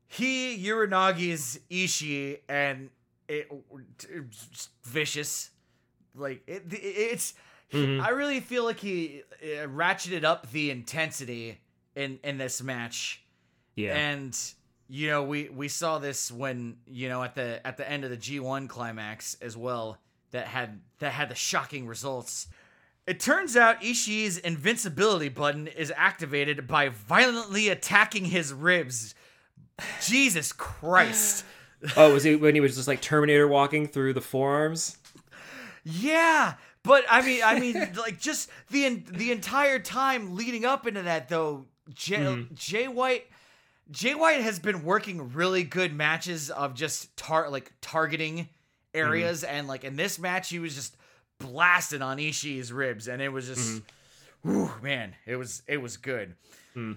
He 0.07 0.57
Uranage's 0.57 1.61
Ishii 1.71 2.39
and 2.49 2.89
it, 3.29 3.47
it's 4.09 4.71
vicious, 4.85 5.51
like 6.15 6.43
it, 6.47 6.65
it's. 6.71 7.35
I 7.71 8.09
really 8.11 8.41
feel 8.41 8.65
like 8.65 8.81
he 8.81 9.21
uh, 9.43 9.67
ratcheted 9.67 10.25
up 10.25 10.51
the 10.51 10.71
intensity 10.71 11.61
in 11.95 12.19
in 12.25 12.39
this 12.39 12.63
match, 12.63 13.23
Yeah, 13.75 13.95
and 13.95 14.35
you 14.89 15.09
know 15.09 15.23
we 15.23 15.49
we 15.49 15.69
saw 15.69 15.99
this 15.99 16.33
when 16.33 16.79
you 16.87 17.09
know 17.09 17.23
at 17.23 17.35
the 17.35 17.65
at 17.67 17.77
the 17.77 17.89
end 17.89 18.05
of 18.05 18.11
the 18.11 18.17
G1 18.17 18.69
climax 18.69 19.37
as 19.41 19.57
well 19.57 19.99
that 20.31 20.47
had 20.47 20.81
that 20.99 21.13
had 21.13 21.29
the 21.29 21.35
shocking 21.35 21.87
results. 21.87 22.49
It 23.07 23.21
turns 23.21 23.57
out 23.57 23.81
Ishii's 23.81 24.37
invincibility 24.37 25.31
button 25.31 25.67
is 25.67 25.91
activated 25.97 26.67
by 26.67 26.91
violently 26.91 27.71
attacking 27.71 28.27
his 28.27 28.53
ribs. 28.53 29.15
Jesus 30.03 30.53
Christ. 30.53 31.45
Oh, 31.97 32.13
was 32.13 32.25
he 32.25 32.35
when 32.35 32.57
he 32.57 32.61
was 32.61 32.75
just 32.75 32.89
like 32.89 33.01
Terminator 33.01 33.47
walking 33.47 33.87
through 33.87 34.13
the 34.13 34.21
forearms? 34.21 34.99
Yeah, 35.85 36.55
but 36.83 37.05
I 37.09 37.23
mean, 37.23 37.41
I 37.45 37.61
mean, 37.61 37.93
like 37.97 38.19
just 38.19 38.51
the 38.71 38.85
en- 38.85 39.05
the 39.13 39.31
entire 39.31 39.79
time 39.79 40.35
leading 40.35 40.65
up 40.65 40.89
into 40.89 41.03
that, 41.03 41.29
though, 41.29 41.67
Jay, 41.95 42.17
mm-hmm. 42.17 42.53
Jay 42.57 42.89
White, 42.89 43.27
Jay 43.91 44.15
White 44.15 44.43
has 44.43 44.59
been 44.59 44.85
working 44.85 45.33
really 45.33 45.63
good 45.63 45.95
matches 45.95 46.51
of 46.51 46.75
just 46.75 47.17
tar 47.17 47.49
like 47.51 47.73
targeting 47.81 48.37
mm-hmm. 48.37 48.47
areas, 48.95 49.45
and 49.45 49.67
like 49.69 49.85
in 49.85 49.97
this 49.97 50.19
match, 50.19 50.51
he 50.51 50.59
was 50.59 50.75
just 50.75 50.97
blasting 51.39 52.03
on 52.03 52.19
Ishii's 52.19 52.73
ribs, 52.73 53.09
and 53.09 53.23
it 53.23 53.31
was 53.31 53.47
just, 53.47 53.83
mm-hmm. 53.83 54.51
whew, 54.51 54.71
man, 54.83 55.15
it 55.27 55.37
was 55.37 55.63
it 55.67 55.79
was 55.79 55.97
good. 55.97 56.35
Hmm. 56.75 56.93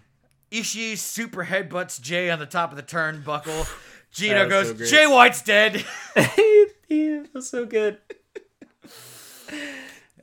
Ishii 0.52 0.98
super 0.98 1.46
headbutts 1.46 2.02
Jay 2.02 2.30
on 2.30 2.40
the 2.40 2.46
top 2.46 2.72
of 2.72 2.78
the 2.78 2.84
turnbuckle. 2.84 3.70
Gino 4.12 4.50
goes, 4.50 4.78
so. 4.78 4.86
Jay 4.86 5.08
White's 5.08 5.42
dead. 5.42 5.86
yeah, 6.90 7.24
that's 7.34 7.50
so 7.50 7.66
good. 7.66 7.98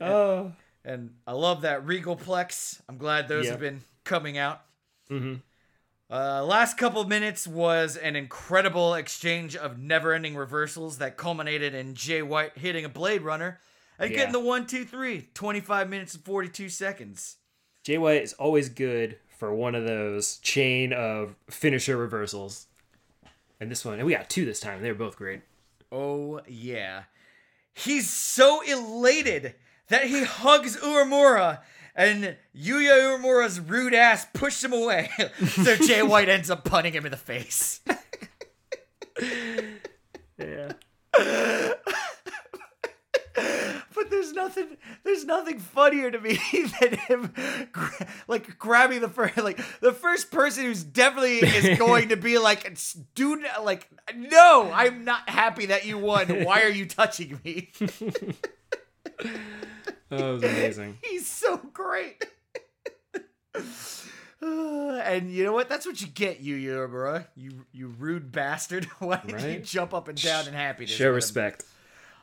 Oh, 0.01 0.53
and 0.85 1.13
I 1.27 1.33
love 1.33 1.63
that 1.63 1.85
Regal 1.85 2.15
Plex. 2.15 2.79
I'm 2.87 2.97
glad 2.97 3.27
those 3.27 3.45
Yeah. 3.45 3.51
have 3.51 3.59
been 3.59 3.81
coming 4.05 4.37
out. 4.37 4.61
mm-hmm. 5.11 5.35
Uh, 6.11 6.43
last 6.43 6.75
couple 6.77 7.03
minutes 7.05 7.47
was 7.47 7.95
an 7.95 8.15
incredible 8.15 8.95
exchange 8.95 9.55
of 9.55 9.77
never-ending 9.77 10.35
reversals 10.35 10.97
that 10.97 11.17
culminated 11.17 11.75
in 11.75 11.93
Jay 11.93 12.21
White 12.23 12.57
hitting 12.57 12.83
a 12.83 12.89
Blade 12.89 13.21
Runner 13.21 13.59
and 13.99 14.09
Yeah. 14.09 14.17
getting 14.17 14.33
the 14.33 14.39
one, 14.39 14.65
two, 14.65 14.85
three. 14.85 15.29
25 15.35 15.87
minutes 15.87 16.15
and 16.15 16.23
42 16.25 16.67
seconds. 16.69 17.37
Jay 17.83 17.97
White 17.99 18.23
is 18.23 18.33
always 18.33 18.69
good 18.69 19.19
for 19.37 19.53
one 19.53 19.75
of 19.75 19.85
those 19.85 20.37
chain 20.39 20.91
of 20.93 21.35
finisher 21.49 21.95
reversals. 21.95 22.65
And 23.59 23.69
this 23.69 23.85
one, 23.85 23.95
and 23.99 24.05
we 24.05 24.13
got 24.13 24.29
two 24.29 24.45
this 24.45 24.59
time. 24.59 24.81
They 24.81 24.89
were 24.91 24.97
both 24.97 25.15
great. 25.15 25.41
Oh 25.91 26.41
yeah, 26.47 27.03
he's 27.73 28.09
so 28.09 28.61
elated 28.61 29.55
that 29.87 30.05
he 30.05 30.23
hugs 30.23 30.77
Uemura. 30.77 31.59
And 31.99 32.37
Yuya 32.55 33.19
Uemura's 33.19 33.59
rude 33.59 33.93
ass 33.93 34.25
pushed 34.33 34.63
him 34.63 34.71
away. 34.71 35.09
so 35.49 35.75
Jay 35.75 36.01
White 36.01 36.29
ends 36.29 36.49
up 36.49 36.63
punting 36.63 36.93
him 36.93 37.05
in 37.05 37.11
the 37.11 37.17
face. 37.17 37.81
Yeah. 40.37 40.71
But 43.93 44.09
there's 44.09 44.31
nothing, 44.31 44.77
there's 45.03 45.25
nothing 45.25 45.59
funnier 45.59 46.09
to 46.09 46.21
me 46.21 46.39
than 46.79 46.93
him, 46.93 47.33
gra- 47.73 48.07
like 48.29 48.57
grabbing 48.57 49.01
the 49.01 49.09
first, 49.09 49.35
like 49.35 49.59
the 49.81 49.91
first 49.91 50.31
person 50.31 50.63
who's 50.63 50.85
definitely 50.85 51.39
is 51.39 51.77
going 51.77 52.09
to 52.09 52.15
be 52.15 52.37
like, 52.37 52.77
dude, 53.15 53.43
like, 53.61 53.89
no, 54.15 54.71
I'm 54.73 55.03
not 55.03 55.27
happy 55.29 55.65
that 55.65 55.85
you 55.85 55.97
won. 55.97 56.45
Why 56.45 56.61
are 56.61 56.69
you 56.69 56.85
touching 56.85 57.41
me? 57.43 57.71
Oh, 60.11 60.29
it 60.29 60.33
was 60.33 60.43
amazing. 60.43 60.97
He's 61.03 61.27
so 61.27 61.57
great. 61.57 62.25
Uh, 63.55 63.61
and 65.03 65.31
you 65.31 65.43
know 65.43 65.53
what? 65.53 65.69
That's 65.69 65.85
what 65.85 66.01
you 66.01 66.07
get, 66.07 66.39
you 66.39 66.55
Uemura. 66.57 67.27
You 67.35 67.65
you 67.71 67.87
rude 67.87 68.31
bastard. 68.31 68.85
Why 68.99 69.21
did 69.25 69.41
you 69.41 69.59
jump 69.59 69.93
up 69.93 70.07
and 70.07 70.21
down 70.21 70.47
in 70.47 70.53
happiness? 70.53 70.91
Show 70.91 71.11
respect. 71.11 71.63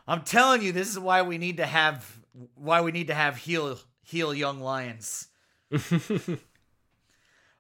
I'm 0.09 0.23
telling 0.23 0.63
you, 0.63 0.73
this 0.73 0.89
is 0.89 0.99
why 0.99 1.23
we 1.23 1.37
need 1.39 1.57
to 1.59 1.67
have 1.67 2.19
why 2.55 2.81
we 2.81 2.93
need 2.93 3.09
to 3.09 3.15
have 3.15 3.37
heel 3.37 3.79
heel 4.03 4.33
young 4.33 4.61
lions. 4.61 5.29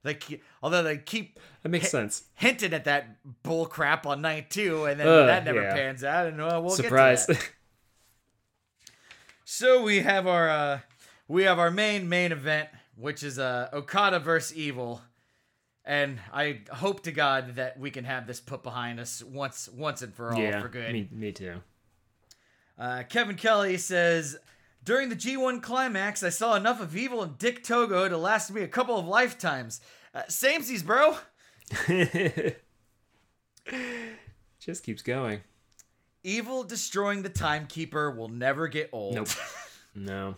they 0.04 0.16
although 0.62 0.84
they 0.84 0.98
keep 0.98 1.40
That 1.62 1.70
makes 1.70 1.90
sense. 1.90 2.22
hinting 2.34 2.72
at 2.72 2.84
that 2.84 3.16
bull 3.42 3.66
crap 3.66 4.06
on 4.06 4.22
night 4.22 4.50
two, 4.50 4.84
and 4.84 5.00
then 5.00 5.08
Ugh, 5.08 5.26
that 5.26 5.44
never 5.44 5.62
yeah. 5.62 5.74
pans 5.74 6.04
out, 6.04 6.26
and 6.28 6.40
uh, 6.40 6.60
we'll 6.62 6.70
Surprise. 6.70 7.26
get 7.26 7.34
to 7.36 7.42
that. 7.42 7.50
So 9.48 9.80
we 9.80 10.00
have 10.00 10.26
our 10.26 10.50
uh, 10.50 10.80
we 11.28 11.44
have 11.44 11.60
our 11.60 11.70
main 11.70 12.08
main 12.08 12.32
event, 12.32 12.68
which 12.96 13.22
is 13.22 13.38
uh, 13.38 13.68
Okada 13.72 14.18
versus 14.18 14.56
Evil, 14.56 15.00
and 15.84 16.18
I 16.32 16.62
hope 16.72 17.04
to 17.04 17.12
God 17.12 17.54
that 17.54 17.78
we 17.78 17.92
can 17.92 18.04
have 18.04 18.26
this 18.26 18.40
put 18.40 18.64
behind 18.64 18.98
us 18.98 19.22
once 19.22 19.68
once 19.68 20.02
and 20.02 20.12
for 20.12 20.34
all 20.34 20.40
yeah, 20.40 20.60
for 20.60 20.66
good. 20.66 20.92
Me, 20.92 21.08
me 21.12 21.30
too. 21.30 21.62
Uh, 22.76 23.04
Kevin 23.08 23.36
Kelly 23.36 23.76
says, 23.76 24.36
during 24.82 25.10
the 25.10 25.16
G1 25.16 25.62
climax, 25.62 26.24
I 26.24 26.30
saw 26.30 26.56
enough 26.56 26.80
of 26.80 26.96
Evil 26.96 27.22
and 27.22 27.38
Dick 27.38 27.62
Togo 27.62 28.08
to 28.08 28.18
last 28.18 28.50
me 28.50 28.62
a 28.62 28.68
couple 28.68 28.98
of 28.98 29.06
lifetimes. 29.06 29.80
Uh, 30.12 30.22
samesies, 30.22 30.84
bro. 30.84 31.18
Just 34.58 34.82
keeps 34.82 35.02
going. 35.02 35.42
Evil 36.26 36.64
destroying 36.64 37.22
the 37.22 37.28
timekeeper 37.28 38.10
will 38.10 38.28
never 38.28 38.66
get 38.66 38.90
old. 38.92 39.14
Nope. 39.14 39.28
No. 39.98 40.34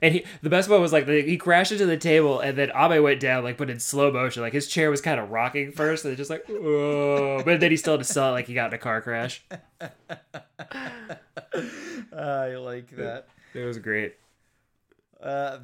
And 0.00 0.14
he, 0.14 0.24
the 0.40 0.48
best 0.48 0.66
part 0.66 0.80
was 0.80 0.94
like 0.94 1.04
the, 1.04 1.20
he 1.20 1.36
crashed 1.36 1.72
into 1.72 1.84
the 1.84 1.98
table, 1.98 2.40
and 2.40 2.56
then 2.56 2.70
Abe 2.74 3.02
went 3.02 3.20
down 3.20 3.44
like 3.44 3.58
but 3.58 3.68
in 3.68 3.78
slow 3.78 4.10
motion. 4.10 4.42
Like 4.42 4.54
his 4.54 4.66
chair 4.66 4.88
was 4.90 5.02
kind 5.02 5.20
of 5.20 5.30
rocking 5.30 5.72
first, 5.72 6.06
and 6.06 6.16
just 6.16 6.30
like, 6.30 6.48
oh, 6.48 7.42
but 7.44 7.60
then 7.60 7.70
he 7.70 7.76
still 7.76 7.92
had 7.94 8.00
to 8.00 8.04
sell 8.10 8.30
it 8.30 8.32
like 8.32 8.46
he 8.46 8.54
got 8.54 8.68
in 8.68 8.74
a 8.74 8.78
car 8.78 9.02
crash. 9.02 9.44
I 12.16 12.54
like 12.56 12.96
that. 12.96 13.26
It 13.52 13.64
was 13.64 13.76
great. 13.78 14.14
Uh, 15.22 15.58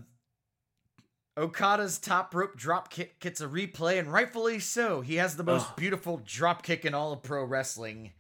Okada's 1.39 1.99
top 1.99 2.35
rope 2.35 2.57
drop 2.57 2.91
kick 2.91 3.21
gets 3.21 3.41
a 3.41 3.47
replay, 3.47 3.99
and 3.99 4.13
rightfully 4.13 4.59
so. 4.59 5.01
He 5.01 5.17
has 5.17 5.37
the 5.37 5.45
most 5.45 5.69
Ugh. 5.71 5.77
beautiful 5.77 6.21
drop 6.27 6.63
kick 6.63 6.85
in 6.85 6.93
all 6.93 7.13
of 7.15 7.23
pro 7.23 7.43
wrestling, 7.43 8.13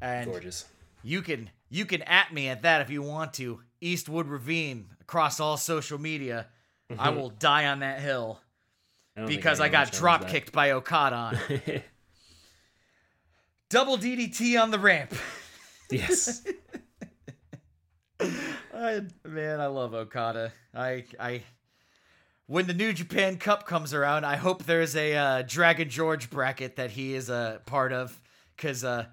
and 0.00 0.30
Gorgeous. 0.30 0.66
You 1.02 1.22
can 1.22 1.50
you 1.70 1.84
can 1.84 2.02
at 2.02 2.32
me 2.32 2.48
at 2.48 2.62
that 2.62 2.80
if 2.80 2.90
you 2.90 3.02
want 3.02 3.34
to. 3.34 3.60
Eastwood 3.80 4.26
Ravine 4.26 4.86
across 5.00 5.40
all 5.40 5.56
social 5.56 5.98
media. 5.98 6.46
I 6.98 7.10
will 7.10 7.28
die 7.28 7.66
on 7.66 7.80
that 7.80 8.00
hill 8.00 8.40
I 9.16 9.26
because 9.26 9.60
I 9.60 9.68
got 9.68 9.92
drop 9.92 10.22
that. 10.22 10.30
kicked 10.30 10.52
by 10.52 10.70
Okada. 10.70 11.16
On. 11.16 11.38
Double 13.68 13.98
DDT 13.98 14.60
on 14.60 14.70
the 14.70 14.78
ramp. 14.78 15.14
yes. 15.90 16.42
I, 18.20 19.02
man, 19.24 19.60
I 19.60 19.66
love 19.66 19.94
Okada. 19.94 20.52
I 20.74 21.04
I 21.20 21.42
when 22.46 22.66
the 22.66 22.74
New 22.74 22.94
Japan 22.94 23.36
Cup 23.36 23.66
comes 23.66 23.92
around, 23.92 24.24
I 24.24 24.36
hope 24.36 24.64
there's 24.64 24.96
a 24.96 25.14
uh, 25.14 25.42
Dragon 25.42 25.90
George 25.90 26.30
bracket 26.30 26.76
that 26.76 26.90
he 26.90 27.14
is 27.14 27.28
a 27.28 27.60
part 27.66 27.92
of 27.92 28.18
because 28.56 28.84
uh, 28.84 29.06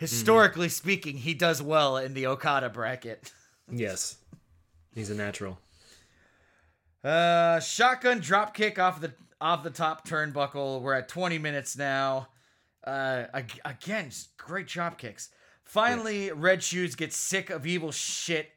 historically 0.00 0.70
speaking, 0.70 1.18
he 1.18 1.34
does 1.34 1.62
well 1.62 1.96
in 1.98 2.14
the 2.14 2.26
Okada 2.26 2.68
bracket. 2.68 3.32
Yes. 3.72 4.16
He's 4.96 5.10
a 5.10 5.14
natural. 5.14 5.56
Uh, 7.04 7.60
shotgun 7.60 8.18
drop 8.18 8.52
kick 8.52 8.80
off 8.80 9.00
the 9.00 9.12
off 9.40 9.62
the 9.62 9.70
top 9.70 10.04
turnbuckle. 10.08 10.82
We're 10.82 10.94
at 10.94 11.08
20 11.08 11.38
minutes 11.38 11.78
now. 11.78 12.26
Uh, 12.84 13.26
ag- 13.32 13.60
again, 13.64 14.10
great 14.38 14.66
drop 14.66 14.98
kicks. 14.98 15.28
Finally, 15.62 16.32
Red 16.32 16.64
Shoes 16.64 16.96
gets 16.96 17.16
sick 17.16 17.48
of 17.50 17.64
evil 17.64 17.92
shit 17.92 18.48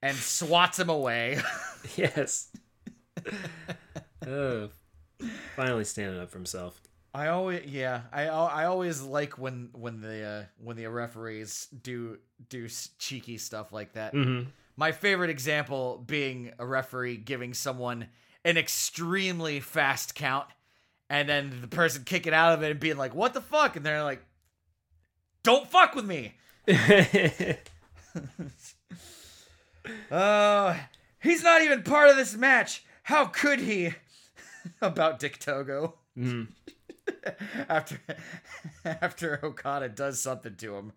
and 0.00 0.16
swats 0.16 0.78
him 0.78 0.88
away. 0.88 1.38
Yes. 1.96 2.48
oh, 4.26 4.70
finally 5.56 5.84
standing 5.84 6.18
up 6.18 6.30
for 6.30 6.38
himself. 6.38 6.80
I 7.14 7.28
always 7.28 7.64
yeah 7.66 8.02
I 8.12 8.24
I 8.28 8.64
always 8.64 9.02
like 9.02 9.38
when 9.38 9.68
when 9.72 10.00
the 10.00 10.22
uh, 10.24 10.44
when 10.58 10.76
the 10.76 10.86
referees 10.86 11.68
do 11.82 12.18
do 12.48 12.68
cheeky 12.98 13.36
stuff 13.38 13.72
like 13.72 13.92
that. 13.92 14.14
Mm-hmm. 14.14 14.48
My 14.76 14.92
favorite 14.92 15.28
example 15.30 16.02
being 16.06 16.52
a 16.58 16.64
referee 16.64 17.18
giving 17.18 17.52
someone 17.52 18.06
an 18.44 18.56
extremely 18.56 19.60
fast 19.60 20.14
count, 20.14 20.46
and 21.10 21.28
then 21.28 21.58
the 21.60 21.68
person 21.68 22.04
kicking 22.04 22.32
out 22.32 22.54
of 22.54 22.62
it 22.62 22.70
and 22.70 22.80
being 22.80 22.96
like, 22.96 23.14
"What 23.14 23.34
the 23.34 23.42
fuck?" 23.42 23.76
and 23.76 23.84
they're 23.84 24.02
like, 24.02 24.24
"Don't 25.42 25.68
fuck 25.70 25.94
with 25.94 26.06
me." 26.06 26.32
Uh, 30.10 30.76
he's 31.22 31.42
not 31.42 31.60
even 31.62 31.82
part 31.82 32.08
of 32.08 32.16
this 32.16 32.34
match. 32.34 32.84
How 33.02 33.26
could 33.26 33.60
he? 33.60 33.94
About 34.80 35.18
Dick 35.18 35.38
Togo. 35.38 35.98
Mhm. 36.16 36.48
after 37.68 37.98
after 38.84 39.40
Okada 39.44 39.88
does 39.88 40.20
something 40.20 40.54
to 40.56 40.76
him. 40.76 40.92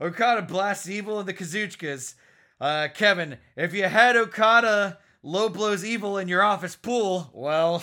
Okada 0.00 0.42
blasts 0.42 0.88
evil 0.88 1.18
in 1.20 1.26
the 1.26 1.34
Kazuchkas. 1.34 2.14
Uh, 2.60 2.88
Kevin, 2.94 3.38
if 3.56 3.72
you 3.74 3.84
had 3.84 4.16
Okada 4.16 4.98
low 5.22 5.48
blows 5.48 5.84
evil 5.84 6.18
in 6.18 6.28
your 6.28 6.42
office 6.42 6.76
pool, 6.76 7.30
well, 7.34 7.82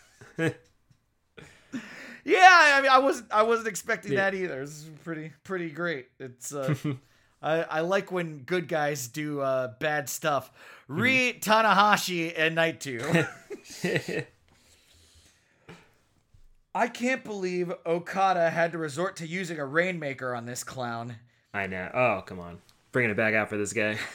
yeah, 0.38 0.52
I 2.24 2.80
mean, 2.82 2.90
I 2.90 2.98
wasn't 2.98 3.32
I 3.32 3.42
wasn't 3.42 3.68
expecting 3.68 4.12
Yeah. 4.12 4.30
that 4.30 4.34
either. 4.34 4.62
It's 4.62 4.84
pretty 5.04 5.32
pretty 5.44 5.70
great. 5.70 6.08
It's 6.18 6.54
uh, 6.54 6.74
I 7.42 7.62
I 7.62 7.80
like 7.80 8.12
when 8.12 8.38
good 8.40 8.68
guys 8.68 9.08
do 9.08 9.40
uh 9.40 9.72
bad 9.80 10.08
stuff. 10.08 10.50
Re 10.88 11.38
Tanahashi 11.40 12.32
and 12.36 12.54
Night 12.54 12.80
Two. 12.80 13.00
I 16.78 16.86
can't 16.86 17.24
believe 17.24 17.72
Okada 17.84 18.50
had 18.50 18.70
to 18.72 18.78
resort 18.78 19.16
to 19.16 19.26
using 19.26 19.58
a 19.58 19.66
rainmaker 19.66 20.32
on 20.34 20.46
this 20.46 20.62
clown. 20.62 21.16
I 21.52 21.66
know. 21.66 21.90
Oh, 21.92 22.22
come 22.24 22.38
on. 22.38 22.58
Bringing 22.92 23.10
it 23.10 23.16
back 23.16 23.34
out 23.34 23.48
for 23.48 23.56
this 23.56 23.72
guy. 23.72 23.98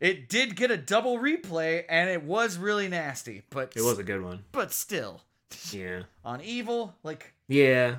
It 0.00 0.28
did 0.28 0.56
get 0.56 0.70
a 0.72 0.76
double 0.76 1.18
replay, 1.18 1.84
and 1.88 2.10
it 2.10 2.24
was 2.24 2.58
really 2.58 2.88
nasty. 2.88 3.42
But 3.48 3.72
It 3.76 3.80
was 3.82 3.98
a 3.98 4.02
good 4.02 4.22
one. 4.22 4.44
but 4.52 4.70
still, 4.72 5.22
Yeah. 5.70 6.02
on 6.24 6.40
evil, 6.42 6.94
like 7.04 7.32
Yeah. 7.48 7.96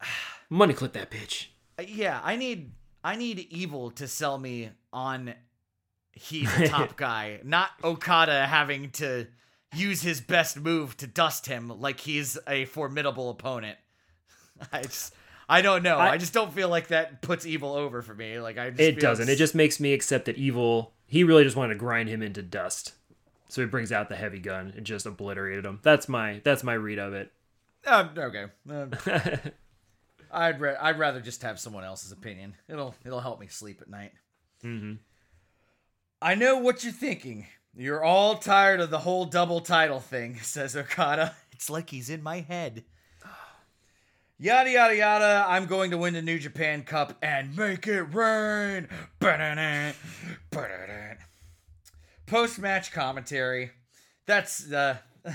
Money 0.50 0.74
clip 0.74 0.92
that 0.92 1.10
bitch. 1.10 1.46
yeah, 1.84 2.20
I 2.22 2.36
need 2.36 2.72
I 3.02 3.16
need 3.16 3.38
evil 3.50 3.90
to 3.92 4.06
sell 4.06 4.36
me 4.38 4.70
on 4.92 5.34
he's 6.12 6.54
a 6.58 6.68
top 6.68 6.96
guy, 6.96 7.40
not 7.44 7.70
Okada 7.82 8.46
having 8.46 8.90
to 8.92 9.26
use 9.74 10.02
his 10.02 10.20
best 10.20 10.58
move 10.58 10.96
to 10.98 11.06
dust 11.06 11.46
him 11.46 11.68
like 11.80 12.00
he's 12.00 12.38
a 12.48 12.64
formidable 12.66 13.30
opponent. 13.30 13.78
I 14.72 14.82
just 14.82 15.14
I 15.48 15.62
don't 15.62 15.82
know. 15.82 15.96
I, 15.96 16.10
I- 16.12 16.18
just 16.18 16.32
don't 16.32 16.52
feel 16.52 16.68
like 16.68 16.88
that 16.88 17.22
puts 17.22 17.44
evil 17.46 17.74
over 17.74 18.02
for 18.02 18.14
me. 18.14 18.38
Like 18.40 18.58
I 18.58 18.70
just 18.70 18.80
It 18.80 19.00
doesn't. 19.00 19.28
It 19.28 19.36
just 19.36 19.54
makes 19.54 19.80
me 19.80 19.92
accept 19.92 20.26
that 20.26 20.36
evil. 20.36 20.92
He 21.06 21.24
really 21.24 21.44
just 21.44 21.56
wanted 21.56 21.74
to 21.74 21.78
grind 21.80 22.08
him 22.08 22.22
into 22.22 22.42
dust. 22.42 22.94
So 23.48 23.60
he 23.62 23.66
brings 23.66 23.90
out 23.90 24.08
the 24.08 24.14
heavy 24.16 24.38
gun 24.38 24.72
and 24.76 24.86
just 24.86 25.06
obliterated 25.06 25.66
him. 25.66 25.80
That's 25.82 26.08
my 26.08 26.40
that's 26.44 26.62
my 26.62 26.74
read 26.74 26.98
of 27.00 27.14
it. 27.14 27.32
Um, 27.86 28.10
okay. 28.16 28.44
Um, 28.68 28.92
I'd 30.30 30.60
ra- 30.60 30.76
I'd 30.80 30.98
rather 30.98 31.20
just 31.20 31.42
have 31.42 31.58
someone 31.58 31.82
else's 31.82 32.12
opinion. 32.12 32.54
It'll 32.68 32.94
it'll 33.04 33.20
help 33.20 33.40
me 33.40 33.48
sleep 33.48 33.80
at 33.82 33.88
night. 33.90 34.12
Mm-hmm. 34.64 34.94
I 36.22 36.34
know 36.36 36.58
what 36.58 36.84
you're 36.84 36.92
thinking. 36.92 37.46
You're 37.76 38.02
all 38.02 38.36
tired 38.36 38.80
of 38.80 38.90
the 38.90 38.98
whole 38.98 39.24
double 39.24 39.60
title 39.60 40.00
thing, 40.00 40.36
says 40.42 40.76
Okada. 40.76 41.34
It's 41.52 41.70
like 41.70 41.90
he's 41.90 42.10
in 42.10 42.22
my 42.22 42.40
head. 42.40 42.84
Yada 44.38 44.70
yada 44.70 44.96
yada. 44.96 45.44
I'm 45.46 45.66
going 45.66 45.90
to 45.90 45.98
win 45.98 46.14
the 46.14 46.22
New 46.22 46.38
Japan 46.38 46.82
Cup 46.82 47.16
and 47.22 47.56
make 47.56 47.86
it 47.86 48.02
rain. 48.14 48.88
Ba-da-da, 49.18 49.92
ba-da-da. 50.50 51.14
Post-match 52.26 52.92
commentary. 52.92 53.72
That's 54.26 54.72
uh 54.72 54.96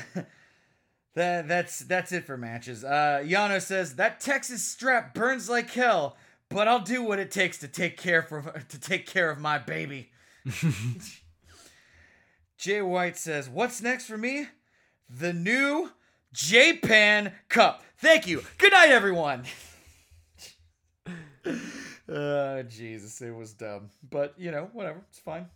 that 1.13 1.47
that's 1.47 1.79
that's 1.79 2.11
it 2.11 2.25
for 2.25 2.37
matches. 2.37 2.83
Uh 2.83 3.21
Yano 3.23 3.61
says 3.61 3.95
that 3.95 4.19
Texas 4.19 4.63
strap 4.65 5.13
burns 5.13 5.49
like 5.49 5.69
hell, 5.69 6.17
but 6.49 6.67
I'll 6.67 6.79
do 6.79 7.03
what 7.03 7.19
it 7.19 7.29
takes 7.31 7.59
to 7.59 7.67
take 7.67 7.97
care 7.97 8.23
for 8.23 8.41
to 8.69 8.79
take 8.79 9.05
care 9.05 9.29
of 9.29 9.39
my 9.39 9.57
baby. 9.57 10.09
Jay 12.57 12.81
White 12.81 13.17
says, 13.17 13.49
"What's 13.49 13.81
next 13.81 14.05
for 14.05 14.17
me? 14.17 14.47
The 15.09 15.33
new 15.33 15.91
J-Pan 16.33 17.33
Cup. 17.49 17.83
Thank 17.97 18.27
you. 18.27 18.43
Good 18.57 18.71
night, 18.71 18.89
everyone." 18.89 19.45
Oh, 22.07 22.61
Jesus, 22.63 23.19
it 23.21 23.33
was 23.33 23.53
dumb. 23.53 23.89
But, 24.07 24.35
you 24.37 24.51
know, 24.51 24.69
whatever. 24.73 25.01
It's 25.09 25.19
fine. 25.19 25.47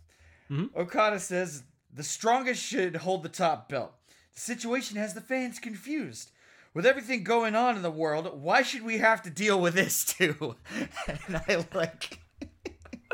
Mm-hmm. 0.50 0.76
Okada 0.78 1.20
says, 1.20 1.62
the 1.92 2.02
strongest 2.02 2.62
should 2.62 2.96
hold 2.96 3.22
the 3.22 3.28
top 3.28 3.68
belt. 3.68 3.92
The 4.34 4.40
situation 4.40 4.96
has 4.96 5.14
the 5.14 5.20
fans 5.20 5.58
confused. 5.58 6.32
With 6.72 6.86
everything 6.86 7.24
going 7.24 7.56
on 7.56 7.76
in 7.76 7.82
the 7.82 7.90
world, 7.90 8.40
why 8.40 8.62
should 8.62 8.82
we 8.82 8.98
have 8.98 9.22
to 9.22 9.30
deal 9.30 9.60
with 9.60 9.74
this 9.74 10.04
too? 10.04 10.56
and 11.26 11.40
I 11.48 11.64
like. 11.74 12.20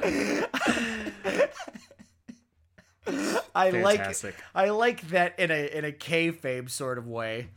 I 3.55 3.71
like 3.71 4.17
I 4.55 4.71
like 4.71 5.09
that 5.09 5.39
in 5.39 5.51
a 5.51 5.67
in 5.67 5.85
a 5.85 5.93
kayfabe 5.93 6.71
sort 6.71 6.99
of 6.99 7.07
way. 7.07 7.49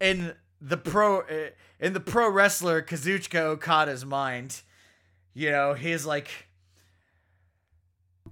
In 0.00 0.34
the 0.60 0.76
pro 0.76 1.20
uh, 1.20 1.50
in 1.80 1.92
the 1.92 2.00
pro 2.00 2.28
wrestler 2.28 2.82
Kazuchika 2.82 3.40
Okada's 3.40 4.04
mind, 4.04 4.62
you 5.34 5.50
know, 5.50 5.74
he's 5.74 6.06
like 6.06 6.48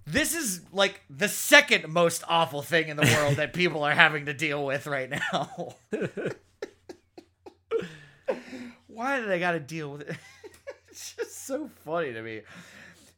this 0.06 0.34
is 0.34 0.62
like 0.72 1.02
the 1.08 1.28
second 1.28 1.88
most 1.88 2.24
awful 2.28 2.62
thing 2.62 2.88
in 2.88 2.96
the 2.96 3.06
world 3.16 3.36
that 3.36 3.52
people 3.52 3.84
are 3.84 3.92
having 3.94 4.26
to 4.26 4.34
deal 4.34 4.64
with 4.64 4.86
right 4.86 5.10
now. 5.10 5.76
Why 8.88 9.20
did 9.20 9.30
I 9.30 9.38
got 9.38 9.52
to 9.52 9.60
deal 9.60 9.92
with 9.92 10.02
it? 10.02 10.16
it's 10.88 11.14
just 11.14 11.46
so 11.46 11.70
funny 11.84 12.12
to 12.12 12.22
me. 12.22 12.42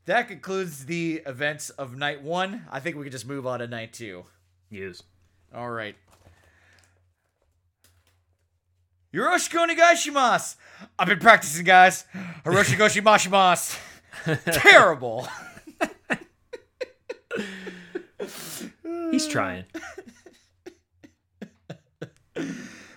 That 0.07 0.29
concludes 0.29 0.85
the 0.85 1.23
events 1.27 1.71
of 1.71 1.97
night 1.97 2.23
one. 2.23 2.67
I 2.71 2.81
think 2.81 2.97
we 2.97 3.05
can 3.05 3.13
just 3.13 3.27
move 3.27 3.47
on 3.47 3.61
to 3.61 3.67
night 3.67 3.93
two. 3.93 4.25
Yes. 4.71 5.03
All 5.55 5.71
right. 5.71 5.97
Yoroshiko 9.15 9.69
onegaishimasu. 9.69 10.57
I've 10.99 11.09
been 11.09 11.21
practicing, 11.21 11.65
guys. 11.65 12.05
Hiroshiko 12.45 12.91
shimashimasu. 12.91 13.79
Terrible. 14.53 15.29
He's 19.11 19.27
trying. 19.29 19.65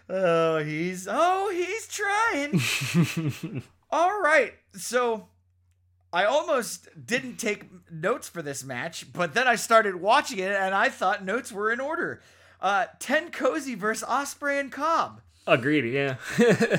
Oh, 0.10 0.64
he's 0.64 1.08
oh, 1.10 1.52
he's 1.54 1.88
trying. 1.88 3.64
All 3.92 4.20
right. 4.22 4.54
So 4.74 5.28
I 6.14 6.26
almost 6.26 6.88
didn't 7.06 7.38
take 7.38 7.66
notes 7.92 8.30
for 8.30 8.42
this 8.42 8.64
match, 8.64 9.12
but 9.12 9.34
then 9.34 9.48
I 9.48 9.56
started 9.56 9.96
watching 9.98 10.40
it 10.40 10.52
and 10.52 10.74
I 10.74 10.90
thought 10.90 11.24
notes 11.26 11.52
were 11.52 11.72
in 11.72 11.80
order. 11.80 12.22
Uh 12.62 12.86
TenCozy 13.00 13.76
versus 13.78 14.08
Ospreay 14.08 14.60
and 14.60 14.72
Cobb. 14.72 15.22
Agreed. 15.46 15.86
Yeah. 15.94 16.16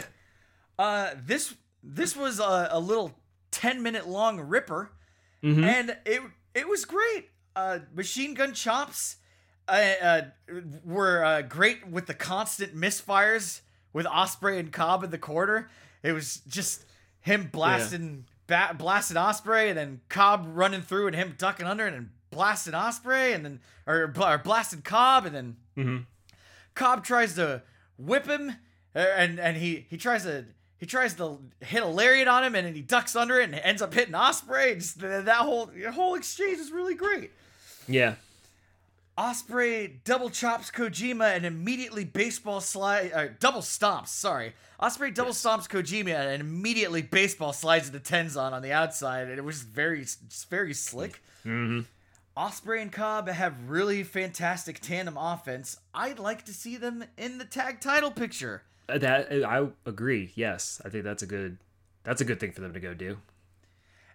Uh 0.79 1.11
this 1.27 1.55
this 1.83 2.17
was 2.17 2.39
a, 2.39 2.69
a 2.71 2.79
little 2.81 3.19
10 3.51 3.83
minute 3.83 4.09
long 4.09 4.41
ripper 4.41 4.91
Mhm. 5.43 5.65
and 5.65 5.97
it 6.05 6.21
it 6.55 6.69
was 6.69 6.85
great. 6.85 7.31
Uh 7.57 7.81
machine 7.95 8.35
gun 8.35 8.55
chops 8.55 9.17
uh, 9.69 9.73
uh 10.01 10.23
were 10.85 11.25
uh, 11.25 11.43
great 11.43 11.87
with 11.89 12.07
the 12.07 12.15
constant 12.15 12.75
misfires 12.77 13.61
with 13.93 14.07
Ospreay 14.07 14.59
and 14.59 14.73
Cobb 14.73 15.03
in 15.05 15.11
the 15.11 15.19
corner. 15.19 15.69
It 16.03 16.13
was 16.13 16.37
just 16.49 16.85
him 17.21 17.49
blasting 17.53 18.25
ba- 18.49 18.75
blasting 18.77 19.17
Ospreay 19.17 19.69
and 19.69 19.79
then 19.79 20.01
Cobb 20.09 20.45
running 20.53 20.83
through 20.83 21.07
and 21.07 21.15
him 21.15 21.37
ducking 21.39 21.67
under 21.67 21.87
and 21.87 21.95
then 21.95 22.11
blasting 22.31 22.73
Ospreay 22.75 23.33
and 23.35 23.45
then 23.45 23.61
or, 23.87 24.13
or 24.21 24.39
blasting 24.39 24.83
Cobb 24.83 25.25
and 25.27 25.35
then 25.37 25.57
Mhm. 25.77 26.07
Cobb 26.75 27.05
tries 27.05 27.35
to 27.37 27.63
whip 27.97 28.27
him 28.27 28.51
uh, 28.97 28.99
and 28.99 29.39
and 29.39 29.57
he 29.57 29.87
he 29.89 29.97
tries 29.97 30.25
to 30.25 30.45
he 30.79 30.87
tries 30.87 31.15
to 31.15 31.39
hit 31.61 31.83
a 31.83 31.87
lariat 31.87 32.29
on 32.29 32.43
him 32.45 32.55
and 32.55 32.67
then 32.67 32.75
he 32.75 32.83
ducks 32.83 33.15
under 33.17 33.41
it 33.41 33.45
and 33.45 33.55
ends 33.57 33.83
up 33.83 33.93
hitting 33.95 34.15
Ospreay. 34.15 34.75
Just 34.75 34.99
that 35.01 35.29
whole 35.29 35.67
the 35.67 35.91
whole 35.93 36.15
exchange 36.15 36.59
is 36.59 36.71
really 36.71 36.95
great. 36.95 37.31
Yeah. 37.87 38.15
Ospreay 39.19 40.05
double 40.05 40.31
chops 40.31 40.71
Kojima 40.71 41.35
and 41.35 41.45
immediately 41.45 42.05
baseball 42.05 42.61
slide 42.61 43.11
uh, 43.13 43.27
double 43.41 43.63
stomps. 43.63 44.09
Sorry, 44.09 44.55
Ospreay 44.81 45.13
double 45.13 45.33
stomps 45.33 45.69
Kojima 45.69 46.15
and 46.15 46.41
immediately 46.41 47.03
baseball 47.03 47.53
slides 47.53 47.89
into 47.89 47.99
Tenzan 47.99 48.53
on 48.53 48.63
the 48.63 48.71
outside, 48.71 49.29
and 49.29 49.37
it 49.37 49.45
was 49.45 49.63
very 49.63 50.07
very 50.49 50.73
slick. 50.73 51.21
hmm 51.43 51.81
Ospreay 52.37 52.81
and 52.81 52.93
Cobb 52.93 53.29
have 53.29 53.69
really 53.69 54.05
fantastic 54.05 54.79
tandem 54.79 55.17
offense. 55.17 55.77
I'd 55.93 56.21
like 56.21 56.45
to 56.45 56.55
see 56.55 56.77
them 56.77 57.03
in 57.17 57.39
the 57.39 57.45
tag 57.45 57.81
title 57.81 58.13
picture. 58.13 58.63
That 58.87 59.33
I 59.45 59.67
agree. 59.85 60.31
Yes, 60.37 60.81
I 60.85 60.91
think 60.91 61.03
that's 61.03 61.25
a 61.25 61.27
good. 61.27 61.59
That's 62.05 62.21
a 62.21 62.25
good 62.25 62.39
thing 62.39 62.53
for 62.53 62.61
them 62.61 62.73
to 62.73 62.81
go 62.81 62.95
do. 62.95 63.19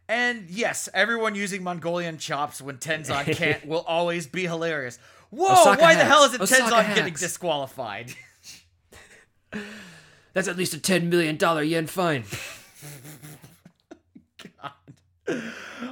And 0.09 0.49
yes, 0.49 0.89
everyone 0.93 1.35
using 1.35 1.63
Mongolian 1.63 2.17
chops 2.17 2.61
when 2.61 2.77
Tenzan 2.77 3.25
can't 3.35 3.65
will 3.65 3.85
always 3.87 4.27
be 4.27 4.43
hilarious. 4.43 4.99
Whoa, 5.29 5.51
Osaka 5.51 5.81
why 5.81 5.95
the 5.95 6.03
hell 6.03 6.23
is 6.25 6.33
it 6.33 6.41
Osaka 6.41 6.63
Tenzan 6.63 6.95
getting 6.95 7.13
disqualified? 7.13 8.13
That's 10.33 10.47
at 10.47 10.57
least 10.57 10.73
a 10.73 10.79
ten 10.79 11.09
million 11.09 11.37
dollar 11.37 11.63
yen 11.63 11.87
fine. 11.87 12.23
God. 14.61 15.41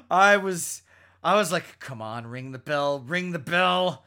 I 0.10 0.38
was 0.38 0.82
I 1.24 1.36
was 1.36 1.52
like, 1.52 1.80
come 1.80 2.02
on, 2.02 2.28
ring 2.28 2.52
the 2.52 2.60
bell, 2.60 3.00
ring 3.00 3.32
the 3.32 3.40
bell. 3.40 4.04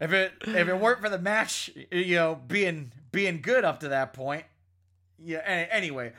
If 0.00 0.12
it 0.12 0.32
if 0.46 0.68
it 0.68 0.78
weren't 0.78 1.00
for 1.00 1.08
the 1.08 1.18
match, 1.18 1.70
you 1.90 2.16
know, 2.16 2.40
being 2.46 2.92
being 3.10 3.40
good 3.40 3.64
up 3.64 3.80
to 3.80 3.88
that 3.88 4.12
point. 4.12 4.44
Yeah, 5.18 5.38
anyway. 5.38 6.12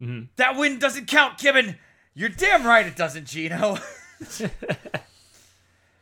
Mhm. 0.00 0.28
That 0.36 0.56
win 0.56 0.78
doesn't 0.78 1.06
count, 1.06 1.38
Gibbon. 1.38 1.78
You're 2.14 2.28
damn 2.28 2.64
right 2.66 2.86
it 2.86 2.96
doesn't, 2.96 3.26
Gino. 3.26 3.78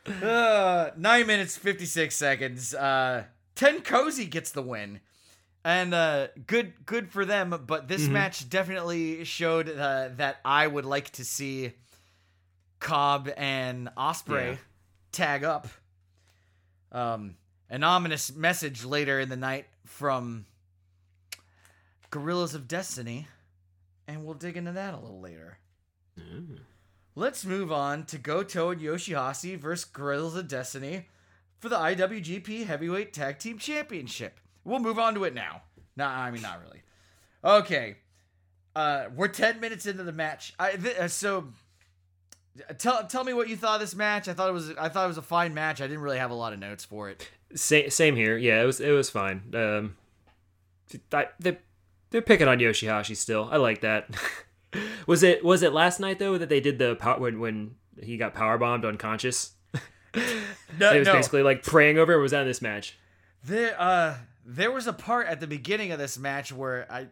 uh, 0.23 0.91
nine 0.97 1.27
minutes 1.27 1.57
fifty 1.57 1.87
six 1.87 2.17
seconds. 2.17 2.75
Uh, 2.75 3.25
TenCozy 3.57 4.29
gets 4.29 4.51
the 4.51 4.63
win, 4.63 5.01
and 5.65 5.95
uh, 5.95 6.29
good 6.47 6.73
good 6.87 7.11
for 7.11 7.25
them. 7.25 7.65
But 7.67 7.89
this 7.89 8.09
match 8.09 8.49
definitely 8.49 9.25
showed 9.25 9.69
uh, 9.69 10.09
that 10.17 10.39
I 10.45 10.67
would 10.67 10.85
like 10.85 11.11
to 11.13 11.25
see 11.25 11.73
Cobb 12.81 13.31
and 13.37 13.89
Ospreay 13.97 14.53
Yeah. 14.53 14.57
tag 15.13 15.45
up. 15.45 15.69
Um, 16.93 17.37
an 17.69 17.85
ominous 17.85 18.35
message 18.35 18.85
later 18.85 19.21
in 19.21 19.29
the 19.29 19.37
night 19.37 19.67
from 19.87 20.47
Guerrillas 22.11 22.55
of 22.55 22.67
Destiny, 22.67 23.29
and 24.09 24.25
we'll 24.25 24.35
dig 24.35 24.57
into 24.57 24.73
that 24.73 24.93
a 24.95 24.99
little 24.99 25.21
later. 25.21 25.59
Let's 27.15 27.45
move 27.45 27.71
on 27.73 28.05
to 28.07 28.19
Goto 28.19 28.71
and 28.71 28.81
Yoshihashi 28.81 29.59
versus 29.59 29.85
Guerrillas 29.85 30.37
of 30.37 30.49
Destiny 30.49 31.07
for 31.59 31.69
the 31.69 31.77
IWGP 31.77 32.67
Heavyweight 32.67 33.13
Tag 33.13 33.39
Team 33.39 33.59
Championship. 33.59 34.41
We'll 34.65 34.79
move 34.79 34.99
on 34.99 35.15
to 35.15 35.25
it 35.25 35.35
now. 35.35 35.63
Nah, 35.97 36.09
I 36.09 36.31
mean 36.31 36.43
not 36.43 36.61
really. 36.63 36.83
Okay, 37.45 37.97
uh, 38.75 39.07
we're 39.15 39.29
ten 39.29 39.61
minutes 39.61 39.87
into 39.87 40.03
the 40.03 40.13
match. 40.13 40.55
I 40.59 40.73
th- 40.73 40.97
uh, 40.97 41.09
so 41.09 41.49
tell 42.79 43.07
tell 43.07 43.25
me 43.25 43.33
what 43.33 43.49
you 43.49 43.57
thought 43.57 43.75
of 43.77 43.81
this 43.81 43.95
match. 43.95 44.29
I 44.29 44.35
thought 44.35 44.49
it 44.49 44.53
was 44.53 44.71
I 44.79 44.89
thought 44.89 45.05
it 45.05 45.09
was 45.09 45.19
a 45.19 45.23
fine 45.23 45.55
match. 45.55 45.81
I 45.81 45.87
didn't 45.87 46.03
really 46.03 46.19
have 46.19 46.31
a 46.31 46.35
lot 46.35 46.53
of 46.53 46.59
notes 46.59 46.85
for 46.85 47.11
it. 47.11 47.29
Same, 47.55 47.91
same 47.91 48.17
here. 48.17 48.37
Yeah, 48.37 48.63
it 48.63 48.67
was 48.67 48.81
it 48.81 48.93
was 48.93 49.11
fine. 49.11 49.43
Um, 49.55 49.97
they 51.11 51.59
they're 52.11 52.23
picking 52.23 52.49
on 52.49 52.59
Yoshihashi 52.59 53.17
still. 53.17 53.49
I 53.51 53.57
like 53.57 53.81
that. 53.83 54.09
was 55.07 55.23
it 55.23 55.45
was 55.45 55.63
it 55.63 55.73
last 55.73 56.01
night 56.01 56.19
though 56.19 56.39
that 56.39 56.49
they 56.49 56.61
did 56.61 56.79
the 56.79 56.95
power 56.97 57.19
when 57.19 57.41
when 57.41 57.75
he 58.03 58.17
got 58.17 58.35
power 58.35 58.59
bombed 58.59 58.85
unconscious? 58.85 59.53
No, 60.79 60.93
It 60.93 60.99
was 61.01 61.07
no. 61.09 61.13
basically 61.15 61.43
like 61.43 61.63
praying 61.63 61.99
over. 61.99 62.15
Or 62.15 62.21
was 62.21 62.33
that 62.33 62.43
in 62.43 62.47
this 62.49 62.63
match? 62.63 62.97
There, 63.45 63.75
uh, 63.81 64.17
there 64.45 64.71
was 64.71 64.87
a 64.87 64.93
part 64.93 65.27
at 65.29 65.41
the 65.41 65.47
beginning 65.47 65.93
of 65.93 65.99
this 65.99 66.19
match 66.19 66.53
where 66.53 66.87
I, 66.91 67.07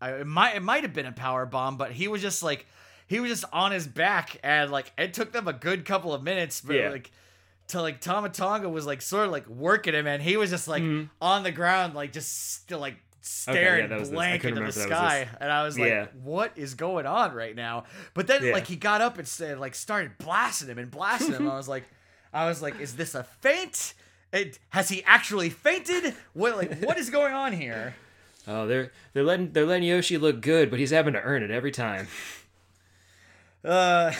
I 0.00 0.12
it 0.20 0.26
might 0.26 0.56
it 0.56 0.62
might 0.62 0.82
have 0.82 0.92
been 0.94 1.06
a 1.06 1.12
power 1.12 1.44
bomb, 1.46 1.76
but 1.76 1.92
he 1.92 2.08
was 2.08 2.22
just 2.22 2.42
like 2.42 2.66
he 3.06 3.20
was 3.20 3.30
just 3.30 3.44
on 3.52 3.72
his 3.72 3.86
back, 3.86 4.38
and 4.42 4.70
like 4.70 4.92
it 4.98 5.14
took 5.14 5.32
them 5.32 5.48
a 5.48 5.52
good 5.52 5.84
couple 5.84 6.12
of 6.14 6.22
minutes, 6.22 6.60
but 6.60 6.76
Yeah. 6.76 6.90
like 6.90 7.10
to 7.68 7.82
like 7.82 8.00
Tama 8.00 8.28
Tonga 8.30 8.68
was 8.68 8.86
like 8.86 9.02
sort 9.02 9.26
of 9.26 9.32
like 9.32 9.46
working 9.48 9.94
him, 9.94 10.06
and 10.06 10.22
he 10.22 10.36
was 10.36 10.50
just 10.50 10.68
like 10.68 10.82
Mhm. 10.82 11.10
on 11.20 11.42
the 11.42 11.52
ground, 11.52 11.94
like 11.94 12.12
just 12.12 12.54
still 12.54 12.78
like 12.78 12.96
staring 13.28 13.90
was 13.90 14.08
this. 14.10 14.10
Blank 14.10 14.44
into 14.44 14.60
the 14.60 14.72
sky, 14.72 15.28
and 15.40 15.50
I 15.52 15.62
was 15.64 15.78
like, 15.78 15.88
Yeah. 15.88 16.06
"What 16.22 16.52
is 16.56 16.74
going 16.74 17.06
on 17.06 17.34
right 17.34 17.54
now?" 17.54 17.84
But 18.14 18.26
then 18.26 18.42
Yeah. 18.44 18.52
like 18.52 18.66
he 18.66 18.76
got 18.76 19.00
up 19.00 19.18
and 19.18 19.26
said 19.28 19.58
like 19.58 19.74
started 19.74 20.18
blasting 20.18 20.68
him 20.68 20.78
and 20.78 20.90
blasting 20.90 21.34
him. 21.34 21.48
I 21.48 21.56
was 21.56 21.68
like, 21.68 21.84
I 22.32 22.46
was 22.46 22.60
like, 22.62 22.80
"Is 22.80 22.96
this 22.96 23.14
a 23.14 23.24
feint?" 23.24 23.94
It, 24.32 24.58
has 24.70 24.88
he 24.90 25.02
actually 25.04 25.48
fainted? 25.50 26.14
What 26.34 26.56
like 26.56 26.80
what 26.82 26.98
is 26.98 27.10
going 27.10 27.34
on 27.34 27.52
here? 27.52 27.94
Oh, 28.50 28.66
they're 28.66 28.92
they're 29.12 29.24
letting 29.24 29.52
they're 29.52 29.66
letting 29.66 29.86
Yoshi 29.86 30.16
look 30.16 30.40
good, 30.40 30.70
but 30.70 30.78
he's 30.78 30.90
having 30.90 31.12
to 31.12 31.20
earn 31.20 31.42
it 31.42 31.50
every 31.50 31.70
time. 31.70 32.08
Uh 33.64 34.12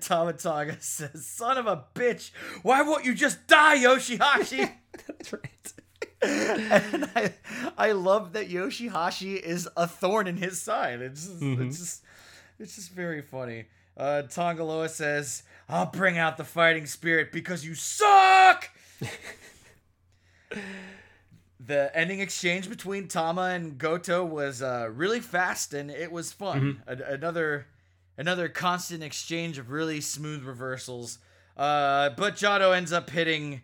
Tama 0.00 0.32
Tonga 0.34 0.76
says, 0.80 1.26
"Son 1.26 1.58
of 1.58 1.66
a 1.66 1.84
bitch, 1.94 2.30
why 2.62 2.80
won't 2.82 3.04
you 3.04 3.12
just 3.14 3.46
die, 3.46 3.76
Yoshihashi?" 3.78 4.70
That's 5.06 5.32
right. 5.32 5.72
And 6.28 7.10
I, 7.14 7.32
I 7.76 7.92
love 7.92 8.32
that 8.32 8.48
Yoshihashi 8.48 9.36
is 9.40 9.68
a 9.76 9.86
thorn 9.86 10.26
in 10.26 10.36
his 10.36 10.60
side. 10.60 11.00
It's 11.00 11.26
just, 11.26 11.42
it's 11.42 11.78
just, 11.78 12.02
it's 12.58 12.76
just 12.76 12.90
very 12.92 13.22
funny. 13.22 13.66
Uh, 13.96 14.22
Tanga 14.22 14.64
Loa 14.64 14.88
says, 14.88 15.42
"I'll 15.68 15.86
bring 15.86 16.18
out 16.18 16.36
the 16.36 16.44
fighting 16.44 16.86
spirit 16.86 17.30
because 17.32 17.64
you 17.64 17.74
suck." 17.74 18.70
the 21.60 21.90
ending 21.96 22.20
exchange 22.20 22.68
between 22.68 23.08
Tama 23.08 23.42
and 23.54 23.78
Goto 23.78 24.24
was 24.24 24.62
uh, 24.62 24.88
really 24.92 25.20
fast 25.20 25.72
and 25.74 25.90
it 25.90 26.12
was 26.12 26.32
fun. 26.32 26.82
A- 26.86 27.14
another, 27.14 27.66
another 28.18 28.48
constant 28.48 29.02
exchange 29.02 29.58
of 29.58 29.70
really 29.70 30.00
smooth 30.00 30.44
reversals. 30.44 31.18
Uh, 31.56 32.10
but 32.10 32.34
Jado 32.36 32.76
ends 32.76 32.92
up 32.92 33.10
hitting 33.10 33.62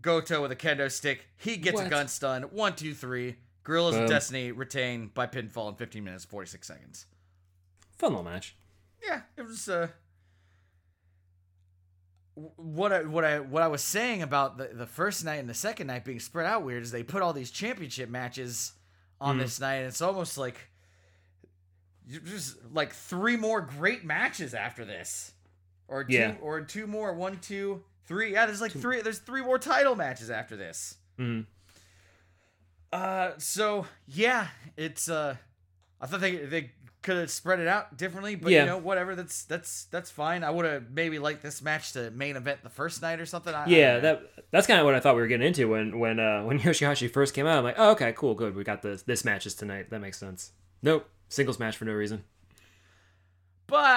Goto 0.00 0.42
with 0.42 0.50
a 0.52 0.56
kendo 0.56 0.90
stick. 0.90 1.26
He 1.36 1.56
gets 1.56 1.80
a 1.80 1.88
gun 1.88 2.08
stun. 2.08 2.42
One, 2.44 2.74
two, 2.74 2.94
three. 2.94 3.36
Guerrillas 3.64 3.94
of 3.94 4.00
Boom. 4.02 4.08
Destiny 4.10 4.50
retain 4.50 5.10
by 5.14 5.26
pinfall 5.28 5.68
in 5.68 5.76
15 5.76 6.02
minutes 6.02 6.24
46 6.24 6.66
seconds. 6.66 7.06
Fun 7.96 8.10
little 8.10 8.24
match. 8.24 8.56
Yeah, 9.04 9.20
it 9.36 9.42
was. 9.42 9.68
Uh, 9.68 9.88
what 12.34 12.92
I 12.92 13.02
what 13.02 13.24
I 13.24 13.40
what 13.40 13.62
I 13.62 13.68
was 13.68 13.82
saying 13.82 14.22
about 14.22 14.56
the 14.56 14.70
the 14.72 14.86
first 14.86 15.24
night 15.24 15.36
and 15.36 15.48
the 15.48 15.54
second 15.54 15.86
night 15.86 16.04
being 16.04 16.18
spread 16.20 16.46
out 16.46 16.64
weird 16.64 16.82
is 16.82 16.90
they 16.90 17.02
put 17.02 17.20
all 17.22 17.32
these 17.34 17.50
championship 17.50 18.08
matches 18.08 18.72
on 19.20 19.38
this 19.38 19.60
night. 19.60 19.74
And 19.76 19.86
it's 19.86 20.00
almost 20.00 20.38
like 20.38 20.56
you- 22.06 22.20
just 22.20 22.56
like 22.72 22.92
three 22.94 23.36
more 23.36 23.60
great 23.60 24.04
matches 24.04 24.54
after 24.54 24.84
this, 24.84 25.32
or 25.88 26.04
two 26.04 26.14
Yeah. 26.14 26.34
or 26.40 26.62
two 26.62 26.86
more. 26.86 27.12
One, 27.14 27.38
two, 27.38 27.84
three. 28.06 28.32
Yeah, 28.32 28.46
there's 28.46 28.60
like 28.60 28.72
three. 28.72 29.00
There's 29.02 29.18
three 29.18 29.42
more 29.42 29.58
title 29.58 29.94
matches 29.96 30.30
after 30.30 30.56
this. 30.56 30.96
Mhm. 31.18 31.46
Uh, 32.92 33.32
so 33.38 33.86
yeah, 34.06 34.48
it's 34.76 35.08
uh, 35.08 35.36
I 36.00 36.06
thought 36.06 36.20
they 36.20 36.36
they 36.36 36.70
could 37.02 37.16
have 37.16 37.30
spread 37.30 37.58
it 37.58 37.66
out 37.66 37.96
differently, 37.96 38.36
but 38.36 38.52
Yeah. 38.52 38.60
you 38.60 38.66
know, 38.66 38.78
whatever. 38.78 39.16
That's 39.16 39.44
that's 39.44 39.84
that's 39.86 40.10
fine. 40.10 40.44
I 40.44 40.50
would 40.50 40.64
have 40.66 40.90
maybe 40.90 41.18
liked 41.18 41.42
this 41.42 41.62
match 41.62 41.92
to 41.94 42.10
main 42.10 42.36
event 42.36 42.62
the 42.62 42.68
first 42.68 43.00
night 43.02 43.18
or 43.18 43.26
something. 43.26 43.54
I, 43.54 43.64
I 43.64 43.66
Yeah, 43.66 43.92
don't 43.94 44.02
that 44.02 44.22
that's 44.50 44.66
kind 44.66 44.78
of 44.78 44.84
what 44.86 44.94
I 44.94 45.00
thought 45.00 45.14
we 45.16 45.22
were 45.22 45.26
getting 45.26 45.46
into 45.46 45.68
when 45.68 45.98
when 45.98 46.20
uh, 46.20 46.42
when 46.44 46.58
Yoshihashi 46.60 47.10
first 47.10 47.34
came 47.34 47.46
out. 47.46 47.58
I'm 47.58 47.64
like, 47.64 47.76
oh, 47.78 47.92
okay, 47.92 48.12
cool, 48.16 48.34
good. 48.34 48.54
We 48.54 48.62
got 48.62 48.82
this 48.82 49.02
this 49.02 49.24
matches 49.24 49.54
tonight. 49.54 49.90
That 49.90 50.00
makes 50.00 50.18
sense. 50.18 50.52
Nope, 50.82 51.08
singles 51.28 51.58
match 51.58 51.76
for 51.76 51.86
no 51.86 51.92
reason. 51.92 52.24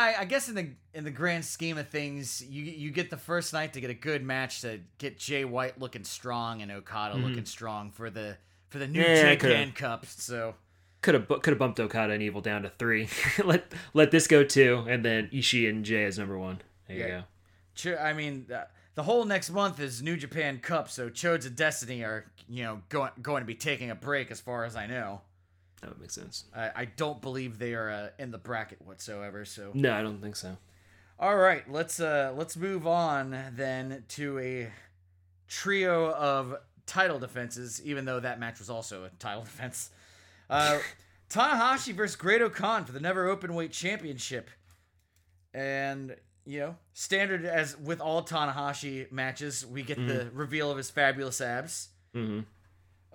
I, 0.05 0.21
I 0.21 0.25
guess 0.25 0.47
in 0.49 0.55
the 0.55 0.69
in 0.93 1.03
the 1.03 1.11
grand 1.11 1.43
scheme 1.45 1.77
of 1.77 1.87
things, 1.89 2.43
you 2.47 2.63
you 2.63 2.91
get 2.91 3.09
the 3.09 3.17
first 3.17 3.53
night 3.53 3.73
to 3.73 3.81
get 3.81 3.89
a 3.89 3.93
good 3.95 4.23
match 4.23 4.61
to 4.61 4.79
get 4.97 5.17
Jay 5.17 5.45
White 5.45 5.79
looking 5.79 6.03
strong 6.03 6.61
and 6.61 6.71
Okada 6.71 7.15
looking 7.15 7.45
strong 7.45 7.91
for 7.91 8.09
the 8.09 8.37
for 8.69 8.79
the 8.79 8.87
new 8.87 9.01
Mm-hmm. 9.01 9.25
Yeah, 9.25 9.35
Japan 9.35 9.71
Cup. 9.71 10.05
So 10.05 10.55
Could 11.01 11.13
have 11.15 11.27
could 11.27 11.47
have 11.47 11.59
bumped 11.59 11.79
Okada 11.79 12.13
and 12.13 12.21
Evil 12.23 12.41
down 12.41 12.63
to 12.63 12.69
three. 12.69 13.07
let 13.43 13.71
let 13.93 14.11
this 14.11 14.27
go 14.27 14.43
two, 14.43 14.85
and 14.87 15.03
then 15.03 15.29
Ishii 15.33 15.69
and 15.69 15.83
Jay 15.85 16.03
as 16.05 16.17
number 16.19 16.37
one. 16.37 16.61
There 16.87 16.97
you 16.97 17.03
Yeah. 17.03 17.09
go. 17.19 17.23
Ch- 17.75 17.99
I 17.99 18.13
mean, 18.13 18.45
uh, 18.53 18.65
the 18.95 19.03
whole 19.03 19.25
next 19.25 19.49
month 19.49 19.79
is 19.79 20.01
New 20.01 20.15
Japan 20.17 20.59
Cup, 20.59 20.89
so 20.89 21.09
Chodes 21.09 21.45
of 21.45 21.55
Destiny 21.55 22.03
are 22.03 22.25
you 22.47 22.63
know 22.63 22.81
going 22.89 23.11
going 23.21 23.41
to 23.41 23.45
be 23.47 23.55
taking 23.55 23.89
a 23.91 23.95
break, 23.95 24.31
as 24.31 24.39
far 24.39 24.65
as 24.65 24.75
I 24.75 24.87
know. 24.87 25.21
That 25.81 25.89
would 25.89 25.99
make 25.99 26.11
sense. 26.11 26.45
I, 26.55 26.71
I 26.75 26.85
don't 26.85 27.21
believe 27.21 27.59
they 27.59 27.73
are 27.73 27.89
uh, 27.89 28.09
in 28.17 28.31
the 28.31 28.37
bracket 28.37 28.81
whatsoever. 28.81 29.45
So 29.45 29.71
No, 29.73 29.93
I 29.93 30.01
don't 30.01 30.21
think 30.21 30.35
so. 30.35 30.57
All 31.19 31.37
right, 31.37 31.69
let's 31.71 31.99
uh 31.99 32.33
let's 32.35 32.57
move 32.57 32.85
on 32.85 33.37
then 33.55 34.03
to 34.09 34.37
a 34.39 34.71
trio 35.47 36.11
of 36.11 36.55
title 36.85 37.19
defenses, 37.19 37.81
even 37.85 38.03
though 38.05 38.19
that 38.19 38.39
match 38.39 38.59
was 38.59 38.69
also 38.69 39.05
a 39.05 39.09
title 39.19 39.43
defense. 39.45 39.91
Uh 40.49 40.79
Tanahashi 41.29 41.93
versus 41.93 42.15
Great 42.15 42.41
Khan 42.53 42.85
for 42.85 42.91
the 42.91 42.99
Never 42.99 43.33
Openweight 43.35 43.71
Championship. 43.71 44.49
And 45.53 46.15
you 46.45 46.59
know, 46.59 46.75
standard 46.93 47.45
as 47.45 47.77
with 47.77 47.99
all 47.99 48.23
Tanahashi 48.23 49.11
matches, 49.11 49.65
we 49.65 49.81
get 49.81 50.05
the 50.07 50.29
reveal 50.33 50.69
of 50.69 50.77
his 50.77 50.89
fabulous 50.89 51.41
abs. 51.41 51.89
hmm 52.13 52.41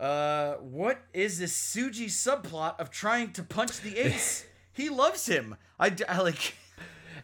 Uh, 0.00 0.54
what 0.54 1.02
is 1.12 1.38
this 1.38 1.54
Suji 1.54 2.06
subplot 2.06 2.80
of 2.80 2.90
trying 2.90 3.32
to 3.32 3.42
punch 3.42 3.80
the 3.82 3.98
ace? 3.98 4.46
he 4.72 4.88
loves 4.88 5.26
him. 5.26 5.56
I, 5.78 5.94
I 6.08 6.22
like. 6.22 6.54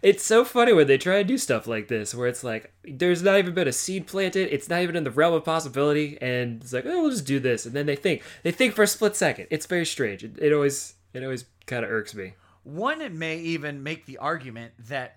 It's 0.02 0.22
so 0.22 0.44
funny 0.44 0.74
when 0.74 0.86
they 0.86 0.98
try 0.98 1.16
to 1.16 1.24
do 1.24 1.38
stuff 1.38 1.66
like 1.66 1.88
this, 1.88 2.14
where 2.14 2.28
it's 2.28 2.44
like 2.44 2.70
there's 2.84 3.22
not 3.22 3.38
even 3.38 3.54
been 3.54 3.66
a 3.66 3.72
seed 3.72 4.06
planted, 4.06 4.52
it's 4.52 4.68
not 4.68 4.82
even 4.82 4.94
in 4.94 5.04
the 5.04 5.10
realm 5.10 5.32
of 5.32 5.42
possibility, 5.42 6.18
and 6.20 6.62
it's 6.62 6.74
like, 6.74 6.84
oh, 6.84 7.00
we'll 7.00 7.10
just 7.10 7.26
do 7.26 7.40
this, 7.40 7.64
and 7.64 7.74
then 7.74 7.86
they 7.86 7.96
think, 7.96 8.22
they 8.42 8.52
think 8.52 8.74
for 8.74 8.82
a 8.82 8.86
split 8.86 9.16
second. 9.16 9.46
It's 9.50 9.64
very 9.64 9.86
strange. 9.86 10.22
It, 10.22 10.38
it 10.38 10.52
always, 10.52 10.94
it 11.14 11.24
always 11.24 11.46
kind 11.64 11.82
of 11.82 11.90
irks 11.90 12.14
me. 12.14 12.34
One 12.62 13.18
may 13.18 13.38
even 13.38 13.82
make 13.82 14.04
the 14.04 14.18
argument 14.18 14.74
that 14.90 15.16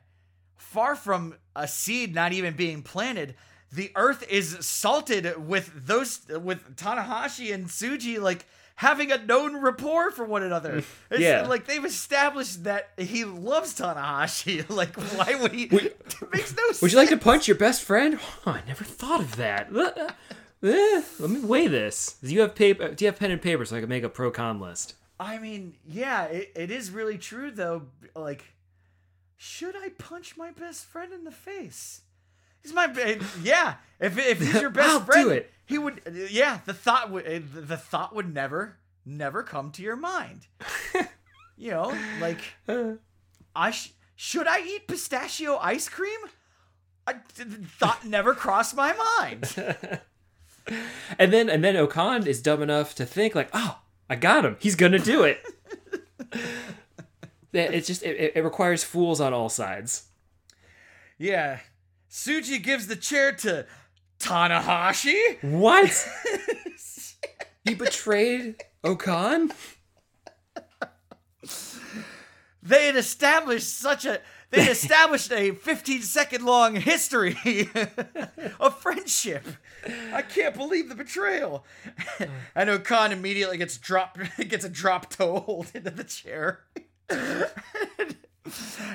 far 0.56 0.96
from 0.96 1.36
a 1.58 1.68
seed 1.68 2.16
not 2.16 2.32
even 2.32 2.56
being 2.56 2.82
planted, 2.82 3.36
the 3.72 3.92
earth 3.96 4.24
is 4.30 4.58
salted 4.66 5.48
with 5.48 5.86
those 5.86 6.22
with 6.30 6.76
Tanahashi 6.76 7.54
and 7.54 7.68
Suji 7.68 8.20
like 8.20 8.46
having 8.76 9.12
a 9.12 9.18
known 9.18 9.62
rapport 9.62 10.10
for 10.12 10.24
one 10.26 10.42
another. 10.42 10.78
It's 11.12 11.20
Yeah. 11.20 11.46
like 11.48 11.66
they've 11.66 11.84
established 11.84 12.64
that 12.64 12.90
he 12.98 13.26
loves 13.26 13.78
Tanahashi. 13.78 14.68
like 14.82 14.96
why 14.96 15.36
would 15.36 15.52
he 15.52 15.66
Would- 15.68 15.94
makes 16.34 16.56
no 16.56 16.66
sense. 16.68 16.82
Would 16.82 16.92
you 16.94 16.98
like 16.98 17.10
to 17.10 17.18
punch 17.18 17.48
your 17.48 17.58
best 17.58 17.84
friend? 17.84 18.20
Oh, 18.46 18.52
I 18.52 18.62
never 18.68 18.84
thought 18.86 19.20
of 19.22 19.36
that. 19.36 19.68
Eh, 20.64 21.02
Let 21.20 21.30
me 21.30 21.40
weigh 21.42 21.68
this. 21.68 22.18
Do 22.24 22.34
you 22.34 22.42
have 22.42 22.56
paper? 22.56 22.90
Do 22.94 23.06
you 23.06 23.12
have 23.12 23.20
pen 23.20 23.32
and 23.32 23.42
paper 23.42 23.66
so 23.66 23.78
I 23.78 23.80
can 23.82 23.90
make 23.90 24.04
a 24.04 24.10
pro 24.10 24.32
con 24.32 24.60
list? 24.60 24.96
I 25.20 25.38
mean, 25.38 25.76
yeah, 25.86 26.26
it, 26.26 26.52
it 26.56 26.72
is 26.72 26.90
really 26.92 27.18
true 27.18 27.52
though. 27.52 27.84
Like, 28.16 28.44
should 29.38 29.76
I 29.76 29.90
punch 29.90 30.36
my 30.38 30.52
best 30.52 30.86
friend 30.86 31.14
in 31.14 31.24
the 31.26 31.32
face? 31.32 32.02
He's 32.64 32.74
my 32.74 32.88
ba- 32.88 33.20
yeah. 33.42 33.76
If 34.00 34.18
if 34.18 34.40
he's 34.40 34.62
your 34.62 34.70
best 34.70 34.90
I'll 34.90 35.00
do 35.00 35.06
friend, 35.06 35.32
it. 35.32 35.52
he 35.66 35.78
would. 35.78 36.02
Yeah, 36.32 36.60
the 36.66 36.74
thought 36.74 37.10
would 37.12 37.26
uh, 37.28 37.40
the 37.54 37.78
thought 37.78 38.16
would 38.16 38.34
never 38.34 38.78
never 39.06 39.44
come 39.44 39.72
to 39.72 39.82
your 39.82 39.96
mind. 39.96 40.48
you 41.58 41.72
know, 41.72 41.94
like 42.22 42.42
I 43.56 43.72
sh- 43.72 43.92
should 44.16 44.48
I 44.48 44.62
eat 44.62 44.88
pistachio 44.88 45.58
ice 45.58 45.90
cream? 45.90 46.20
I, 47.08 47.16
the 47.36 47.46
thought 47.80 48.06
never 48.06 48.34
crossed 48.34 48.76
my 48.76 48.94
mind. 49.20 50.02
And 51.18 51.34
then 51.34 51.50
and 51.50 51.64
then 51.64 51.74
Okan 51.74 52.28
is 52.28 52.44
dumb 52.44 52.62
enough 52.62 52.94
to 52.96 53.06
think 53.06 53.34
like, 53.34 53.50
oh, 53.54 53.80
I 54.08 54.16
got 54.16 54.46
him. 54.46 54.56
He's 54.60 54.76
gonna 54.76 55.00
do 55.00 55.24
it. 55.24 55.44
It's 57.52 57.88
just 57.88 58.04
it, 58.04 58.34
it 58.36 58.44
requires 58.44 58.84
fools 58.84 59.20
on 59.20 59.34
all 59.34 59.50
sides. 59.50 60.04
Yeah, 61.18 61.60
Suji 62.10 62.62
gives 62.62 62.88
the 62.88 62.96
chair 62.96 63.32
to 63.34 63.66
Tanahashi. 64.20 65.42
What? 65.44 66.08
he 67.64 67.76
betrayed 67.76 68.64
Okan? 68.84 69.52
they 72.62 72.88
had 72.88 72.96
established 72.96 73.78
such 73.80 74.06
a 74.06 74.20
they 74.52 74.62
had 74.62 74.72
established 74.72 75.32
a 75.32 75.52
15 75.52 76.02
second 76.02 76.46
long 76.46 76.76
history 76.76 77.70
of 78.60 78.80
friendship. 78.80 79.46
I 80.14 80.22
can't 80.22 80.56
believe 80.56 80.90
the 80.90 80.96
betrayal. 80.96 81.66
and 82.56 82.70
Okan 82.70 83.12
immediately 83.12 83.58
gets 83.58 83.78
dropped 83.78 84.20
gets 84.38 84.66
a 84.66 84.70
drop 84.70 85.10
toe 85.10 85.40
hold 85.40 85.72
into 85.74 85.92
the 85.92 86.04
chair. 86.04 86.62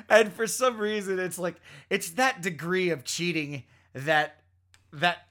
And 0.08 0.32
for 0.32 0.46
some 0.46 0.78
reason 0.78 1.18
it's 1.18 1.38
like 1.38 1.56
it's 1.90 2.10
that 2.10 2.42
degree 2.42 2.90
of 2.90 3.04
cheating 3.04 3.64
that 3.92 4.40
that 4.92 5.26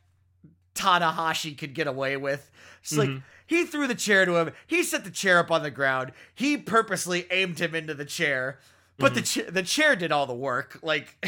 Tanahashi 0.76 1.58
could 1.58 1.74
get 1.74 1.88
away 1.88 2.18
with. 2.18 2.50
It's 2.82 2.98
like 2.98 3.10
mm-hmm. 3.10 3.20
he 3.48 3.66
threw 3.66 3.88
the 3.88 3.96
chair 3.96 4.26
to 4.26 4.36
him. 4.36 4.52
He 4.68 4.84
set 4.84 5.04
the 5.04 5.12
chair 5.12 5.40
up 5.40 5.52
on 5.52 5.64
the 5.64 5.72
ground. 5.72 6.12
He 6.34 6.58
purposely 6.58 7.26
aimed 7.32 7.60
him 7.60 7.76
into 7.76 7.94
the 7.94 8.06
chair, 8.06 8.60
but 8.98 9.14
the 9.14 9.22
mm-hmm. 9.22 9.46
cha- 9.46 9.52
the 9.52 9.64
chair 9.64 9.96
did 9.96 10.12
all 10.12 10.26
the 10.26 10.34
work. 10.34 10.80
Like 10.82 11.24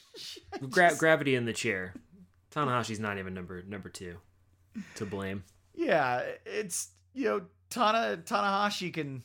Gra- 0.70 0.96
gravity 0.96 1.34
in 1.34 1.44
the 1.44 1.52
chair. 1.52 1.94
Tanahashi's 2.54 3.00
not 3.00 3.18
even 3.18 3.34
number 3.34 3.62
number 3.62 3.88
two 3.88 4.16
to 4.96 5.06
blame. 5.06 5.44
yeah, 5.74 6.22
it's 6.44 6.88
you 7.12 7.26
know 7.26 7.42
Tana 7.70 8.18
Tanahashi 8.24 8.92
can. 8.92 9.22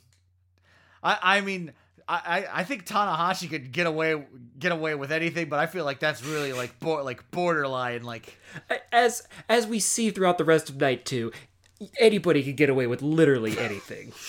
I 1.04 1.18
I 1.22 1.42
mean. 1.42 1.74
I, 2.08 2.46
I 2.52 2.64
think 2.64 2.86
Tanahashi 2.86 3.50
could 3.50 3.72
get 3.72 3.88
away 3.88 4.24
get 4.58 4.72
away 4.72 4.96
with 4.96 5.12
anything, 5.12 5.50
but 5.50 5.60
I 5.60 5.68
feel 5.68 5.86
like 5.86 6.00
that's 6.00 6.24
really 6.24 6.54
like 6.54 6.80
bo- 6.80 7.04
like 7.04 7.30
borderline 7.32 8.04
like 8.04 8.38
As 8.92 9.28
as 9.50 9.68
we 9.68 9.80
see 9.80 10.10
throughout 10.12 10.38
the 10.38 10.46
rest 10.46 10.70
of 10.70 10.78
night 10.78 11.06
two, 11.06 11.32
anybody 12.00 12.44
could 12.44 12.58
get 12.58 12.70
away 12.70 12.88
with 12.88 13.02
literally 13.02 13.58
anything. 13.60 14.14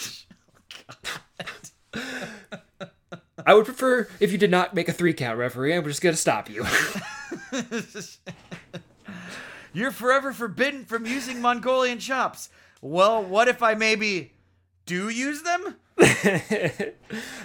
I 3.45 3.55
would 3.55 3.65
prefer 3.65 4.09
if 4.21 4.31
you 4.33 4.39
did 4.39 4.51
not 4.51 4.75
make 4.75 4.89
a 4.89 4.93
three 4.93 5.15
count 5.15 5.39
referee. 5.39 5.75
I'm 5.75 5.85
just 5.85 6.03
gonna 6.03 6.17
stop 6.17 6.49
you. 6.49 6.65
You're 9.75 9.91
forever 9.91 10.33
forbidden 10.33 10.85
from 10.85 11.07
using 11.07 11.41
Mongolian 11.41 11.99
chops. 11.99 12.51
Well, 12.81 13.23
what 13.23 13.49
if 13.49 13.63
I 13.63 13.75
maybe 13.75 14.33
do 14.87 15.09
use 15.09 15.43
them? 15.43 15.77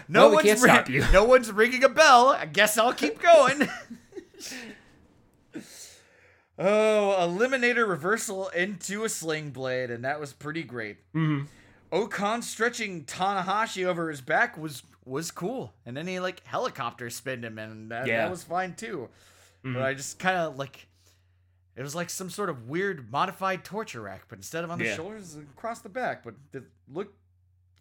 No 0.09 0.29
Well, 0.29 0.35
one's 0.43 0.61
ri-. 0.63 1.03
No 1.11 1.23
one's 1.25 1.51
ringing 1.51 1.83
a 1.83 1.89
bell. 1.89 2.29
I 2.29 2.45
guess 2.45 2.77
I'll 2.77 2.93
keep 2.93 3.21
going. 3.21 3.67
oh, 6.59 7.15
eliminator 7.19 7.87
reversal 7.87 8.47
into 8.49 9.03
a 9.03 9.09
sling 9.09 9.51
blade, 9.51 9.91
and 9.91 10.03
that 10.05 10.19
was 10.19 10.33
pretty 10.33 10.63
great. 10.63 10.97
Mm-hmm. 11.13 11.45
Okan 11.91 12.43
stretching 12.43 13.05
Tanahashi 13.05 13.85
over 13.85 14.09
his 14.09 14.21
back 14.21 14.57
was 14.57 14.83
was 15.05 15.31
cool, 15.31 15.73
and 15.85 15.95
then 15.95 16.05
he 16.07 16.19
like 16.19 16.45
helicopter 16.45 17.09
spinned 17.09 17.45
him, 17.45 17.57
and 17.57 17.91
that, 17.91 18.07
Yeah. 18.07 18.17
that 18.23 18.29
was 18.31 18.43
fine 18.43 18.75
too. 18.75 19.09
But 19.63 19.81
I 19.81 19.93
just 19.93 20.17
kind 20.19 20.37
of 20.37 20.57
like 20.57 20.87
it 21.75 21.81
was 21.83 21.93
like 21.95 22.09
some 22.09 22.29
sort 22.29 22.49
of 22.49 22.69
weird 22.69 23.11
modified 23.11 23.65
torture 23.65 24.01
rack, 24.01 24.23
but 24.29 24.37
instead 24.39 24.63
of 24.63 24.71
on 24.71 24.79
the 24.79 24.85
Yeah. 24.85 24.95
shoulders, 24.95 25.35
across 25.35 25.79
the 25.81 25.89
back. 25.89 26.23
But 26.23 26.35
it 26.53 26.63
looked 26.91 27.15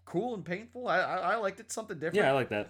cool 0.06 0.34
and 0.34 0.44
painful. 0.44 0.88
I, 0.88 0.98
I 1.00 1.16
I 1.32 1.36
liked 1.36 1.60
it, 1.60 1.70
something 1.70 1.98
different. 1.98 2.16
yeah, 2.16 2.30
I 2.30 2.32
like 2.32 2.48
that. 2.48 2.68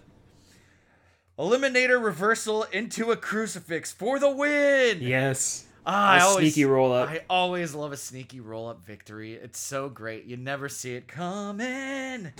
Eliminator 1.39 2.03
reversal 2.03 2.63
into 2.63 3.11
a 3.11 3.15
crucifix 3.15 3.91
for 3.93 4.19
the 4.19 4.29
win. 4.29 4.99
Yes. 5.01 5.65
Ah, 5.85 6.11
I 6.13 6.17
A 6.17 6.23
always, 6.25 6.53
sneaky 6.53 6.65
roll 6.65 6.91
up. 6.91 7.07
I 7.09 7.21
always 7.29 7.73
love 7.73 7.91
a 7.93 7.97
sneaky 7.97 8.39
roll 8.41 8.67
up 8.67 8.85
victory. 8.85 9.33
It's 9.35 9.59
so 9.59 9.87
great. 9.87 10.25
You 10.25 10.35
never 10.35 10.67
see 10.67 10.95
it 10.95 11.07
coming. 11.07 12.33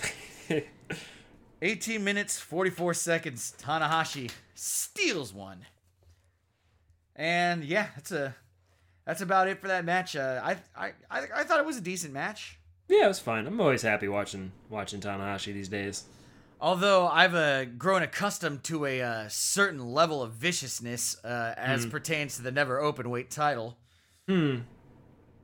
18 1.62 2.04
minutes 2.04 2.38
44 2.38 2.92
seconds. 2.94 3.54
Tanahashi 3.60 4.30
steals 4.54 5.32
one. 5.32 5.64
And 7.16 7.64
yeah, 7.64 7.86
that's 7.96 8.12
a 8.12 8.34
that's 9.06 9.22
about 9.22 9.48
it 9.48 9.60
for 9.60 9.68
that 9.68 9.84
match. 9.84 10.14
Uh, 10.14 10.40
I, 10.44 10.56
I 10.76 10.92
I 11.10 11.22
I 11.36 11.44
thought 11.44 11.58
it 11.60 11.66
was 11.66 11.76
a 11.78 11.80
decent 11.80 12.12
match. 12.12 12.58
Yeah, 12.88 13.04
it 13.04 13.08
was 13.08 13.20
fine. 13.20 13.46
I'm 13.46 13.60
always 13.60 13.82
happy 13.82 14.08
watching 14.08 14.52
watching 14.70 15.00
Tanahashi 15.00 15.52
these 15.52 15.68
days. 15.68 16.04
Although 16.60 17.06
I've 17.06 17.34
uh, 17.34 17.66
grown 17.66 18.02
accustomed 18.02 18.64
to 18.64 18.84
a 18.84 19.00
uh, 19.00 19.28
certain 19.28 19.92
level 19.92 20.22
of 20.22 20.32
viciousness 20.32 21.22
uh, 21.24 21.54
as 21.56 21.86
pertains 21.86 22.36
to 22.36 22.42
the 22.42 22.50
never 22.50 22.80
open 22.80 23.10
weight 23.10 23.30
title. 23.30 23.76
Hmm. 24.26 24.60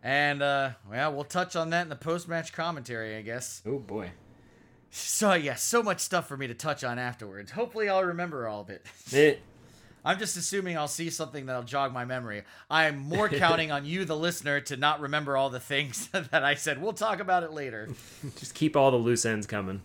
And, 0.03 0.42
uh, 0.42 0.70
well, 0.90 1.14
we'll 1.14 1.24
touch 1.24 1.57
on 1.57 1.70
that 1.70 1.82
in 1.82 1.88
the 1.88 1.97
post 1.97 2.28
match 2.28 2.53
commentary, 2.53 3.16
I 3.16 3.22
guess. 3.22 3.62
Oh 3.64 3.78
boy. 3.78 4.11
So, 4.90 5.34
yeah, 5.34 5.55
so 5.55 5.82
much 5.82 6.01
stuff 6.01 6.28
for 6.28 6.36
me 6.36 6.47
to 6.47 6.55
touch 6.55 6.84
on 6.84 6.99
afterwards. 6.99 7.53
Hopefully, 7.53 7.88
I'll 7.88 8.05
remember 8.05 8.47
all 8.47 8.61
of 8.61 8.70
it. 8.70 8.86
Eh, 9.12 9.36
I'm 10.05 10.18
just 10.18 10.36
assuming 10.36 10.76
I'll 10.76 10.86
see 10.88 11.09
something 11.09 11.46
that'll 11.46 11.62
jog 11.62 11.92
my 11.92 12.05
memory. 12.05 12.42
I'm 12.70 12.98
more 12.98 13.28
counting 13.30 13.70
on 13.70 13.86
you, 13.86 14.05
the 14.05 14.16
listener, 14.16 14.61
to 14.62 14.76
not 14.76 15.00
remember 15.00 15.36
all 15.36 15.50
the 15.50 15.61
things 15.61 16.09
that 16.12 16.44
I 16.44 16.55
said. 16.55 16.82
We'll 16.82 16.92
talk 16.92 17.20
about 17.20 17.42
it 17.42 17.52
later. 17.52 17.88
just 18.36 18.55
keep 18.55 18.76
all 18.76 18.90
the 18.90 18.96
loose 18.96 19.24
ends 19.24 19.46
coming. 19.46 19.82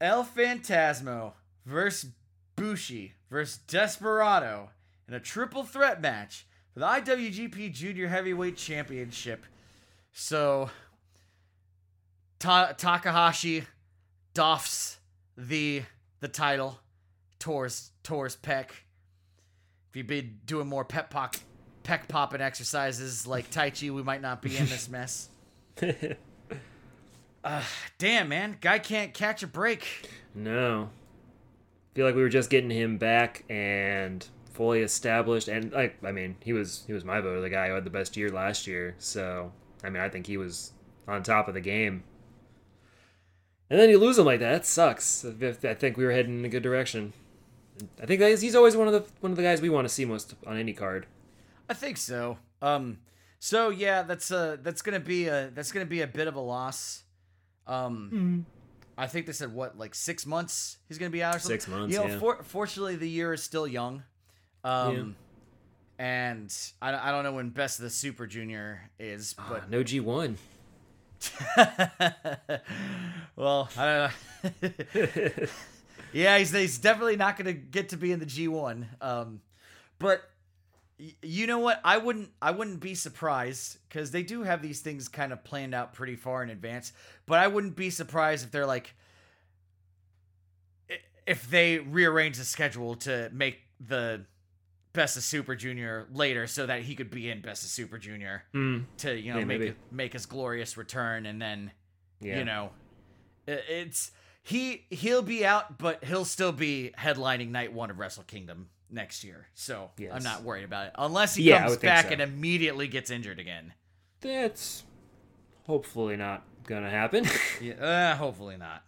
El 0.00 0.24
Phantasmo 0.24 1.32
versus 1.64 2.10
Bushi 2.54 3.14
versus 3.30 3.58
Desperado 3.66 4.70
in 5.08 5.14
a 5.14 5.20
triple 5.20 5.62
threat 5.62 6.00
match 6.02 6.46
for 6.74 6.80
the 6.80 6.86
IWGP 6.86 7.72
Junior 7.72 8.08
Heavyweight 8.08 8.56
Championship. 8.56 9.46
So, 10.12 10.70
Ta- 12.38 12.72
Takahashi 12.72 13.64
doffs 14.34 14.98
the 15.36 15.82
the 16.20 16.28
title 16.28 16.78
towards 17.38 17.90
towards 18.06 18.36
Peck. 18.36 18.70
If 19.90 19.96
you've 19.96 20.06
been 20.06 20.38
doing 20.46 20.68
more 20.68 20.84
pep 20.84 21.10
pop, 21.10 21.36
peck 21.82 22.08
popping 22.08 22.40
exercises 22.40 23.26
like 23.26 23.50
Tai 23.50 23.70
Chi, 23.70 23.90
we 23.90 24.02
might 24.02 24.22
not 24.22 24.40
be 24.40 24.56
in 24.56 24.66
this 24.66 24.88
mess. 24.88 25.28
Uh, 27.44 27.62
damn, 27.98 28.28
man, 28.28 28.56
guy 28.60 28.80
can't 28.80 29.14
catch 29.14 29.44
a 29.44 29.46
break. 29.46 29.86
No. 30.34 30.90
Feel 31.94 32.04
like 32.04 32.16
we 32.16 32.22
were 32.22 32.28
just 32.28 32.50
getting 32.50 32.70
him 32.70 32.98
back 32.98 33.44
and 33.48 34.26
fully 34.52 34.80
established 34.80 35.46
and 35.46 35.70
like 35.70 35.96
I 36.02 36.10
mean, 36.10 36.34
he 36.42 36.52
was 36.52 36.82
he 36.88 36.92
was 36.92 37.04
my 37.04 37.20
vote 37.20 37.36
of 37.36 37.42
the 37.42 37.48
guy 37.48 37.68
who 37.68 37.74
had 37.74 37.84
the 37.84 37.90
best 37.90 38.16
year 38.16 38.30
last 38.30 38.66
year. 38.66 38.96
So, 38.98 39.52
I 39.84 39.90
mean, 39.90 40.02
I 40.02 40.08
think 40.08 40.26
he 40.26 40.36
was 40.36 40.72
on 41.06 41.22
top 41.22 41.46
of 41.46 41.54
the 41.54 41.60
game. 41.60 42.02
And 43.70 43.78
then 43.78 43.90
you 43.90 43.98
lose 43.98 44.18
him 44.18 44.26
like 44.26 44.40
that. 44.40 44.50
That 44.50 44.66
sucks. 44.66 45.24
I 45.24 45.74
think 45.74 45.96
we 45.96 46.04
were 46.04 46.10
heading 46.10 46.40
in 46.40 46.44
a 46.44 46.48
good 46.48 46.64
direction. 46.64 47.12
I 48.02 48.06
think 48.06 48.20
is, 48.20 48.40
he's 48.40 48.54
always 48.54 48.76
one 48.76 48.86
of 48.88 48.92
the 48.94 49.04
one 49.20 49.32
of 49.32 49.36
the 49.36 49.42
guys 49.42 49.60
we 49.60 49.68
want 49.68 49.86
to 49.86 49.92
see 49.92 50.04
most 50.04 50.34
on 50.46 50.56
any 50.56 50.72
card. 50.72 51.06
I 51.68 51.74
think 51.74 51.96
so. 51.96 52.38
Um, 52.62 52.98
so 53.38 53.70
yeah, 53.70 54.02
that's 54.02 54.30
uh 54.30 54.56
that's 54.62 54.82
gonna 54.82 55.00
be 55.00 55.26
a 55.28 55.50
that's 55.54 55.72
gonna 55.72 55.86
be 55.86 56.00
a 56.02 56.06
bit 56.06 56.26
of 56.28 56.36
a 56.36 56.40
loss. 56.40 57.04
Um, 57.66 58.46
I 58.96 59.06
think 59.06 59.26
they 59.26 59.32
said 59.32 59.52
what 59.52 59.76
like 59.76 59.94
six 59.94 60.24
months 60.26 60.78
he's 60.88 60.98
gonna 60.98 61.10
be 61.10 61.22
out 61.22 61.36
or 61.36 61.38
something. 61.38 61.60
Six 61.60 61.68
months, 61.68 61.92
You 61.94 62.00
know, 62.00 62.06
yeah. 62.06 62.18
for, 62.18 62.42
fortunately 62.42 62.96
the 62.96 63.08
year 63.08 63.32
is 63.32 63.42
still 63.42 63.66
young. 63.66 64.02
Um, 64.64 65.16
and 65.98 66.52
I, 66.80 67.08
I 67.08 67.10
don't 67.12 67.24
know 67.24 67.32
when 67.32 67.50
Best 67.50 67.78
of 67.78 67.84
the 67.84 67.90
Super 67.90 68.26
Junior 68.26 68.90
is, 68.98 69.34
but 69.34 69.48
But 69.48 69.70
no 69.70 69.82
G 69.82 70.00
one. 70.00 70.38
well, 73.36 73.68
I 73.76 74.10
don't 74.52 74.62
know. 74.62 75.46
yeah, 76.16 76.38
he's, 76.38 76.50
he's 76.52 76.78
definitely 76.78 77.16
not 77.16 77.36
going 77.36 77.46
to 77.46 77.52
get 77.52 77.90
to 77.90 77.96
be 77.96 78.12
in 78.12 78.18
the 78.20 78.26
G1. 78.26 78.86
Um, 79.00 79.40
but 79.98 80.22
y- 80.98 81.14
you 81.22 81.46
know 81.46 81.58
what? 81.58 81.80
I 81.84 81.98
wouldn't 81.98 82.30
I 82.40 82.50
wouldn't 82.52 82.80
be 82.80 82.94
surprised 82.94 83.78
because 83.88 84.10
they 84.10 84.22
do 84.22 84.42
have 84.42 84.62
these 84.62 84.80
things 84.80 85.08
kind 85.08 85.32
of 85.32 85.44
planned 85.44 85.74
out 85.74 85.92
pretty 85.92 86.16
far 86.16 86.42
in 86.42 86.50
advance. 86.50 86.92
But 87.26 87.38
I 87.38 87.48
wouldn't 87.48 87.76
be 87.76 87.90
surprised 87.90 88.44
if 88.44 88.50
they're 88.50 88.66
like 88.66 88.94
if 91.26 91.50
they 91.50 91.78
rearrange 91.78 92.38
the 92.38 92.44
schedule 92.44 92.94
to 92.94 93.30
make 93.32 93.58
the 93.80 94.24
Best 94.92 95.16
of 95.18 95.22
Super 95.24 95.54
Junior 95.54 96.06
later 96.12 96.46
so 96.46 96.64
that 96.66 96.82
he 96.82 96.94
could 96.94 97.10
be 97.10 97.28
in 97.28 97.42
Best 97.42 97.64
of 97.64 97.68
Super 97.68 97.98
Junior 97.98 98.44
Hmm. 98.52 98.80
to 98.98 99.14
you 99.18 99.32
know 99.32 99.40
Yeah, 99.40 99.44
make 99.44 99.60
maybe. 99.60 99.74
make 99.90 100.12
his 100.14 100.24
glorious 100.24 100.76
return 100.76 101.26
and 101.26 101.42
then 101.42 101.72
Yeah. 102.20 102.38
you 102.38 102.44
know 102.44 102.70
it's 103.46 104.10
he 104.46 104.84
he'll 104.90 105.22
be 105.22 105.44
out 105.44 105.76
but 105.76 106.04
he'll 106.04 106.24
still 106.24 106.52
be 106.52 106.92
headlining 106.96 107.50
night 107.50 107.72
one 107.72 107.90
of 107.90 107.98
wrestle 107.98 108.22
kingdom 108.22 108.68
next 108.88 109.24
year 109.24 109.48
so 109.54 109.90
i'm 110.12 110.22
not 110.22 110.44
worried 110.44 110.64
about 110.64 110.86
it 110.86 110.92
unless 110.96 111.34
he 111.34 111.42
Yeah, 111.42 111.64
comes 111.66 111.78
back 111.78 112.06
so. 112.06 112.12
and 112.12 112.20
immediately 112.22 112.86
gets 112.86 113.10
injured 113.10 113.40
again 113.40 113.72
That's 114.20 114.84
hopefully 115.64 116.14
not 116.16 116.44
gonna 116.62 116.88
happen. 116.90 117.26
yeah 117.60 117.72
uh, 117.74 118.14
hopefully 118.16 118.56
not 118.56 118.84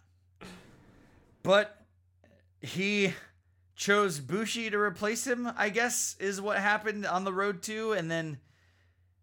but 1.43 1.75
he 2.61 3.13
chose 3.75 4.19
bushi 4.21 4.69
to 4.69 4.77
replace 4.77 5.27
him 5.27 5.51
i 5.57 5.67
guess 5.67 6.15
is 6.21 6.39
what 6.39 6.57
happened 6.57 7.05
on 7.05 7.25
the 7.25 7.33
road 7.33 7.61
to 7.63 7.91
and 7.91 8.09
then 8.09 8.37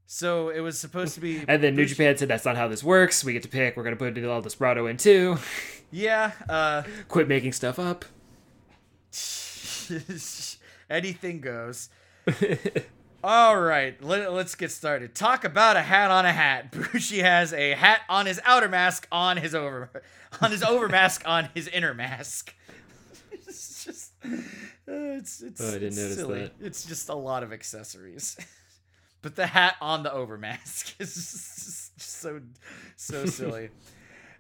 so 0.07 0.51
it 0.51 0.61
was 0.61 0.79
supposed 0.79 1.15
to 1.15 1.21
be 1.21 1.43
and 1.49 1.63
then 1.63 1.75
New 1.75 1.85
Japan 1.87 2.17
said 2.17 2.29
that's 2.29 2.45
not 2.45 2.57
how 2.57 2.69
this 2.69 2.85
works. 2.85 3.25
We 3.25 3.33
get 3.33 3.43
to 3.43 3.49
pick. 3.49 3.77
We're 3.77 3.83
gonna 3.83 3.97
put 3.97 4.17
El 4.17 4.41
Desperado 4.41 4.87
in 4.87 4.99
too. 4.99 5.37
yeah 5.97 6.33
uh 6.49 6.83
Quit 7.09 7.27
making 7.29 7.53
stuff 7.53 7.79
up. 7.79 8.05
Anything 10.91 11.41
goes. 11.41 11.89
All 13.25 13.59
right, 13.61 14.01
let, 14.03 14.29
us 14.29 14.55
get 14.55 14.71
started. 14.71 15.15
Talk 15.15 15.45
about 15.45 15.77
a 15.77 15.83
hat 15.83 16.11
on 16.11 16.27
a 16.27 16.33
hat. 16.33 16.71
Bushi 16.93 17.19
has 17.19 17.53
a 17.53 17.73
hat 17.73 18.03
on 18.09 18.27
his 18.27 18.41
outer 18.45 18.69
mask 18.69 19.09
on 19.11 19.37
his 19.37 19.55
over 19.55 19.91
on 20.41 20.51
his 20.51 20.63
over 20.63 20.89
mask 20.89 21.23
on 21.27 21.49
his 21.55 21.67
inner 21.67 21.95
mask. 21.95 22.55
it's 23.33 23.85
just 23.85 24.13
uh, 24.25 24.29
it's 24.87 25.41
it's, 25.41 25.61
Oh, 25.61 25.69
I 25.69 25.73
didn't 25.79 25.99
it's 25.99 26.15
silly. 26.15 26.41
that. 26.43 26.53
It's 26.61 26.85
just 26.85 27.09
a 27.09 27.15
lot 27.15 27.43
of 27.43 27.53
accessories. 27.53 28.37
but 29.23 29.35
the 29.35 29.47
hat 29.47 29.77
on 29.81 30.03
the 30.03 30.13
over 30.13 30.37
mask 30.37 30.95
is 31.01 31.15
just 31.15 32.01
so 32.01 32.41
so 32.97 33.25
silly. 33.25 33.71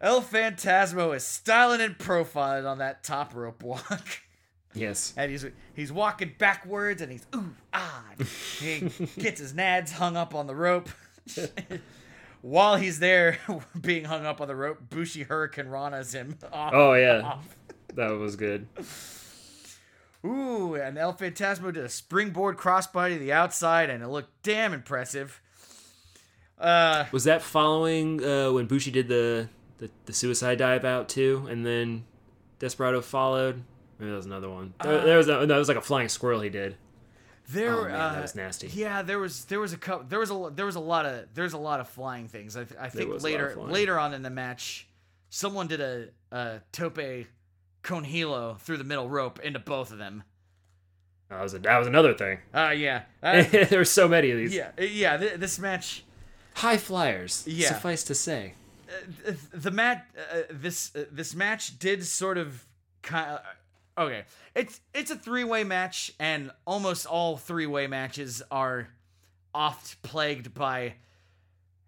El 0.00 0.20
Phantasmo 0.22 1.14
is 1.16 1.24
styling 1.24 1.80
and 1.80 1.96
profiling 1.98 2.68
on 2.68 2.78
that 2.78 3.02
top 3.04 3.34
rope 3.34 3.62
walk. 3.62 4.06
Yes. 4.74 5.14
and 5.16 5.30
he's 5.30 5.46
he's 5.74 5.90
walking 5.90 6.34
backwards 6.36 7.00
and 7.00 7.10
he's 7.10 7.26
ooh 7.34 7.54
ah 7.72 8.04
he 8.60 8.80
gets 9.18 9.40
his 9.40 9.54
nads 9.54 9.90
hung 9.90 10.18
up 10.18 10.34
on 10.34 10.46
the 10.46 10.54
rope 10.54 10.90
while 12.42 12.76
he's 12.76 12.98
there 12.98 13.38
being 13.80 14.04
hung 14.04 14.26
up 14.26 14.42
on 14.42 14.48
the 14.48 14.54
rope 14.54 14.78
bushi 14.90 15.22
hurricane 15.22 15.64
ranas 15.68 16.12
him 16.12 16.36
off, 16.52 16.72
Oh 16.74 16.92
yeah, 16.92 17.22
off. 17.22 17.56
that 17.94 18.10
was 18.10 18.36
good. 18.36 18.66
ooh 20.26 20.74
and 20.74 20.98
el 20.98 21.14
phantasmo 21.14 21.72
did 21.72 21.82
a 21.84 21.88
springboard 21.88 22.58
crossbody 22.58 23.14
to 23.14 23.18
the 23.18 23.32
outside 23.32 23.88
and 23.88 24.02
it 24.02 24.08
looked 24.08 24.42
damn 24.42 24.74
impressive 24.74 25.40
uh 26.58 27.04
Was 27.12 27.24
that 27.24 27.40
following 27.40 28.22
uh, 28.22 28.50
when 28.52 28.66
Bushi 28.66 28.90
did 28.90 29.08
the, 29.08 29.48
the 29.78 29.90
the 30.06 30.12
suicide 30.12 30.58
dive 30.58 30.84
out 30.84 31.08
too, 31.08 31.46
and 31.50 31.64
then 31.66 32.04
Desperado 32.58 33.00
followed? 33.00 33.62
Maybe 33.98 34.10
that 34.10 34.16
was 34.16 34.26
another 34.26 34.50
one. 34.50 34.74
There, 34.82 35.04
there 35.04 35.16
was 35.18 35.28
a, 35.28 35.46
that 35.46 35.56
was 35.56 35.68
like 35.68 35.76
a 35.76 35.82
flying 35.82 36.08
squirrel 36.08 36.40
he 36.42 36.50
did. 36.50 36.76
there 37.48 37.74
Oh, 37.74 37.82
man, 37.84 37.92
that 37.92 38.18
uh, 38.18 38.22
was 38.22 38.34
nasty. 38.34 38.66
yeah 38.68 39.02
there 39.02 39.18
was 39.18 39.44
there 39.46 39.60
was 39.60 39.72
a 39.72 39.76
couple 39.78 40.06
there 40.08 40.18
was 40.18 40.30
a 40.30 40.50
there 40.54 40.66
was 40.66 40.74
a 40.76 40.80
lot 40.80 41.06
of 41.06 41.26
there's 41.34 41.52
a 41.52 41.58
lot 41.58 41.78
of 41.80 41.88
flying 41.88 42.26
things 42.28 42.56
i, 42.56 42.64
th- 42.64 42.78
I 42.80 42.88
think 42.88 43.08
was 43.10 43.24
a 43.24 43.28
lot 43.30 43.40
of 43.40 43.56
later 43.56 43.62
later 43.72 43.98
on 44.00 44.12
in 44.14 44.22
the 44.22 44.30
match 44.30 44.88
someone 45.30 45.68
did 45.68 45.80
a, 45.80 46.08
a 46.32 46.60
tope 46.72 46.98
con 47.82 48.02
hilo 48.04 48.54
through 48.60 48.78
the 48.78 48.84
middle 48.84 49.08
rope 49.08 49.38
into 49.40 49.60
both 49.60 49.92
of 49.92 49.98
them 49.98 50.24
That 51.28 51.40
was 51.40 51.54
a, 51.54 51.60
that 51.60 51.78
was 51.78 51.86
another 51.86 52.14
thing. 52.14 52.38
uh 52.52 52.70
yeah 52.76 53.02
uh, 53.22 53.42
there 53.50 53.78
were 53.78 53.84
so 53.84 54.08
many 54.08 54.32
of 54.32 54.38
these 54.38 54.52
yeah 54.54 54.70
uh, 54.78 54.82
yeah 54.82 55.16
th- 55.16 55.34
this 55.38 55.58
match 55.60 56.04
high 56.54 56.78
flyers. 56.78 57.44
Yeah. 57.46 57.68
Suffice 57.68 58.02
to 58.04 58.14
say. 58.14 58.54
Uh, 59.28 59.32
the 59.52 59.70
match 59.70 60.02
uh, 60.18 60.42
this 60.50 60.94
uh, 60.96 61.04
this 61.12 61.34
match 61.34 61.78
did 61.78 62.04
sort 62.04 62.38
of 62.38 62.64
kind 63.02 63.30
of 63.30 63.40
okay 64.04 64.24
it's 64.54 64.80
it's 64.94 65.10
a 65.10 65.16
three-way 65.16 65.64
match 65.64 66.12
and 66.18 66.50
almost 66.66 67.06
all 67.06 67.36
three-way 67.36 67.86
matches 67.86 68.42
are 68.50 68.88
oft 69.54 70.00
plagued 70.02 70.52
by 70.54 70.94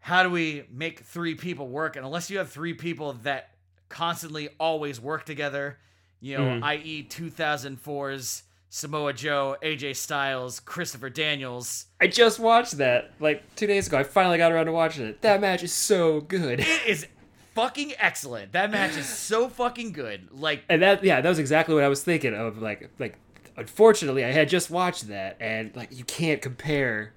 how 0.00 0.22
do 0.22 0.30
we 0.30 0.64
make 0.70 1.00
three 1.00 1.34
people 1.34 1.68
work 1.68 1.96
and 1.96 2.04
unless 2.06 2.30
you 2.30 2.38
have 2.38 2.50
three 2.50 2.72
people 2.74 3.12
that 3.24 3.50
constantly 3.88 4.48
always 4.61 5.00
work 5.00 5.24
together 5.24 5.78
you 6.20 6.36
know 6.36 6.44
Mhm. 6.44 6.62
i.e 6.62 7.06
2004's 7.09 8.42
samoa 8.71 9.12
joe 9.12 9.57
aj 9.62 9.97
styles 9.97 10.61
christopher 10.61 11.09
daniels 11.11 11.87
I 12.01 12.07
just 12.07 12.39
watched 12.39 12.79
that 12.79 13.11
like 13.19 13.43
two 13.57 13.66
days 13.66 13.89
ago. 13.89 13.99
I 13.99 14.05
finally 14.05 14.39
got 14.39 14.53
around 14.53 14.66
to 14.66 14.73
watching 14.73 15.05
it. 15.07 15.21
That 15.23 15.41
match 15.41 15.64
is 15.64 15.73
so 15.73 16.21
good. 16.21 16.61
it 16.61 16.87
is 16.87 17.07
fucking 17.55 17.93
excellent 17.99 18.53
that 18.53 18.71
match 18.71 18.97
is 18.97 19.09
so 19.09 19.49
fucking 19.49 19.91
good 19.93 20.29
like 20.31 20.62
and 20.69 20.81
that 20.83 21.03
yeah 21.03 21.21
that 21.21 21.29
was 21.29 21.41
exactly 21.41 21.75
what 21.75 21.83
i 21.83 21.89
was 21.89 22.05
thinking 22.05 22.33
of 22.33 22.59
like 22.62 22.89
like 23.01 23.19
unfortunately 23.57 24.25
i 24.25 24.31
had 24.31 24.49
just 24.49 24.71
watched 24.71 25.09
that 25.09 25.37
and 25.41 25.75
like 25.75 25.89
you 25.91 26.05
can't 26.05 26.41
compare 26.41 27.12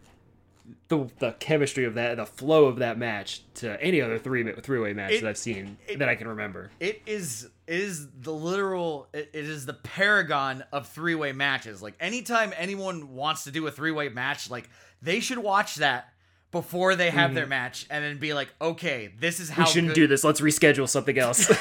the 0.87 1.07
the 1.19 1.33
chemistry 1.33 1.85
of 1.85 1.93
that 1.93 2.17
the 2.17 2.25
flow 2.25 2.65
of 2.65 2.77
that 2.77 2.97
match 2.97 3.43
to 3.53 3.79
any 3.83 4.01
other 4.01 4.17
three 4.17 4.51
three 4.61 4.79
way 4.79 4.93
match 4.93 5.11
It- 5.11 5.21
that 5.21 5.29
i've 5.29 5.37
seen 5.37 5.77
it- 5.87 5.99
that 5.99 6.09
i 6.09 6.15
can 6.15 6.27
remember 6.27 6.71
it 6.79 7.03
is 7.05 7.47
it 7.71 7.79
is 7.79 8.07
the 8.19 8.33
literal 8.33 9.07
it, 9.13 9.29
it 9.33 9.45
is 9.45 9.65
the 9.65 9.73
paragon 9.73 10.63
of 10.73 10.87
three-way 10.89 11.31
matches. 11.31 11.81
Like 11.81 11.93
anytime 11.99 12.51
anyone 12.57 13.15
wants 13.15 13.45
to 13.45 13.51
do 13.51 13.65
a 13.67 13.71
three-way 13.71 14.09
match, 14.09 14.49
like 14.49 14.69
they 15.01 15.19
should 15.21 15.37
watch 15.37 15.75
that 15.75 16.09
before 16.51 16.95
they 16.95 17.09
have 17.11 17.33
their 17.33 17.47
match 17.47 17.85
and 17.89 18.03
then 18.03 18.17
be 18.17 18.33
like, 18.33 18.53
"Okay, 18.61 19.11
this 19.19 19.39
is 19.39 19.49
how 19.49 19.63
Mm-hmm. 19.63 19.69
we 19.69 19.71
shouldn't 19.73 19.87
good- 19.95 20.01
do 20.01 20.07
this. 20.07 20.23
Let's 20.25 20.41
reschedule 20.41 20.89
something 20.89 21.17
else. 21.17 21.49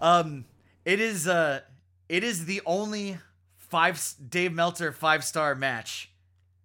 Um, 0.00 0.44
it 0.84 1.00
is 1.00 1.26
uh, 1.26 1.60
it 2.10 2.24
is 2.24 2.44
the 2.44 2.60
only 2.66 3.16
five 3.56 4.02
Dave 4.28 4.52
Meltzer 4.52 4.92
five 4.92 5.24
star 5.24 5.54
match. 5.54 6.10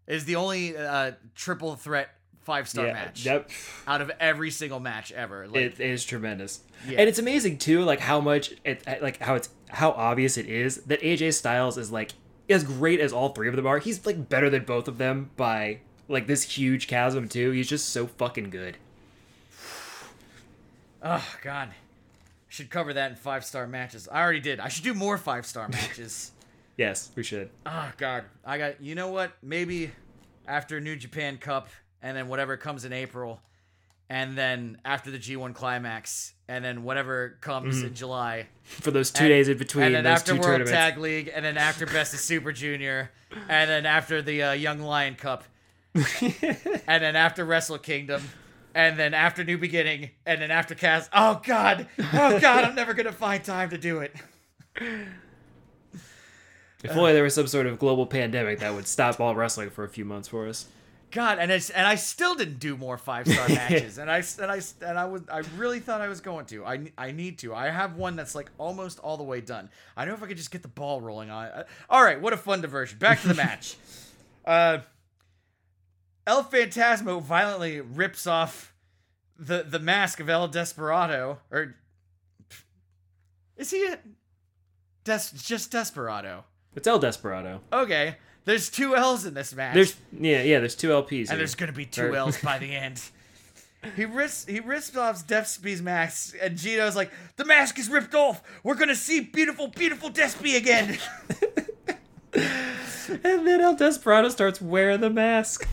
It 0.07 0.15
is 0.15 0.25
the 0.25 0.35
only 0.35 0.75
uh 0.75 1.13
triple 1.35 1.75
threat 1.75 2.09
five 2.49 2.67
star 2.67 2.87
yeah, 2.87 2.93
match 2.93 3.23
Yep. 3.25 3.49
out 3.87 4.01
of 4.01 4.09
every 4.19 4.49
single 4.49 4.79
match 4.79 5.11
ever. 5.11 5.47
Like, 5.47 5.61
It 5.61 5.79
is 5.79 6.03
tremendous, 6.03 6.61
Yeah. 6.87 6.97
and 6.99 7.07
it's 7.07 7.19
amazing 7.19 7.59
too, 7.59 7.83
like 7.83 7.99
how 7.99 8.19
much 8.19 8.53
it, 8.65 8.83
like 9.03 9.21
how 9.21 9.35
it's 9.35 9.49
how 9.69 9.91
obvious 9.91 10.35
it 10.37 10.47
is 10.47 10.77
that 10.87 10.99
AJ 11.03 11.31
Styles 11.35 11.77
is 11.77 11.91
like 11.91 12.11
as 12.49 12.63
great 12.63 12.99
as 12.99 13.13
all 13.13 13.29
three 13.29 13.47
of 13.47 13.55
them 13.55 13.67
are. 13.67 13.77
He's 13.77 14.03
like 14.05 14.29
better 14.29 14.49
than 14.49 14.63
both 14.63 14.87
of 14.87 14.97
them 14.97 15.29
by 15.37 15.79
like 16.07 16.25
this 16.25 16.41
huge 16.43 16.87
chasm 16.87 17.29
too. 17.29 17.51
He's 17.51 17.69
just 17.69 17.89
so 17.89 18.07
fucking 18.07 18.49
good. 18.49 18.77
oh 21.03 21.35
god, 21.43 21.69
should 22.47 22.69
cover 22.69 22.93
that 22.93 23.11
in 23.11 23.17
five 23.17 23.45
star 23.45 23.67
matches. 23.67 24.07
I 24.11 24.21
already 24.21 24.39
did. 24.39 24.59
I 24.59 24.67
should 24.69 24.83
do 24.83 24.93
more 24.93 25.17
five 25.17 25.45
star 25.45 25.67
matches. 25.69 26.31
Yes, 26.77 27.11
we 27.15 27.23
should. 27.23 27.49
oh 27.65 27.91
god, 27.97 28.25
I 28.45 28.57
got. 28.57 28.81
You 28.81 28.95
know 28.95 29.09
what? 29.09 29.33
Maybe 29.43 29.91
after 30.47 30.79
New 30.79 30.95
Japan 30.95 31.37
Cup 31.37 31.69
and 32.01 32.15
then 32.15 32.27
whatever 32.27 32.57
comes 32.57 32.85
in 32.85 32.93
April. 32.93 33.41
And 34.11 34.35
then 34.35 34.79
after 34.83 35.11
the 35.11 35.19
G1 35.19 35.53
climax, 35.53 36.33
and 36.47 36.65
then 36.65 36.81
whatever 36.83 37.37
comes 37.41 37.83
in 37.83 37.93
July, 37.93 38.47
For 38.63 38.89
those 38.89 39.11
two 39.11 39.25
And- 39.25 39.29
days 39.29 39.47
in 39.49 39.57
between 39.59 39.85
and 39.85 39.95
then 39.95 40.05
after 40.07 40.33
World 40.33 40.43
tournaments. 40.45 40.71
Tag 40.71 40.97
League, 40.97 41.29
and 41.33 41.45
then 41.45 41.57
after 41.57 41.85
Best 41.85 42.13
of 42.15 42.19
Super 42.19 42.51
Junior, 42.51 43.11
and 43.47 43.69
then 43.69 43.85
after 43.85 44.21
the 44.23 44.41
uh, 44.41 44.51
Young 44.53 44.79
Lion 44.79 45.13
Cup, 45.13 45.43
and 45.93 47.03
then 47.03 47.15
after 47.15 47.45
Wrestle 47.45 47.77
Kingdom, 47.77 48.23
and 48.73 48.97
then 48.97 49.13
after 49.13 49.43
New 49.43 49.59
Beginning, 49.59 50.09
and 50.25 50.41
then 50.41 50.49
after 50.49 50.73
Cast. 50.73 51.11
Oh 51.13 51.39
God, 51.43 51.85
oh 52.13 52.39
God, 52.39 52.63
I'm 52.63 52.73
never 52.75 52.95
gonna 52.95 53.11
find 53.11 53.43
time 53.43 53.69
to 53.69 53.77
do 53.77 53.99
it. 53.99 54.15
If 56.83 56.91
only 56.91 57.13
there 57.13 57.23
was 57.23 57.35
some 57.35 57.47
sort 57.47 57.67
of 57.67 57.77
global 57.77 58.05
pandemic 58.07 58.59
that 58.59 58.73
would 58.73 58.87
stop 58.87 59.19
all 59.19 59.35
wrestling 59.35 59.69
for 59.69 59.83
a 59.83 59.89
few 59.89 60.05
months 60.05 60.27
for 60.29 60.47
us. 60.47 60.65
God, 61.11 61.39
and 61.39 61.51
it's 61.51 61.69
and 61.69 61.87
I 61.87 61.95
still 61.95 62.35
didn't 62.35 62.59
do 62.59 62.77
more 62.77 62.97
five 62.97 63.27
star 63.27 63.47
matches, 63.49 63.97
and 63.97 64.11
I 64.11 64.23
and 64.41 64.51
I 64.51 64.61
and 64.81 64.99
I 64.99 65.05
was 65.05 65.23
I 65.31 65.39
really 65.57 65.79
thought 65.79 66.01
I 66.01 66.07
was 66.07 66.21
going 66.21 66.45
to. 66.47 66.65
I 66.65 66.91
I 66.97 67.11
need 67.11 67.39
to. 67.39 67.53
I 67.55 67.69
have 67.69 67.95
one 67.95 68.15
that's 68.15 68.35
like 68.35 68.51
almost 68.57 68.99
all 68.99 69.17
the 69.17 69.23
way 69.23 69.41
done. 69.41 69.69
I 69.97 70.05
know 70.05 70.13
if 70.13 70.21
I 70.21 70.27
could 70.27 70.37
just 70.37 70.51
get 70.51 70.61
the 70.61 70.67
ball 70.67 71.01
rolling 71.01 71.29
on 71.29 71.45
it. 71.45 71.67
All 71.89 72.03
right, 72.03 72.21
what 72.21 72.33
a 72.33 72.37
fun 72.37 72.61
diversion. 72.61 72.99
Back 72.99 73.21
to 73.21 73.27
the 73.27 73.35
match. 73.35 73.75
Uh, 74.45 74.79
El 76.25 76.43
Phantasmo 76.43 77.21
violently 77.21 77.81
rips 77.81 78.25
off 78.25 78.73
the 79.37 79.63
the 79.63 79.77
mask 79.79 80.19
of 80.19 80.27
El 80.29 80.47
Desperado, 80.47 81.39
or 81.51 81.75
is 83.57 83.69
he 83.69 83.85
a 83.85 83.99
Des- 85.03 85.35
just 85.35 85.71
Desperado? 85.71 86.45
It's 86.75 86.87
El 86.87 86.97
Desperado. 86.99 87.61
Okay, 87.71 88.15
there's 88.45 88.69
two 88.69 88.95
L's 88.95 89.25
in 89.25 89.33
this 89.33 89.53
match. 89.53 89.73
There's 89.73 89.95
yeah 90.11 90.41
yeah. 90.43 90.59
There's 90.59 90.75
two 90.75 90.89
LPs. 90.89 91.09
here. 91.09 91.25
and 91.31 91.39
there's 91.39 91.55
gonna 91.55 91.71
be 91.71 91.85
two 91.85 92.05
Or- 92.07 92.15
L's 92.15 92.41
by 92.41 92.57
the 92.65 92.75
end. 92.75 93.01
He 93.95 94.03
rips 94.03 94.45
he 94.45 94.59
risks 94.59 94.97
off 94.97 95.25
Despy's 95.25 95.81
mask, 95.81 96.35
and 96.41 96.57
Gino's 96.57 96.95
like, 96.97 97.11
"The 97.37 97.45
mask 97.45 97.79
is 97.79 97.89
ripped 97.89 98.13
off. 98.13 98.41
We're 98.63 98.75
gonna 98.75 98.93
see 98.95 99.21
beautiful, 99.21 99.67
beautiful 99.67 100.09
Despy 100.09 100.57
again." 100.57 100.97
And 103.09 103.47
then 103.47 103.61
El 103.61 103.75
Desperado 103.75 104.29
starts 104.29 104.61
wearing 104.61 105.01
the 105.01 105.09
mask. 105.09 105.67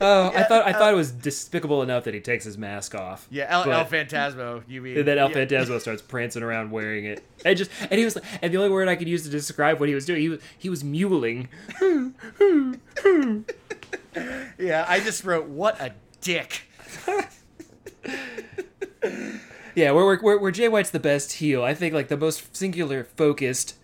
Oh, 0.00 0.28
I 0.28 0.42
thought 0.44 0.66
I 0.66 0.72
thought 0.72 0.92
it 0.92 0.96
was 0.96 1.10
despicable 1.10 1.82
enough 1.82 2.04
that 2.04 2.14
he 2.14 2.20
takes 2.20 2.44
his 2.44 2.58
mask 2.58 2.94
off. 2.94 3.26
yeah, 3.30 3.46
El, 3.48 3.70
El 3.70 3.84
Phantasmo. 3.86 4.62
You 4.68 4.82
mean? 4.82 4.98
And 4.98 5.08
then 5.08 5.18
El 5.18 5.30
yeah. 5.30 5.36
Phantasmo 5.36 5.80
starts 5.80 6.02
prancing 6.02 6.42
around 6.42 6.70
wearing 6.70 7.04
it. 7.06 7.24
And 7.44 7.56
just 7.56 7.70
and 7.80 7.98
he 7.98 8.04
was 8.04 8.16
and 8.42 8.52
the 8.52 8.58
only 8.58 8.70
word 8.70 8.88
I 8.88 8.96
could 8.96 9.08
use 9.08 9.22
to 9.24 9.30
describe 9.30 9.80
what 9.80 9.88
he 9.88 9.94
was 9.94 10.04
doing, 10.04 10.20
he 10.20 10.28
was 10.28 10.40
he 10.58 10.68
was 10.70 10.82
mewling. 10.82 11.48
Yeah, 14.58 14.86
I 14.88 15.00
just 15.00 15.24
wrote, 15.24 15.46
"What 15.46 15.78
a 15.80 15.92
dick." 16.20 16.62
Yeah, 19.74 19.90
where 19.90 20.06
where 20.06 20.16
where, 20.16 20.38
where 20.38 20.50
Jay 20.50 20.68
White's 20.68 20.88
the 20.90 20.98
best 20.98 21.32
heel, 21.34 21.62
I 21.62 21.74
think 21.74 21.92
like 21.92 22.08
the 22.08 22.16
most 22.16 22.56
singular 22.56 23.04
focused, 23.04 23.74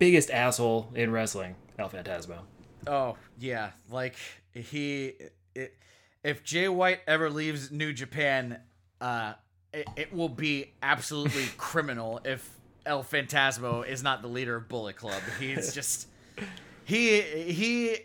biggest 0.00 0.28
asshole 0.32 0.90
in 0.94 1.12
wrestling, 1.12 1.54
El 1.78 1.88
Phantasmo. 1.88 2.38
Oh 2.86 3.16
yeah, 3.38 3.70
like 3.90 4.16
he, 4.52 5.14
it, 5.54 5.76
if 6.22 6.44
Jay 6.44 6.68
White 6.68 7.00
ever 7.06 7.30
leaves 7.30 7.70
New 7.70 7.92
Japan, 7.92 8.60
uh, 9.00 9.34
it, 9.72 9.86
it 9.96 10.12
will 10.14 10.28
be 10.28 10.72
absolutely 10.82 11.46
criminal 11.56 12.20
if 12.24 12.48
El 12.84 13.02
Phantasmo 13.02 13.86
is 13.86 14.02
not 14.02 14.22
the 14.22 14.28
leader 14.28 14.56
of 14.56 14.68
Bullet 14.68 14.96
Club. 14.96 15.22
He's 15.38 15.74
just 15.74 16.08
he 16.84 17.20
he 17.20 17.96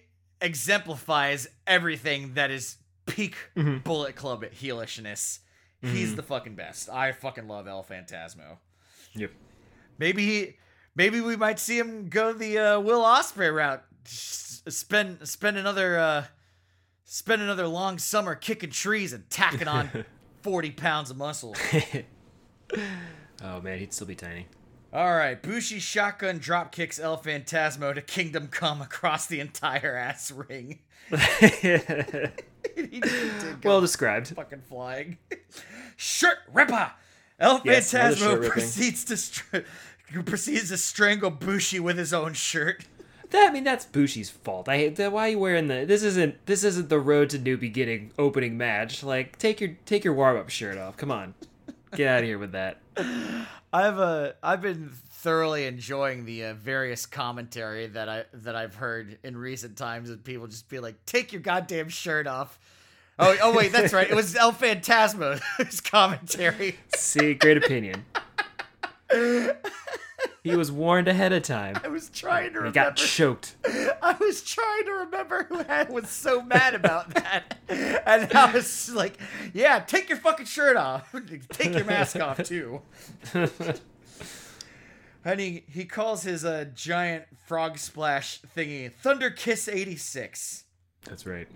exemplifies 0.41 1.47
everything 1.67 2.33
that 2.33 2.51
is 2.51 2.77
peak 3.05 3.35
Bullet 3.83 4.15
Club 4.15 4.43
at 4.43 4.53
heelishness. 4.53 5.39
He's 5.83 6.15
the 6.15 6.21
fucking 6.21 6.53
best. 6.53 6.89
I 6.89 7.11
fucking 7.11 7.47
love 7.47 7.67
El 7.67 7.83
Phantasmo. 7.83 8.57
Yep. 9.13 9.31
Maybe 9.97 10.25
he, 10.25 10.57
maybe 10.95 11.21
we 11.21 11.35
might 11.35 11.59
see 11.59 11.77
him 11.77 12.09
go 12.09 12.33
the 12.33 12.57
uh, 12.57 12.79
Will 12.79 13.01
Ospreay 13.01 13.53
route. 13.53 13.83
S- 14.05 14.63
Spend 14.67 15.27
spend 15.27 15.57
another 15.57 15.97
uh, 15.97 16.25
spend 17.03 17.41
another 17.41 17.67
long 17.67 17.97
summer 17.97 18.35
kicking 18.35 18.69
trees 18.69 19.11
and 19.11 19.27
tacking 19.29 19.67
on 19.67 20.05
forty 20.41 20.69
pounds 20.71 21.09
of 21.09 21.17
muscle. 21.17 21.55
Oh 23.43 23.59
man, 23.59 23.79
he'd 23.79 23.91
still 23.93 24.07
be 24.07 24.15
tiny. 24.15 24.45
All 24.93 25.13
right, 25.15 25.41
Bushi 25.41 25.79
shotgun 25.79 26.37
drop 26.37 26.71
kicks 26.71 26.99
El 26.99 27.17
Phantasmo 27.17 27.93
to 27.95 28.01
Kingdom 28.01 28.47
Come 28.49 28.81
across 28.81 29.25
the 29.25 29.39
entire 29.39 29.95
ass 29.95 30.31
ring. 30.31 30.79
he 31.09 31.57
did 32.99 33.61
go 33.61 33.69
well 33.69 33.81
described. 33.81 34.27
fucking 34.27 34.61
flying. 34.61 35.17
Shirt 35.95 36.37
ripper. 36.53 36.91
El 37.39 37.61
Yes, 37.65 37.93
another 37.93 38.15
Fantasmo 38.15 38.49
proceeds 38.51 39.05
to 39.05 39.63
str- 40.11 40.21
proceeds 40.21 40.69
to 40.69 40.77
strangle 40.77 41.29
Bushi 41.29 41.79
with 41.79 41.97
his 41.97 42.13
own 42.13 42.33
shirt. 42.33 42.85
That 43.31 43.49
I 43.49 43.53
mean 43.53 43.63
that's 43.63 43.85
Bushi's 43.85 44.29
fault. 44.29 44.67
I 44.67 44.89
that. 44.89 45.11
Why 45.11 45.27
are 45.27 45.29
you 45.29 45.39
wearing 45.39 45.67
the? 45.67 45.85
This 45.85 46.03
isn't 46.03 46.45
this 46.45 46.63
isn't 46.65 46.89
the 46.89 46.99
road 46.99 47.29
to 47.29 47.39
new 47.39 47.57
beginning 47.57 48.11
opening 48.19 48.57
match. 48.57 49.03
Like 49.03 49.37
take 49.37 49.61
your 49.61 49.77
take 49.85 50.03
your 50.03 50.13
warm 50.13 50.37
up 50.37 50.49
shirt 50.49 50.77
off. 50.77 50.97
Come 50.97 51.11
on, 51.11 51.33
get 51.95 52.07
out 52.09 52.19
of 52.19 52.25
here 52.25 52.37
with 52.37 52.51
that. 52.51 52.81
I've 53.73 53.99
uh 53.99 54.33
I've 54.43 54.61
been 54.61 54.89
thoroughly 54.89 55.65
enjoying 55.65 56.25
the 56.25 56.45
uh, 56.45 56.53
various 56.55 57.05
commentary 57.05 57.87
that 57.87 58.09
I 58.09 58.25
that 58.33 58.55
I've 58.55 58.75
heard 58.75 59.17
in 59.23 59.37
recent 59.37 59.77
times, 59.77 60.09
and 60.09 60.21
people 60.21 60.47
just 60.47 60.67
be 60.67 60.79
like, 60.79 61.05
"Take 61.05 61.31
your 61.31 61.41
goddamn 61.41 61.87
shirt 61.87 62.27
off." 62.27 62.59
Oh, 63.17 63.37
oh 63.43 63.55
wait, 63.55 63.71
that's 63.71 63.93
right. 63.93 64.09
It 64.09 64.15
was 64.15 64.35
El 64.35 64.51
Phantasmo's 64.51 65.81
commentary. 65.83 66.77
See, 66.95 67.33
great 67.33 67.57
opinion. 67.57 68.03
he 70.43 70.55
was 70.55 70.71
warned 70.71 71.07
ahead 71.07 71.33
of 71.33 71.43
time. 71.43 71.77
I 71.83 71.87
was 71.87 72.09
trying 72.09 72.49
to 72.49 72.51
He 72.51 72.57
remember. 72.57 72.73
got 72.73 72.95
choked. 72.95 73.55
I 73.65 74.15
was 74.19 74.41
trying 74.43 74.85
to 74.85 74.91
remember 74.91 75.43
who 75.49 75.59
had, 75.63 75.89
was 75.89 76.09
so 76.09 76.41
mad 76.41 76.75
about 76.75 77.13
that, 77.13 77.55
and 77.69 78.31
I 78.33 78.51
was 78.53 78.91
like, 78.93 79.17
"Yeah, 79.53 79.79
take 79.79 80.09
your 80.09 80.17
fucking 80.17 80.45
shirt 80.45 80.77
off. 80.77 81.13
take 81.51 81.73
your 81.73 81.85
mask 81.85 82.19
off 82.19 82.41
too." 82.43 82.81
and 85.23 85.39
he 85.39 85.63
he 85.67 85.85
calls 85.85 86.23
his 86.23 86.43
uh, 86.45 86.65
giant 86.73 87.25
frog 87.45 87.77
splash 87.77 88.41
thingy 88.55 88.91
Thunder 88.91 89.29
Kiss 89.29 89.67
eighty 89.67 89.95
six. 89.95 90.63
That's 91.05 91.25
right. 91.25 91.47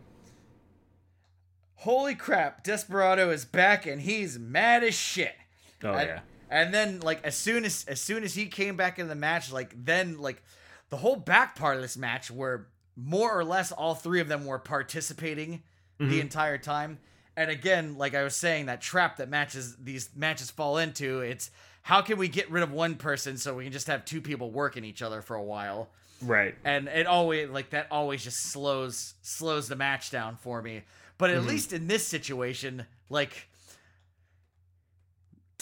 Holy 1.79 2.15
crap! 2.15 2.63
Desperado 2.63 3.29
is 3.29 3.45
back 3.45 3.85
and 3.85 4.01
he's 4.01 4.39
mad 4.39 4.83
as 4.83 4.95
shit. 4.95 5.35
Oh 5.83 5.91
and, 5.93 6.07
yeah. 6.07 6.19
And 6.49 6.73
then 6.73 6.99
like 6.99 7.23
as 7.23 7.35
soon 7.35 7.65
as 7.65 7.85
as 7.87 8.01
soon 8.01 8.23
as 8.23 8.35
he 8.35 8.47
came 8.47 8.75
back 8.75 8.99
in 8.99 9.07
the 9.07 9.15
match, 9.15 9.51
like 9.51 9.73
then 9.85 10.19
like 10.19 10.43
the 10.89 10.97
whole 10.97 11.15
back 11.15 11.55
part 11.55 11.75
of 11.75 11.81
this 11.81 11.97
match 11.97 12.29
where 12.29 12.67
more 12.95 13.37
or 13.37 13.43
less 13.43 13.71
all 13.71 13.95
three 13.95 14.21
of 14.21 14.27
them 14.27 14.45
were 14.45 14.59
participating 14.59 15.63
the 15.97 16.05
mm-hmm. 16.05 16.19
entire 16.19 16.57
time. 16.57 16.99
And 17.37 17.49
again, 17.49 17.97
like 17.97 18.15
I 18.15 18.23
was 18.23 18.35
saying, 18.35 18.67
that 18.67 18.81
trap 18.81 19.17
that 19.17 19.29
matches 19.29 19.75
these 19.75 20.09
matches 20.15 20.49
fall 20.49 20.77
into, 20.77 21.19
it's 21.19 21.51
how 21.81 22.01
can 22.01 22.17
we 22.17 22.29
get 22.29 22.49
rid 22.49 22.63
of 22.63 22.71
one 22.71 22.95
person 22.95 23.37
so 23.37 23.55
we 23.55 23.65
can 23.65 23.73
just 23.73 23.87
have 23.87 24.05
two 24.05 24.21
people 24.21 24.51
working 24.51 24.85
each 24.85 25.01
other 25.01 25.21
for 25.21 25.35
a 25.35 25.43
while? 25.43 25.89
Right. 26.21 26.55
and 26.63 26.87
it 26.87 27.07
always 27.07 27.49
like 27.49 27.71
that 27.71 27.87
always 27.91 28.23
just 28.23 28.41
slows 28.51 29.15
slows 29.21 29.67
the 29.67 29.75
match 29.75 30.11
down 30.11 30.37
for 30.37 30.61
me 30.61 30.83
but 31.17 31.29
at 31.29 31.39
mm-hmm. 31.39 31.49
least 31.49 31.73
in 31.73 31.87
this 31.87 32.07
situation 32.07 32.85
like 33.09 33.49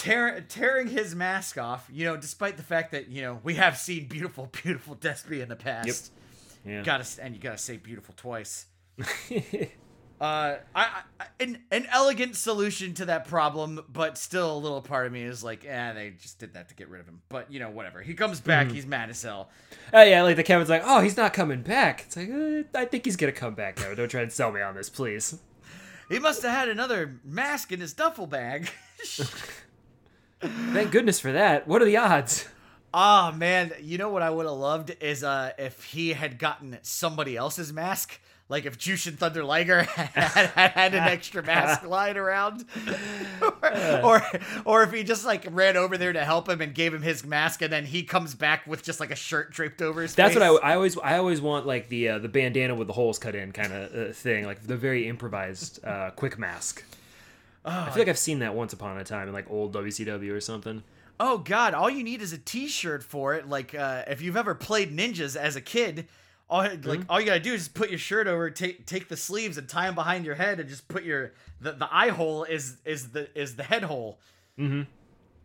tear, 0.04 0.41
tearing 0.47 0.88
his 0.88 1.16
mask 1.16 1.58
off. 1.58 1.88
You 1.91 2.06
know, 2.06 2.18
despite 2.18 2.58
the 2.58 2.64
fact 2.64 2.91
that 2.91 3.10
you 3.10 3.22
know 3.22 3.39
we 3.43 3.56
have 3.56 3.78
seen 3.78 4.08
beautiful, 4.08 4.49
beautiful 4.64 4.95
Despy 4.95 5.41
in 5.41 5.49
the 5.49 5.56
past. 5.56 6.12
Yeah. 6.66 6.84
Gotta 6.84 7.06
and 7.22 7.36
you 7.36 7.41
gotta 7.41 7.58
say 7.58 7.78
beautiful 7.78 8.14
twice. 8.16 8.66
Uh, 10.22 10.58
I, 10.74 11.01
I 11.20 11.26
an 11.41 11.64
an 11.70 11.86
elegant 11.91 12.38
solution 12.38 12.93
to 12.93 13.06
that 13.06 13.28
problem, 13.28 13.84
but 13.91 14.18
still 14.18 14.56
a 14.56 14.58
little 14.58 14.82
part 14.82 15.06
of 15.06 15.12
me 15.12 15.24
is 15.24 15.43
like, 15.43 15.66
eh, 15.66 15.91
they 15.91 16.12
just 16.12 16.39
did 16.39 16.54
that 16.54 16.70
to 16.70 16.76
get 16.76 16.88
rid 16.88 17.01
of 17.01 17.08
him. 17.08 17.22
But 17.28 17.51
you 17.51 17.60
know, 17.60 17.70
whatever. 17.70 18.01
He 18.01 18.14
comes 18.14 18.39
back, 18.39 18.72
he's 18.72 18.86
mad 18.86 19.10
as 19.10 19.22
hell. 19.22 19.49
Oh 19.91 20.01
yeah, 20.01 20.22
like 20.22 20.38
the 20.38 20.43
Kevin's 20.43 20.70
like, 20.70 20.84
oh, 20.86 21.01
he's 21.01 21.18
not 21.18 21.34
coming 21.34 21.62
back. 21.62 22.04
It's 22.06 22.16
like, 22.16 22.30
uh, 22.30 22.64
I 22.74 22.86
think 22.86 23.04
he's 23.04 23.18
gonna 23.18 23.34
come 23.34 23.54
back 23.54 23.78
now. 23.82 23.93
Don't 23.95 24.08
try 24.08 24.22
and 24.22 24.32
sell 24.32 24.49
me 24.49 24.62
on 24.62 24.76
this, 24.76 24.89
please. 24.89 25.39
He 26.08 26.20
must 26.20 26.41
have 26.43 26.51
had 26.51 26.70
another 26.70 27.20
mask 27.26 27.74
in 27.74 27.82
his 27.82 27.91
duffel 27.91 28.28
bag. 28.28 28.70
Thank 30.73 30.91
goodness 30.91 31.19
for 31.19 31.31
that. 31.31 31.67
What 31.67 31.81
are 31.81 31.85
the 31.85 31.97
odds? 31.97 32.47
Ah 32.93 33.33
man, 33.35 33.71
you 33.81 33.97
know 33.97 34.09
what 34.09 34.21
I 34.21 34.29
would 34.29 34.45
have 34.45 34.55
loved 34.55 34.95
is 35.01 35.23
uh 35.23 35.51
if 35.57 35.83
he 35.85 36.13
had 36.13 36.37
gotten 36.37 36.77
somebody 36.81 37.35
else's 37.35 37.73
mask. 37.73 38.19
Like 38.49 38.65
if 38.65 38.77
Jushin 38.77 39.17
Thunder 39.17 39.43
Liger 39.43 39.83
had, 39.95 40.49
had, 40.49 40.71
had 40.71 40.93
an 40.93 41.03
extra 41.03 41.41
mask 41.41 41.83
lying 41.87 42.17
around, 42.17 42.65
or, 43.41 44.01
or 44.03 44.21
or 44.65 44.83
if 44.83 44.91
he 44.91 45.03
just 45.03 45.25
like 45.25 45.47
ran 45.49 45.77
over 45.77 45.97
there 45.97 46.13
to 46.13 46.23
help 46.23 46.49
him 46.49 46.59
and 46.61 46.75
gave 46.75 46.93
him 46.93 47.01
his 47.01 47.25
mask, 47.25 47.61
and 47.61 47.71
then 47.71 47.85
he 47.85 48.03
comes 48.03 48.35
back 48.35 48.67
with 48.67 48.83
just 48.83 48.99
like 48.99 49.11
a 49.11 49.15
shirt 49.15 49.53
draped 49.53 49.81
over 49.81 50.01
his 50.01 50.13
That's 50.13 50.33
face. 50.35 50.43
what 50.43 50.63
I, 50.63 50.73
I 50.73 50.75
always 50.75 50.97
I 50.99 51.17
always 51.17 51.41
want 51.41 51.65
like 51.65 51.87
the 51.87 52.09
uh, 52.09 52.19
the 52.19 52.29
bandana 52.29 52.75
with 52.75 52.87
the 52.87 52.93
holes 52.93 53.17
cut 53.17 53.33
in 53.33 53.53
kind 53.53 53.71
of 53.73 53.95
uh, 53.95 54.13
thing, 54.13 54.45
like 54.45 54.61
the 54.67 54.77
very 54.77 55.07
improvised 55.07 55.83
uh, 55.83 56.11
quick 56.11 56.37
mask. 56.37 56.83
I 57.66 57.89
feel 57.91 58.01
like 58.01 58.09
I've 58.09 58.18
seen 58.18 58.39
that 58.39 58.55
once 58.55 58.74
upon 58.74 58.97
a 58.97 59.03
time 59.03 59.28
in 59.28 59.34
like 59.34 59.49
old 59.49 59.74
WCW 59.74 60.32
or 60.32 60.41
something. 60.41 60.84
Oh 61.20 61.38
God! 61.38 61.74
All 61.74 61.89
you 61.89 62.03
need 62.03 62.22
is 62.22 62.34
a 62.34 62.38
T-shirt 62.38 63.03
for 63.03 63.34
it. 63.36 63.47
Like 63.47 63.74
uh, 63.76 64.03
if 64.07 64.22
you've 64.22 64.36
ever 64.38 64.55
played 64.55 64.95
ninjas 64.95 65.36
as 65.36 65.55
a 65.55 65.61
kid, 65.61 66.07
all 66.49 66.68
like 66.84 67.01
all 67.07 67.20
you 67.20 67.26
gotta 67.26 67.39
do 67.39 67.53
is 67.53 67.68
put 67.68 67.89
your 67.89 67.99
shirt 67.99 68.28
over, 68.28 68.49
take 68.49 68.86
take 68.86 69.07
the 69.07 69.18
sleeves 69.18 69.57
and 69.57 69.70
tie 69.70 69.86
them 69.86 69.95
behind 69.95 70.26
your 70.26 70.36
head, 70.36 70.59
and 70.59 70.68
just 70.68 70.88
put 70.88 71.03
your 71.03 71.34
the, 71.61 71.72
the 71.74 71.88
eye 71.91 72.09
hole 72.09 72.43
is 72.43 72.78
is 72.84 73.09
the 73.09 73.30
is 73.39 73.55
the 73.55 73.64
head 73.64 73.84
hole. 73.84 74.20
Mm-hmm. 74.59 74.84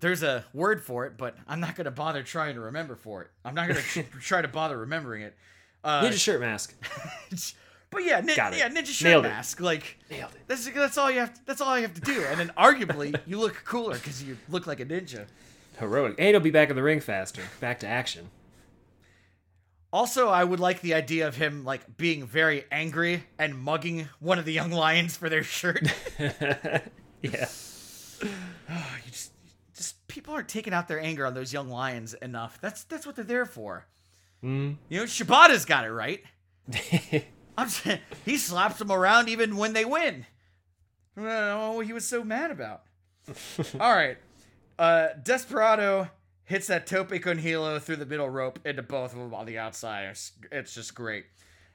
There's 0.01 0.23
a 0.23 0.45
word 0.53 0.83
for 0.83 1.07
it, 1.07 1.17
but 1.17 1.37
I'm 1.47 1.61
not 1.61 1.77
gonna 1.77 1.91
bother 1.91 2.23
trying 2.23 2.55
to 2.55 2.61
remember 2.61 2.97
for 2.97 3.23
it. 3.23 3.31
I'm 3.45 3.55
not 3.55 3.69
gonna 3.69 3.81
try 4.21 4.43
to 4.43 4.49
bother 4.49 4.79
remembering 4.79 5.23
it. 5.23 5.37
Uh, 5.85 6.03
Ninja 6.03 6.19
shirt 6.19 6.41
mask. 6.41 6.75
but 7.91 8.05
yeah, 8.05 8.21
nin- 8.21 8.37
Got 8.37 8.53
it. 8.55 8.59
yeah, 8.59 8.69
ninja 8.69 8.87
shirt 8.87 9.07
Nailed 9.09 9.25
it. 9.27 9.29
mask. 9.29 9.61
Like 9.61 9.97
Nailed 10.11 10.33
it. 10.35 10.41
that's 10.47 10.69
that's 10.71 10.99
all 10.99 11.11
you 11.11 11.21
have. 11.21 11.35
To, 11.35 11.41
that's 11.47 11.61
all 11.61 11.77
you 11.77 11.83
have 11.83 11.95
to 11.95 12.01
do. 12.01 12.23
And 12.29 12.39
then 12.41 12.53
arguably, 12.59 13.19
you 13.27 13.39
look 13.39 13.63
cooler 13.65 13.95
because 13.95 14.23
you 14.23 14.37
look 14.49 14.67
like 14.67 14.81
a 14.81 14.87
ninja. 14.87 15.27
Heroic. 15.79 16.17
And 16.19 16.29
he'll 16.29 16.41
be 16.41 16.51
back 16.51 16.71
in 16.71 16.77
the 16.77 16.83
ring 16.83 17.01
faster. 17.01 17.43
Back 17.61 17.81
to 17.81 17.87
action. 17.87 18.31
Also, 19.93 20.29
I 20.29 20.45
would 20.45 20.61
like 20.61 20.81
the 20.83 20.93
idea 20.95 21.27
of 21.29 21.37
him 21.37 21.65
like 21.65 21.97
being 21.97 22.27
very 22.27 22.65
angry 22.71 23.25
and 23.39 23.57
mugging 23.57 24.09
one 24.21 24.39
of 24.39 24.45
the 24.45 24.53
young 24.53 24.71
lions 24.71 25.17
for 25.17 25.29
their 25.29 25.43
shirt. 25.43 25.87
Yeah. 27.21 27.49
you 28.23 29.11
just, 29.11 29.33
just 29.75 30.07
people 30.07 30.35
aren't 30.35 30.49
taking 30.49 30.73
out 30.73 30.87
their 30.87 31.01
anger 31.01 31.27
on 31.27 31.35
those 31.35 31.53
young 31.53 31.69
lions 31.69 32.15
enough. 32.15 32.61
That's 32.61 32.85
that's 32.85 33.07
what 33.07 33.17
they're 33.17 33.25
there 33.25 33.45
for. 33.45 33.87
Mm. 34.45 34.77
You 34.89 34.99
know, 35.01 35.05
Shibata's 35.05 35.65
got 35.65 35.85
it 35.85 35.91
right. 35.91 36.23
I'm 37.59 37.69
saying 37.69 37.99
he 38.25 38.37
slaps 38.37 38.79
them 38.79 38.93
around 38.93 39.29
even 39.29 39.57
when 39.57 39.73
they 39.73 39.85
win. 39.85 40.27
I 41.17 41.21
don't 41.21 41.29
know 41.29 41.73
what 41.73 41.87
he 41.87 41.93
was 41.93 42.07
so 42.07 42.23
mad 42.23 42.53
about. 42.53 42.83
All 43.81 43.93
right, 43.93 44.17
uh, 44.79 45.09
Desperado 45.23 46.09
hits 46.45 46.69
that 46.69 46.87
tope 46.87 47.13
con 47.21 47.39
hilo 47.39 47.81
through 47.81 47.97
the 47.97 48.07
middle 48.07 48.31
rope 48.31 48.61
into 48.65 48.83
both 48.83 49.13
of 49.13 49.19
them 49.19 49.35
on 49.35 49.45
the 49.45 49.59
outside. 49.59 50.05
It's, 50.05 50.33
it's 50.53 50.73
just 50.73 50.95
great. 50.95 51.27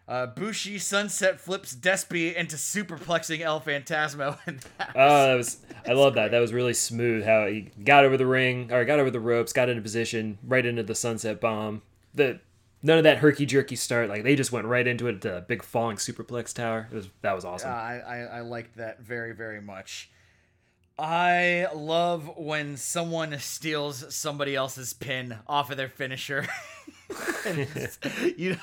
Uh, 0.08 0.26
Bushi 0.26 0.80
sunset 0.80 1.40
flips 1.40 1.76
Despy 1.76 2.34
into 2.34 2.56
superplexing 2.56 3.42
El 3.42 3.60
Phantasmo, 3.60 4.38
and 4.48 4.60
that 4.78 4.92
Oh, 4.96 5.28
that 5.28 5.36
was 5.36 5.58
I 5.86 5.92
love 5.92 6.14
that. 6.14 6.32
That 6.32 6.40
was 6.40 6.54
really 6.54 6.74
smooth 6.74 7.26
how 7.26 7.46
he 7.48 7.72
got 7.84 8.06
over 8.06 8.16
the 8.16 8.26
ring 8.26 8.72
or 8.72 8.86
got 8.86 9.00
over 9.00 9.12
the 9.12 9.20
ropes, 9.20 9.52
got 9.52 9.68
into 9.68 9.82
position, 9.82 10.38
right 10.46 10.66
into 10.66 10.84
the 10.84 10.96
sunset 10.96 11.42
bomb. 11.42 11.82
The 12.14 12.40
none 12.84 12.98
of 12.98 13.06
that 13.06 13.18
herky 13.18 13.46
jerky 13.46 13.76
start. 13.76 14.10
Like 14.10 14.24
they 14.24 14.36
just 14.36 14.52
went 14.52 14.68
right 14.68 14.86
into 14.86 15.08
it. 15.08 15.22
The 15.22 15.44
big 15.48 15.64
falling 15.64 15.98
superplex 15.98 16.54
tower. 16.54 16.88
It 16.92 16.96
was 16.96 17.10
that 17.22 17.34
was 17.34 17.46
awesome. 17.46 17.72
Uh, 17.72 17.74
I, 17.74 18.02
I 18.06 18.18
I 18.20 18.40
liked 18.42 18.78
that 18.78 19.00
very 19.02 19.34
very 19.34 19.62
much. 19.62 20.12
I 21.00 21.68
love 21.74 22.38
when 22.38 22.78
someone 22.78 23.40
steals 23.40 24.14
somebody 24.14 24.56
else's 24.56 24.94
pin 24.94 25.40
off 25.48 25.72
of 25.72 25.78
their 25.78 25.90
finisher. 25.90 26.46
You 28.38 28.58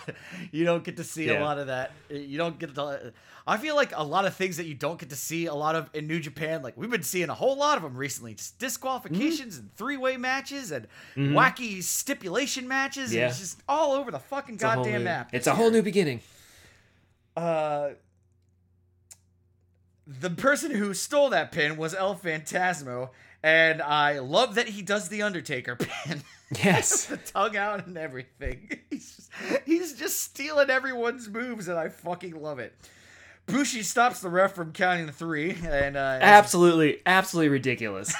you 0.50 0.64
don't 0.64 0.82
get 0.84 0.96
to 0.96 1.04
see 1.04 1.28
a 1.28 1.40
lot 1.40 1.58
of 1.58 1.66
that. 1.68 1.92
You 2.08 2.38
don't 2.38 2.58
get 2.58 2.74
to. 2.74 3.12
I 3.46 3.56
feel 3.58 3.74
like 3.76 3.92
a 3.96 4.02
lot 4.04 4.26
of 4.26 4.34
things 4.34 4.56
that 4.58 4.66
you 4.66 4.74
don't 4.74 4.98
get 4.98 5.10
to 5.10 5.16
see 5.16 5.46
a 5.46 5.54
lot 5.54 5.74
of 5.76 5.90
in 5.94 6.06
New 6.06 6.20
Japan. 6.20 6.62
Like 6.62 6.76
we've 6.76 6.90
been 6.90 7.02
seeing 7.02 7.28
a 7.28 7.34
whole 7.34 7.56
lot 7.56 7.76
of 7.76 7.82
them 7.82 7.96
recently. 7.96 8.34
Just 8.34 8.58
disqualifications 8.58 9.58
and 9.58 9.74
three 9.76 9.96
way 9.96 10.16
matches 10.16 10.70
and 10.70 10.86
wacky 11.16 11.82
stipulation 11.82 12.66
matches. 12.68 13.12
Yeah. 13.14 13.22
And 13.22 13.30
it's 13.30 13.40
just 13.40 13.62
all 13.68 13.92
over 13.92 14.10
the 14.10 14.18
fucking 14.18 14.54
It's 14.54 14.62
goddamn 14.62 15.00
new- 15.00 15.04
map. 15.04 15.30
It's 15.32 15.46
a 15.46 15.54
whole 15.54 15.70
new 15.70 15.82
beginning. 15.82 16.20
Uh, 17.36 17.90
the 20.06 20.30
person 20.30 20.72
who 20.72 20.92
stole 20.94 21.30
that 21.30 21.52
pin 21.52 21.76
was 21.76 21.94
El 21.94 22.16
Phantasmo, 22.16 23.10
and 23.42 23.80
I 23.80 24.18
love 24.18 24.56
that 24.56 24.70
he 24.70 24.82
does 24.82 25.08
the 25.08 25.22
Undertaker 25.22 25.76
pin. 26.04 26.22
Yes. 26.58 27.06
the 27.06 27.16
tongue 27.16 27.56
out 27.56 27.86
and 27.86 27.96
everything. 27.96 28.68
He's 28.90 29.16
just, 29.16 29.30
he's 29.64 29.92
just 29.94 30.20
stealing 30.20 30.68
everyone's 30.68 31.28
moves, 31.28 31.68
and 31.68 31.78
I 31.78 31.88
fucking 31.88 32.40
love 32.40 32.58
it. 32.58 32.74
Bushi 33.46 33.82
stops 33.82 34.20
the 34.20 34.28
ref 34.28 34.54
from 34.54 34.72
counting 34.72 35.06
the 35.06 35.12
three, 35.12 35.56
and 35.64 35.96
uh, 35.96 36.18
absolutely, 36.20 37.00
absolutely 37.06 37.48
ridiculous. 37.48 38.14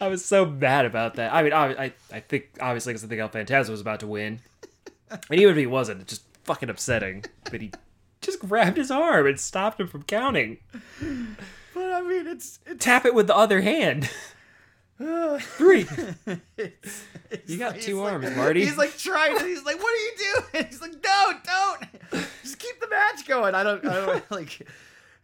I 0.00 0.08
was 0.08 0.24
so 0.24 0.46
mad 0.46 0.86
about 0.86 1.14
that. 1.16 1.34
I 1.34 1.42
mean, 1.42 1.52
I, 1.52 1.84
I, 1.84 1.92
I 2.12 2.20
think 2.20 2.50
obviously 2.60 2.92
because 2.92 3.04
I 3.04 3.08
think 3.08 3.20
El 3.20 3.28
Phantasmo 3.28 3.70
was 3.70 3.80
about 3.80 4.00
to 4.00 4.06
win, 4.06 4.40
and 5.10 5.20
even 5.30 5.50
if 5.50 5.56
he 5.56 5.66
wasn't, 5.66 6.02
it's 6.02 6.10
just 6.10 6.22
fucking 6.44 6.70
upsetting. 6.70 7.24
But 7.50 7.60
he 7.60 7.72
just 8.20 8.40
grabbed 8.40 8.76
his 8.76 8.90
arm 8.90 9.26
and 9.26 9.38
stopped 9.38 9.80
him 9.80 9.88
from 9.88 10.04
counting. 10.04 10.58
but 11.74 11.92
I 11.92 12.02
mean, 12.02 12.26
it's 12.28 12.60
it's 12.66 12.84
Tap 12.84 13.04
it 13.04 13.14
with 13.14 13.26
the 13.26 13.36
other 13.36 13.60
hand. 13.60 14.08
Three. 15.40 15.86
it's, 16.56 17.04
it's 17.30 17.50
You 17.50 17.58
got 17.58 17.80
two 17.80 18.00
like- 18.00 18.12
arms, 18.14 18.36
Marty. 18.36 18.64
He's 18.64 18.76
like 18.76 18.96
trying 18.98 19.38
to. 19.38 19.44
He's 19.44 19.64
like, 19.64 19.80
"What 19.80 19.92
are 19.94 19.96
you 19.96 20.12
doing?" 20.52 20.66
He's 20.66 20.80
like, 20.80 20.92
"No, 21.04 21.32
don't. 21.44 22.22
Just 22.42 22.58
keep 22.58 22.80
the 22.80 22.88
match 22.88 23.26
going." 23.26 23.54
I 23.54 23.62
don't. 23.62 23.84
I 23.86 23.94
don't 24.06 24.30
like. 24.30 24.66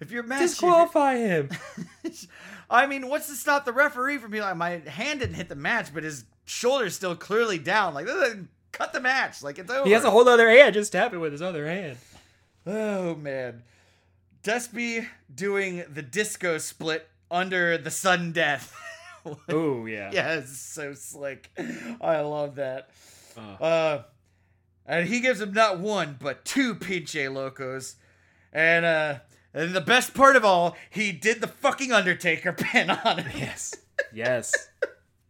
If 0.01 0.11
you're 0.11 0.22
match, 0.22 0.41
Disqualify 0.41 1.16
him. 1.16 1.51
I 2.70 2.87
mean, 2.87 3.09
what's 3.09 3.29
to 3.29 3.35
stop 3.35 3.64
the 3.64 3.72
referee 3.72 4.18
from 4.18 4.31
being 4.31 4.43
like, 4.45 4.57
"My 4.57 4.79
hand 4.87 5.20
didn't 5.20 5.35
hit 5.35 5.49
the 5.49 5.55
match, 5.57 5.93
but 5.93 6.05
his 6.05 6.25
shoulder's 6.45 6.95
still 6.95 7.16
clearly 7.16 7.59
down." 7.59 7.95
Like, 7.95 8.07
cut 8.72 8.93
the 8.93 9.01
match. 9.01 9.43
Like 9.43 9.59
it's 9.59 9.70
over. 9.70 9.85
He 9.87 9.93
has 9.93 10.05
a 10.05 10.11
whole 10.11 10.29
other 10.29 10.49
hand. 10.51 10.75
Just 10.75 10.93
tap 10.93 11.12
it 11.14 11.18
with 11.18 11.33
his 11.33 11.43
other 11.43 11.66
hand. 11.66 11.99
Oh 12.66 13.14
man, 13.16 13.62
Despy 14.43 15.07
doing 15.35 15.85
the 15.93 16.03
disco 16.03 16.59
split 16.59 17.09
under 17.31 17.77
the 17.77 17.91
sudden 17.91 18.31
death. 18.33 18.72
Oh 19.49 19.87
yeah. 19.87 20.11
yeah, 20.12 20.35
it's 20.35 20.59
so 20.59 20.93
slick. 20.95 21.51
I 22.01 22.20
love 22.20 22.57
that. 22.57 22.91
Uh, 23.61 24.03
and 24.87 25.09
he 25.09 25.20
gives 25.20 25.41
him 25.41 25.53
not 25.53 25.79
one 25.79 26.16
but 26.20 26.45
two 26.45 26.75
pinche 26.75 27.33
locos, 27.33 27.97
and 28.53 28.85
uh, 28.85 29.18
and 29.53 29.75
the 29.75 29.81
best 29.81 30.14
part 30.14 30.37
of 30.37 30.45
all, 30.45 30.77
he 30.91 31.12
did 31.12 31.41
the 31.41 31.47
fucking 31.47 31.93
Undertaker 31.93 32.53
pin 32.57 32.91
on 32.91 33.18
him. 33.18 33.33
Yes. 33.39 33.75
Yes. 34.12 34.53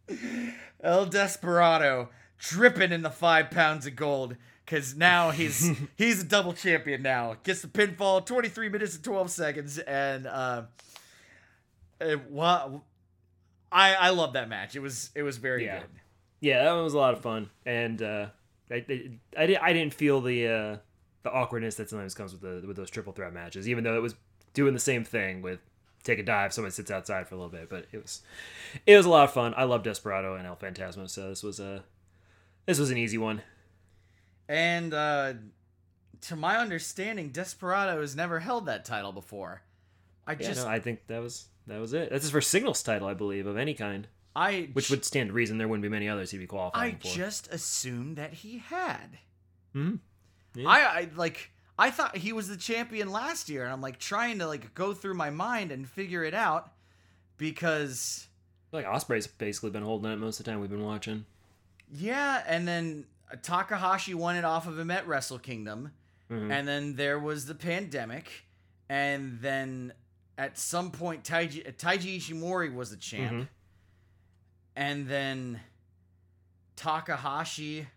El 0.83 1.05
Desperado 1.05 2.09
dripping 2.37 2.91
in 2.91 3.01
the 3.01 3.09
five 3.09 3.49
pounds 3.49 3.85
of 3.87 3.95
gold. 3.95 4.35
Cause 4.67 4.95
now 4.95 5.29
he's 5.29 5.77
he's 5.95 6.21
a 6.21 6.25
double 6.25 6.51
champion 6.53 7.03
now. 7.03 7.35
Gets 7.43 7.61
the 7.61 7.67
pinfall, 7.67 8.25
23 8.25 8.69
minutes 8.69 8.95
and 8.95 9.03
12 9.03 9.29
seconds, 9.29 9.77
and 9.77 10.25
uh, 10.25 10.63
it, 12.01 12.19
I 13.75 13.93
I 13.93 14.09
love 14.11 14.33
that 14.33 14.47
match. 14.49 14.75
It 14.75 14.79
was 14.79 15.11
it 15.13 15.23
was 15.23 15.37
very 15.37 15.65
Yeah. 15.65 15.79
good. 15.79 15.89
Yeah, 16.39 16.63
that 16.63 16.73
one 16.73 16.83
was 16.83 16.93
a 16.93 16.97
lot 16.97 17.13
of 17.13 17.21
fun, 17.21 17.49
and 17.65 18.01
uh, 18.01 18.27
I, 18.69 18.75
I, 18.75 18.79
I, 19.37 19.45
didn't, 19.47 19.63
I 19.63 19.73
didn't 19.73 19.93
feel 19.93 20.21
the 20.21 20.47
uh, 20.47 20.77
the 21.23 21.31
awkwardness 21.31 21.75
that 21.75 21.89
sometimes 21.89 22.13
comes 22.13 22.31
with 22.33 22.41
the 22.41 22.65
with 22.67 22.77
those 22.77 22.89
triple 22.89 23.13
threat 23.13 23.33
matches, 23.33 23.67
even 23.67 23.83
though 23.83 23.95
it 23.97 24.01
was 24.01 24.15
doing 24.53 24.73
the 24.73 24.79
same 24.79 25.03
thing 25.03 25.41
with 25.41 25.59
take 26.03 26.19
a 26.19 26.23
dive, 26.23 26.53
someone 26.53 26.71
sits 26.71 26.91
outside 26.91 27.27
for 27.27 27.35
a 27.35 27.37
little 27.37 27.51
bit, 27.51 27.69
but 27.69 27.87
it 27.91 28.01
was 28.01 28.21
it 28.85 28.95
was 28.95 29.05
a 29.05 29.09
lot 29.09 29.23
of 29.23 29.33
fun. 29.33 29.53
I 29.57 29.63
love 29.63 29.83
Desperado 29.83 30.35
and 30.35 30.45
El 30.45 30.55
Phantasmo, 30.55 31.09
so 31.09 31.29
this 31.29 31.41
was 31.43 31.59
a 31.59 31.83
this 32.65 32.79
was 32.79 32.91
an 32.91 32.97
easy 32.97 33.17
one. 33.17 33.41
And 34.47 34.93
uh, 34.93 35.33
to 36.21 36.35
my 36.35 36.57
understanding, 36.57 37.29
Desperado 37.29 37.99
has 38.01 38.15
never 38.15 38.39
held 38.39 38.67
that 38.67 38.85
title 38.85 39.11
before. 39.11 39.63
I 40.27 40.33
Yeah, 40.33 40.37
just 40.37 40.65
no, 40.65 40.71
I 40.71 40.79
think 40.79 41.07
that 41.07 41.21
was 41.21 41.47
that 41.67 41.79
was 41.79 41.93
it. 41.93 42.09
That's 42.09 42.23
his 42.23 42.31
first 42.31 42.49
singles 42.51 42.81
title, 42.83 43.07
I 43.07 43.13
believe, 43.13 43.47
of 43.47 43.57
any 43.57 43.73
kind. 43.73 44.07
I 44.35 44.69
Which 44.73 44.89
would 44.89 45.05
stand 45.05 45.29
to 45.29 45.33
reason 45.33 45.57
there 45.57 45.67
wouldn't 45.67 45.81
be 45.83 45.89
many 45.89 46.09
others 46.09 46.31
he'd 46.31 46.39
be 46.39 46.43
I 46.43 46.47
qualifying 46.47 46.97
for. 46.97 47.07
I 47.07 47.11
just 47.11 47.47
assumed 47.53 48.17
that 48.17 48.33
he 48.33 48.57
had. 48.57 49.17
Mhm. 49.73 49.99
Yeah. 50.55 50.67
I, 50.69 50.79
I 50.79 51.09
like 51.15 51.51
I 51.79 51.89
thought 51.91 52.17
he 52.17 52.31
was 52.33 52.47
the 52.47 52.57
champion 52.57 53.11
last 53.11 53.49
year, 53.49 53.63
and 53.63 53.71
I'm 53.73 53.81
like 53.81 53.97
trying 53.99 54.39
to 54.39 54.47
like 54.47 54.73
go 54.73 54.93
through 54.93 55.13
my 55.15 55.29
mind 55.29 55.71
and 55.71 55.87
figure 55.87 56.23
it 56.23 56.33
out 56.33 56.71
because 57.37 58.27
like 58.71 58.85
Ospreay's 58.85 59.27
basically 59.27 59.69
been 59.69 59.83
holding 59.83 60.11
it 60.11 60.17
most 60.17 60.39
of 60.39 60.45
the 60.45 60.51
time 60.51 60.59
we've 60.59 60.69
been 60.69 60.83
watching. 60.83 61.25
yeah, 61.93 62.43
and 62.47 62.67
then 62.67 63.05
Takahashi 63.41 64.13
won 64.13 64.35
it 64.35 64.43
off 64.45 64.67
of 64.67 64.77
him 64.77 64.91
at 64.91 65.07
Wrestle 65.07 65.39
Kingdom, 65.39 65.91
Mhm. 66.29 66.51
and 66.51 66.67
then 66.67 66.95
there 66.95 67.19
was 67.19 67.45
the 67.45 67.55
pandemic, 67.55 68.45
and 68.89 69.39
then 69.41 69.93
at 70.37 70.57
some 70.57 70.91
point 70.91 71.23
Taiji 71.23 71.65
Taiji 71.77 72.17
Ishimori 72.17 72.73
was 72.73 72.89
the 72.91 72.97
champ, 72.97 73.31
Mhm. 73.31 73.47
and 74.75 75.07
then 75.07 75.59
Takahashi 76.75 77.87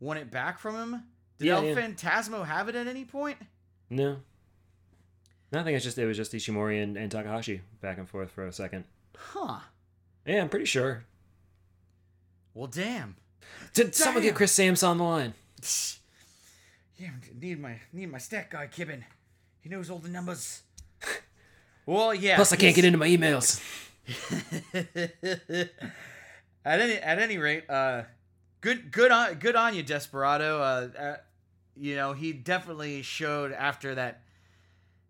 won 0.00 0.16
it 0.16 0.30
back 0.30 0.58
from 0.58 0.74
him. 0.76 1.02
Did 1.38 1.46
Yeah, 1.46 1.56
El 1.56 1.64
yeah. 1.66 1.74
Phantasmo 1.74 2.44
have 2.46 2.68
it 2.68 2.74
at 2.74 2.86
any 2.86 3.04
point? 3.04 3.38
No. 3.90 4.20
No, 5.50 5.60
I 5.60 5.64
think 5.64 5.76
it's 5.76 5.84
just 5.84 5.96
it 5.96 6.04
was 6.06 6.16
just 6.16 6.32
Ishimori 6.32 6.82
and, 6.82 6.96
and 6.96 7.10
Takahashi 7.10 7.62
back 7.80 7.96
and 7.98 8.08
forth 8.08 8.30
for 8.30 8.46
a 8.46 8.52
second. 8.52 8.84
Huh. 9.16 9.60
Yeah, 10.26 10.42
I'm 10.42 10.48
pretty 10.50 10.66
sure. 10.66 11.04
Well, 12.52 12.66
damn. 12.66 13.16
Did 13.72 13.94
someone 13.94 14.22
get 14.22 14.34
Chris 14.34 14.52
Sams 14.52 14.82
on 14.82 14.98
the 14.98 15.04
line? 15.04 15.34
Yeah, 16.98 17.10
need 17.40 17.60
my 17.60 17.80
need 17.92 18.10
my 18.10 18.18
stat 18.18 18.50
guy, 18.50 18.66
Kibben. 18.66 19.04
He 19.60 19.68
knows 19.70 19.88
all 19.88 19.98
the 20.00 20.08
numbers. 20.08 20.62
Well, 21.88 22.14
yeah. 22.14 22.36
Plus, 22.36 22.52
I 22.52 22.56
can't 22.56 22.76
get 22.76 22.84
into 22.84 22.98
my 22.98 23.08
emails. 23.08 23.62
at 26.64 26.80
any 26.80 26.94
at 26.94 27.18
any 27.18 27.38
rate, 27.38 27.68
uh, 27.70 28.02
good 28.60 28.90
good 28.90 29.10
on 29.10 29.34
good 29.34 29.56
on 29.56 29.74
you, 29.74 29.82
Desperado. 29.82 30.60
Uh, 30.60 30.88
uh, 30.98 31.16
you 31.76 31.96
know 31.96 32.12
he 32.12 32.32
definitely 32.32 33.00
showed 33.00 33.52
after 33.52 33.94
that 33.94 34.20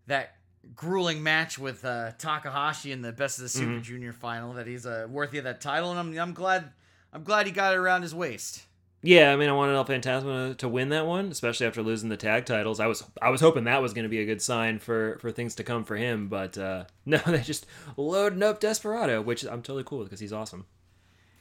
that 0.07 0.35
grueling 0.73 1.21
match 1.21 1.59
with 1.59 1.83
uh, 1.83 2.11
Takahashi 2.17 2.93
in 2.93 3.01
the 3.01 3.11
Best 3.11 3.39
of 3.39 3.43
the 3.43 3.49
Super 3.49 3.79
Junior 3.81 4.13
final 4.13 4.53
that 4.53 4.65
he's 4.65 4.85
uh, 4.85 5.05
worthy 5.09 5.37
of 5.37 5.43
that 5.43 5.59
title, 5.59 5.91
and 5.91 5.99
I'm 5.99 6.17
I'm 6.17 6.33
glad 6.33 6.71
I'm 7.11 7.23
glad 7.23 7.45
he 7.45 7.51
got 7.51 7.73
it 7.73 7.77
around 7.77 8.03
his 8.03 8.15
waist. 8.15 8.63
Yeah, 9.01 9.31
I 9.31 9.37
mean, 9.37 9.47
I 9.47 9.53
wanted 9.53 9.75
El 9.75 9.85
Phantasmo 9.85 10.57
to, 10.57 10.67
win 10.67 10.89
that 10.89 11.05
one, 11.05 11.27
especially 11.27 11.67
after 11.67 11.81
losing 11.81 12.09
the 12.09 12.17
tag 12.17 12.45
titles. 12.45 12.81
I 12.81 12.87
was 12.87 13.03
I 13.21 13.29
was 13.29 13.39
hoping 13.39 13.63
that 13.63 13.81
was 13.81 13.93
going 13.93 14.03
to 14.03 14.09
be 14.09 14.19
a 14.19 14.25
good 14.25 14.41
sign 14.41 14.79
for 14.79 15.17
for 15.19 15.31
things 15.31 15.55
to 15.55 15.63
come 15.63 15.85
for 15.85 15.95
him, 15.95 16.27
but 16.27 16.57
uh, 16.57 16.83
no, 17.05 17.17
they 17.25 17.39
just 17.39 17.65
loading 17.95 18.43
up 18.43 18.59
Desperado, 18.59 19.21
which 19.21 19.43
I'm 19.43 19.61
totally 19.61 19.85
cool 19.85 19.99
with 19.99 20.09
because 20.09 20.19
he's 20.19 20.33
awesome. 20.33 20.65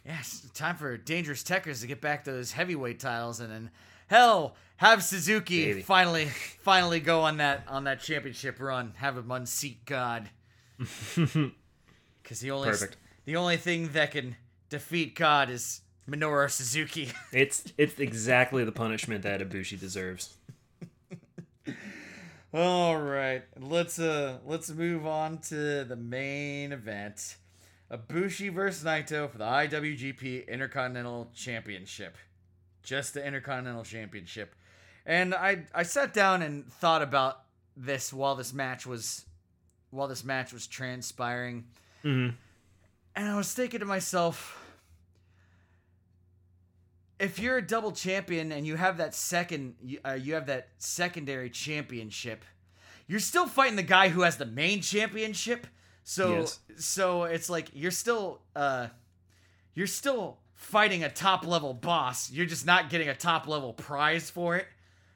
Yes, 0.06 0.46
time 0.54 0.76
for 0.76 0.96
Dangerous 0.96 1.42
Tekkers 1.42 1.80
to 1.80 1.86
get 1.86 2.00
back 2.00 2.24
those 2.24 2.52
heavyweight 2.52 3.00
titles, 3.00 3.40
and 3.40 3.52
then 3.52 3.70
hell, 4.06 4.54
have 4.76 5.02
Suzuki 5.02 5.66
Baby. 5.66 5.82
finally, 5.82 6.26
finally 6.62 7.00
go 7.00 7.22
on 7.22 7.38
that 7.38 7.64
on 7.66 7.84
that 7.84 8.00
championship 8.00 8.60
run. 8.60 8.94
Have 8.98 9.18
him 9.18 9.30
unseat 9.32 9.84
God, 9.84 10.30
because 10.78 12.40
the 12.40 12.52
only 12.52 12.70
Perfect. 12.70 12.96
the 13.24 13.34
only 13.34 13.56
thing 13.56 13.88
that 13.88 14.12
can 14.12 14.36
defeat 14.70 15.16
God 15.16 15.50
is 15.50 15.80
Minoru 16.08 16.50
Suzuki. 16.50 17.10
It's 17.32 17.64
it's 17.76 17.98
exactly 18.00 18.64
the 18.64 18.72
punishment 18.72 19.22
that 19.22 19.40
Ibushi 19.40 19.78
deserves. 19.78 20.34
All 22.52 22.96
right, 22.96 23.42
let's 23.60 23.98
uh 23.98 24.38
let's 24.46 24.70
move 24.70 25.06
on 25.06 25.38
to 25.48 25.84
the 25.84 25.96
main 25.96 26.72
event. 26.72 27.36
Ibushi 27.92 28.52
versus 28.52 28.84
Naito 28.84 29.30
for 29.30 29.38
the 29.38 29.44
IWGP 29.44 30.48
Intercontinental 30.48 31.30
Championship. 31.34 32.16
Just 32.82 33.14
the 33.14 33.24
Intercontinental 33.26 33.84
Championship. 33.84 34.54
And 35.04 35.34
I 35.34 35.64
I 35.74 35.82
sat 35.82 36.14
down 36.14 36.40
and 36.40 36.66
thought 36.72 37.02
about 37.02 37.42
this 37.76 38.12
while 38.12 38.34
this 38.34 38.54
match 38.54 38.86
was 38.86 39.26
while 39.90 40.08
this 40.08 40.24
match 40.24 40.52
was 40.52 40.66
transpiring. 40.66 41.66
Mhm. 42.02 42.34
And 43.14 43.28
I 43.28 43.36
was 43.36 43.52
thinking 43.52 43.80
to 43.80 43.86
myself 43.86 44.57
if 47.18 47.38
you're 47.38 47.56
a 47.58 47.62
double 47.66 47.92
champion 47.92 48.52
and 48.52 48.66
you 48.66 48.76
have 48.76 48.98
that 48.98 49.14
second 49.14 49.74
you- 49.82 50.00
uh, 50.04 50.12
you 50.12 50.34
have 50.34 50.46
that 50.46 50.68
secondary 50.78 51.50
championship 51.50 52.44
you're 53.06 53.20
still 53.20 53.46
fighting 53.46 53.76
the 53.76 53.82
guy 53.82 54.08
who 54.08 54.22
has 54.22 54.36
the 54.36 54.46
main 54.46 54.80
championship 54.80 55.66
so 56.04 56.30
Yes. 56.40 56.60
so 56.76 57.24
it's 57.24 57.50
like 57.50 57.68
you're 57.74 57.90
still 57.90 58.40
uh 58.56 58.88
you're 59.74 59.86
still 59.86 60.38
fighting 60.54 61.04
a 61.04 61.08
top 61.10 61.46
level 61.46 61.74
boss 61.74 62.30
you're 62.30 62.46
just 62.46 62.66
not 62.66 62.90
getting 62.90 63.08
a 63.08 63.14
top 63.14 63.46
level 63.48 63.72
prize 63.72 64.30
for 64.30 64.56
it 64.56 64.66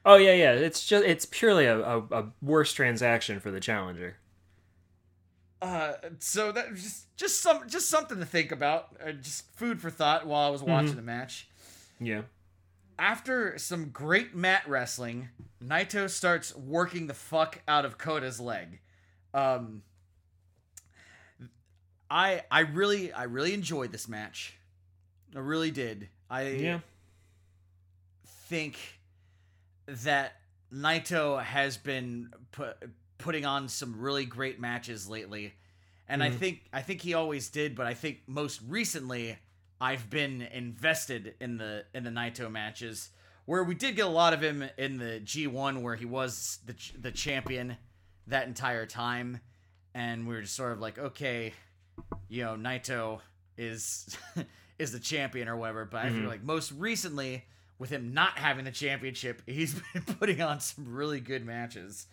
Oh 0.05 0.17
yeah, 0.17 0.33
yeah. 0.33 0.51
It's 0.51 0.85
just 0.85 1.05
it's 1.05 1.25
purely 1.25 1.65
a, 1.65 1.79
a, 1.79 1.99
a 2.11 2.25
worse 2.41 2.73
transaction 2.73 3.39
for 3.39 3.51
the 3.51 3.61
challenger. 3.61 4.17
uh 5.61 5.93
so 6.19 6.51
that 6.51 6.73
just 6.75 7.15
just 7.15 7.41
some 7.41 7.67
just 7.69 7.89
something 7.89 8.19
to 8.19 8.25
think 8.25 8.51
about 8.51 8.89
uh, 9.05 9.13
just 9.13 9.49
food 9.55 9.79
for 9.79 9.89
thought 9.89 10.27
while 10.27 10.45
i 10.45 10.49
was 10.49 10.61
watching 10.61 10.95
the 10.97 11.01
match 11.01 11.47
Yeah. 12.05 12.23
After 12.99 13.57
some 13.57 13.89
great 13.89 14.35
mat 14.35 14.63
wrestling, 14.67 15.29
Naito 15.63 16.09
starts 16.09 16.55
working 16.55 17.07
the 17.07 17.13
fuck 17.13 17.61
out 17.67 17.85
of 17.85 17.97
Kota's 17.97 18.39
leg. 18.39 18.79
Um 19.33 19.81
I 22.09 22.43
I 22.51 22.61
really 22.61 23.11
I 23.11 23.23
really 23.23 23.53
enjoyed 23.53 23.91
this 23.91 24.07
match. 24.07 24.55
I 25.35 25.39
really 25.39 25.71
did. 25.71 26.09
I 26.29 26.49
Yeah. 26.49 26.79
think 28.47 28.77
that 29.87 30.33
Naito 30.71 31.41
has 31.43 31.77
been 31.77 32.31
pu- 32.51 32.73
putting 33.17 33.45
on 33.45 33.67
some 33.67 33.99
really 33.99 34.25
great 34.25 34.59
matches 34.59 35.07
lately. 35.09 35.53
And 36.07 36.21
I 36.21 36.29
think 36.29 36.61
I 36.71 36.81
think 36.81 37.01
he 37.01 37.13
always 37.15 37.49
did, 37.49 37.75
but 37.75 37.87
I 37.87 37.93
think 37.95 38.19
most 38.27 38.61
recently 38.67 39.39
I've 39.83 40.09
been 40.09 40.43
invested 40.53 41.35
in 41.41 41.57
the 41.57 41.83
in 41.93 42.05
the 42.05 42.09
Naito 42.09 42.49
matches 42.49 43.09
where 43.43 43.65
we 43.65 43.75
did 43.75 43.97
get 43.97 44.05
a 44.05 44.09
lot 44.09 44.31
of 44.31 44.41
him 44.41 44.63
in 44.77 44.97
the 44.97 45.19
G1 45.21 45.81
where 45.81 45.97
he 45.97 46.05
was 46.05 46.59
the 46.65 46.73
the 46.97 47.11
champion 47.11 47.75
that 48.27 48.47
entire 48.47 48.85
time. 48.85 49.41
And 49.93 50.25
we 50.25 50.35
were 50.35 50.41
just 50.41 50.55
sort 50.55 50.71
of 50.71 50.79
like 50.79 50.97
okay, 50.97 51.51
you 52.29 52.45
know, 52.45 52.55
Naito 52.55 53.19
is 53.57 54.17
is 54.79 54.93
the 54.93 55.01
champion 55.01 55.49
or 55.49 55.57
whatever, 55.57 55.83
but 55.83 56.05
I 56.05 56.07
feel 56.07 56.19
mm-hmm. 56.19 56.27
like 56.29 56.43
most 56.43 56.71
recently 56.71 57.43
with 57.77 57.89
him 57.89 58.13
not 58.13 58.37
having 58.37 58.63
the 58.63 58.71
championship, 58.71 59.41
he's 59.45 59.75
been 59.91 60.03
putting 60.03 60.41
on 60.41 60.61
some 60.61 60.95
really 60.95 61.19
good 61.19 61.45
matches. 61.45 62.07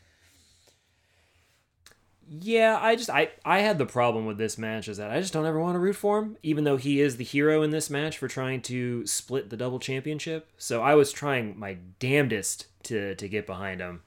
Yeah, 2.29 2.79
I 2.81 2.95
just 2.95 3.11
I 3.11 3.31
I 3.45 3.61
had 3.61 3.79
the 3.79 3.87
problem 3.87 4.25
with 4.27 4.39
this 4.39 4.57
match 4.57 4.87
is 4.89 4.99
that 4.99 5.11
I 5.11 5.21
just 5.21 5.33
don't 5.33 5.47
ever 5.47 5.59
want 5.59 5.75
to 5.75 5.81
root 5.81 5.97
for 5.97 6.21
him, 6.21 6.37
even 6.43 6.65
though 6.65 6.77
he 6.77 7.01
is 7.01 7.17
the 7.17 7.25
hero 7.25 7.63
in 7.63 7.71
this 7.71 7.91
match 7.91 8.19
for 8.19 8.29
trying 8.29 8.63
to 8.63 9.05
split 9.07 9.51
the 9.51 9.57
double 9.57 9.81
championship. 9.81 10.49
So 10.57 10.81
I 10.81 10.95
was 10.95 11.13
trying 11.13 11.59
my 11.59 11.79
damnedest 11.99 12.67
to 12.85 13.15
to 13.17 13.29
get 13.29 13.47
behind 13.47 13.81
him, 13.81 14.03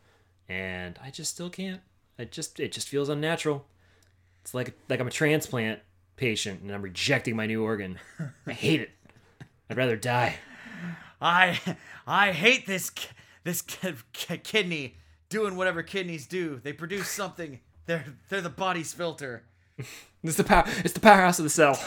and 0.47 0.97
I 1.03 1.09
just 1.09 1.31
still 1.31 1.49
can't. 1.49 1.81
It 2.17 2.31
just 2.31 2.59
it 2.59 2.71
just 2.71 2.87
feels 2.87 3.09
unnatural. 3.09 3.65
It's 4.41 4.53
like 4.53 4.73
like 4.87 4.99
I'm 5.01 5.07
a 5.07 5.11
transplant 5.11 5.79
patient 6.15 6.61
and 6.61 6.71
I'm 6.71 6.81
rejecting 6.81 7.35
my 7.35 7.45
new 7.45 7.63
organ. 7.63 7.99
I 8.47 8.53
hate 8.53 8.81
it. 8.81 8.91
I'd 9.69 9.77
rather 9.77 9.97
die. 9.97 10.35
I 11.21 11.59
I 12.07 12.31
hate 12.31 12.67
this 12.67 12.91
this 13.43 13.61
ki- 13.61 13.95
ki- 14.13 14.37
kidney 14.37 14.95
doing 15.29 15.55
whatever 15.55 15.83
kidneys 15.83 16.25
do. 16.27 16.61
They 16.63 16.73
produce 16.73 17.09
something. 17.09 17.59
They're 17.85 18.05
they're 18.29 18.41
the 18.41 18.49
body's 18.49 18.93
filter. 18.93 19.43
It's 20.25 20.37
the 20.37 20.45
power. 20.45 20.63
It's 20.85 20.93
the 20.93 21.01
powerhouse 21.01 21.37
of 21.37 21.43
the 21.43 21.49
cell. 21.49 21.77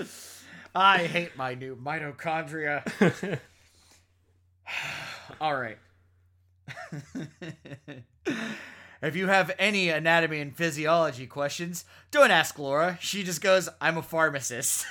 I 0.74 1.04
hate 1.04 1.36
my 1.36 1.54
new 1.54 1.76
mitochondria. 1.76 3.38
All 5.40 5.54
right. 5.54 5.78
if 9.00 9.14
you 9.14 9.28
have 9.28 9.52
any 9.60 9.90
anatomy 9.90 10.40
and 10.40 10.56
physiology 10.56 11.28
questions, 11.28 11.84
don't 12.10 12.32
ask 12.32 12.58
Laura. 12.58 12.98
She 13.00 13.22
just 13.22 13.40
goes, 13.40 13.68
"I'm 13.80 13.96
a 13.96 14.02
pharmacist." 14.02 14.86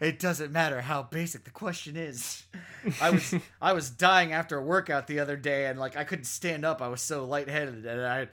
It 0.00 0.18
doesn't 0.18 0.52
matter 0.52 0.80
how 0.80 1.02
basic 1.02 1.44
the 1.44 1.50
question 1.50 1.96
is. 1.96 2.44
I 3.00 3.10
was 3.10 3.34
I 3.60 3.72
was 3.72 3.90
dying 3.90 4.32
after 4.32 4.58
a 4.58 4.62
workout 4.62 5.06
the 5.06 5.20
other 5.20 5.36
day 5.36 5.66
and 5.66 5.78
like 5.78 5.96
I 5.96 6.04
couldn't 6.04 6.24
stand 6.24 6.64
up. 6.64 6.80
I 6.82 6.88
was 6.88 7.00
so 7.02 7.24
lightheaded 7.24 7.84
and 7.86 8.00
I 8.06 8.28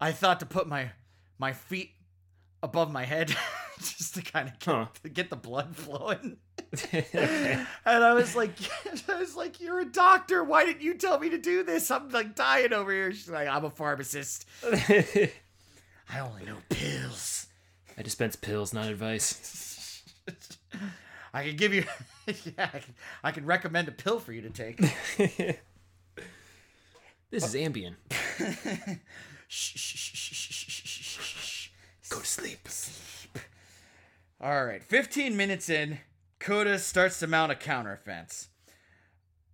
I 0.00 0.12
thought 0.12 0.40
to 0.40 0.46
put 0.46 0.66
my 0.68 0.90
my 1.38 1.52
feet 1.52 1.92
above 2.62 2.90
my 2.90 3.04
head 3.04 3.34
just 3.78 4.14
to 4.14 4.22
kind 4.22 4.48
of 4.48 4.58
get, 4.58 4.72
Huh. 4.74 4.86
get 5.12 5.30
the 5.30 5.36
blood 5.36 5.76
flowing. 5.76 6.38
and 6.92 7.66
I 7.84 8.12
was 8.14 8.34
like, 8.34 8.52
I 9.08 9.18
was 9.20 9.36
like, 9.36 9.60
you're 9.60 9.80
a 9.80 9.84
doctor. 9.84 10.42
Why 10.42 10.64
didn't 10.64 10.82
you 10.82 10.94
tell 10.94 11.18
me 11.18 11.30
to 11.30 11.38
do 11.38 11.62
this? 11.62 11.90
I'm 11.90 12.08
like 12.10 12.34
dying 12.34 12.72
over 12.72 12.90
here. 12.90 13.12
She's 13.12 13.28
like, 13.28 13.48
I'm 13.48 13.64
a 13.64 13.70
pharmacist. 13.70 14.46
I 14.64 16.18
only 16.20 16.44
know 16.44 16.56
pills. 16.68 17.46
I 17.98 18.02
dispense 18.02 18.36
pills, 18.36 18.72
not 18.74 18.88
advice. 18.88 19.75
I 21.34 21.44
can 21.44 21.56
give 21.56 21.74
you, 21.74 21.84
yeah, 22.26 22.70
I 22.72 22.78
can, 22.78 22.94
I 23.24 23.30
can 23.32 23.46
recommend 23.46 23.88
a 23.88 23.92
pill 23.92 24.18
for 24.18 24.32
you 24.32 24.42
to 24.42 24.50
take. 24.50 24.80
This 27.28 27.42
is 27.42 27.54
Ambien. 27.60 27.96
Shh, 29.48 29.72
shh, 29.74 29.78
shh, 29.78 30.12
shh, 30.14 30.32
shh, 30.32 30.62
shh, 30.68 31.18
shh, 31.18 31.40
shh. 31.40 31.70
Go 32.08 32.20
to 32.20 32.26
sleep. 32.26 32.68
Sleep. 32.68 33.42
All 34.40 34.64
right, 34.64 34.82
15 34.82 35.36
minutes 35.36 35.68
in, 35.68 35.98
Kota 36.38 36.78
starts 36.78 37.18
to 37.20 37.26
mount 37.26 37.50
a 37.50 37.54
counteroffense. 37.54 38.48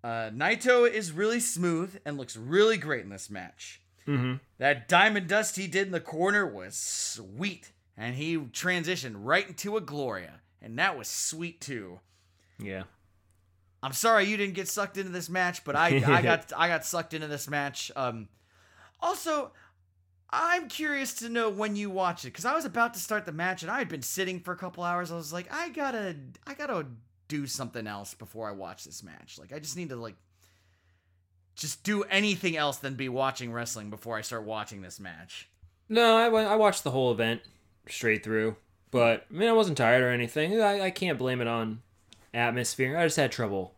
Uh, 0.05 0.31
Naito 0.31 0.91
is 0.91 1.13
really 1.13 1.41
smooth 1.41 1.99
and 2.05 2.19
looks 2.19 2.37
really 2.37 2.77
great 2.77 3.05
in 3.05 3.11
this 3.11 3.31
match. 3.31 3.81
Mm-hmm. 4.07 4.35
That 4.59 4.89
diamond 4.89 5.29
dust 5.29 5.57
he 5.57 5.69
did 5.69 5.87
in 5.87 5.93
the 5.93 6.01
corner 6.01 6.45
was 6.45 6.77
sweet, 6.77 7.73
and 7.97 8.17
he 8.17 8.37
transitioned 8.37 9.15
right 9.19 9.49
into 9.49 9.77
a 9.77 9.81
Gloria, 9.81 10.41
and 10.63 10.79
that 10.79 10.97
was 10.97 11.09
sweet 11.09 11.61
too. 11.61 12.01
Yeah. 12.59 12.85
I'm 13.83 13.93
sorry 13.93 14.27
you 14.27 14.37
didn't 14.37 14.55
get 14.55 14.69
sucked 14.69 14.97
into 14.97 15.11
this 15.11 15.29
match, 15.29 15.65
but 15.65 15.75
I 15.75 16.03
I 16.07 16.23
got 16.23 16.53
I 16.57 16.69
got 16.69 16.85
sucked 16.85 17.15
into 17.15 17.27
this 17.27 17.51
match. 17.51 17.91
Um, 17.97 18.29
also, 19.01 19.53
I'm 20.31 20.69
curious 20.69 21.15
to 21.15 21.29
know 21.29 21.51
when 21.51 21.77
you 21.77 21.91
watch 21.91 22.25
it 22.25 22.29
because 22.29 22.45
I 22.45 22.55
was 22.55 22.65
about 22.65 22.95
to 22.95 23.01
start 23.01 23.27
the 23.27 23.33
match 23.33 23.63
and 23.63 23.71
I 23.71 23.79
had 23.79 23.89
been 23.89 24.03
sitting 24.03 24.41
for 24.41 24.53
a 24.53 24.57
couple 24.57 24.85
hours. 24.85 25.11
I 25.13 25.17
was 25.17 25.33
like, 25.33 25.53
I 25.53 25.69
gotta 25.71 26.17
I 26.47 26.55
gotta 26.55 26.87
do 27.29 27.47
something 27.47 27.87
else 27.87 28.15
before 28.15 28.49
I 28.49 28.53
watch 28.53 28.85
this 28.85 29.03
match. 29.03 29.39
Like, 29.39 29.53
I 29.53 29.59
just 29.59 29.77
need 29.77 29.89
to 29.89 29.97
like 29.97 30.17
just 31.55 31.83
do 31.83 32.03
anything 32.05 32.57
else 32.57 32.79
than 32.79 32.95
be 32.95 33.09
watching 33.09 33.53
wrestling 33.53 33.91
before 33.91 34.17
I 34.17 34.23
start 34.23 34.45
watching 34.45 34.81
this 34.81 34.99
match. 34.99 35.51
No, 35.89 36.17
I, 36.17 36.45
I 36.45 36.55
watched 36.57 36.85
the 36.85 36.91
whole 36.91 37.13
event 37.13 37.43
straight 37.89 38.25
through, 38.25 38.57
but 38.93 39.27
I 39.29 39.35
mean, 39.35 39.49
I 39.49 39.53
wasn't 39.53 39.77
tired 39.79 40.03
or 40.05 40.11
anything. 40.11 40.61
I, 40.63 40.83
I 40.83 40.91
can't 40.93 41.19
blame 41.19 41.41
it 41.41 41.49
on 41.49 41.83
atmosphere. 42.33 42.97
I 42.97 43.05
just 43.05 43.17
had 43.17 43.33
trouble 43.33 43.75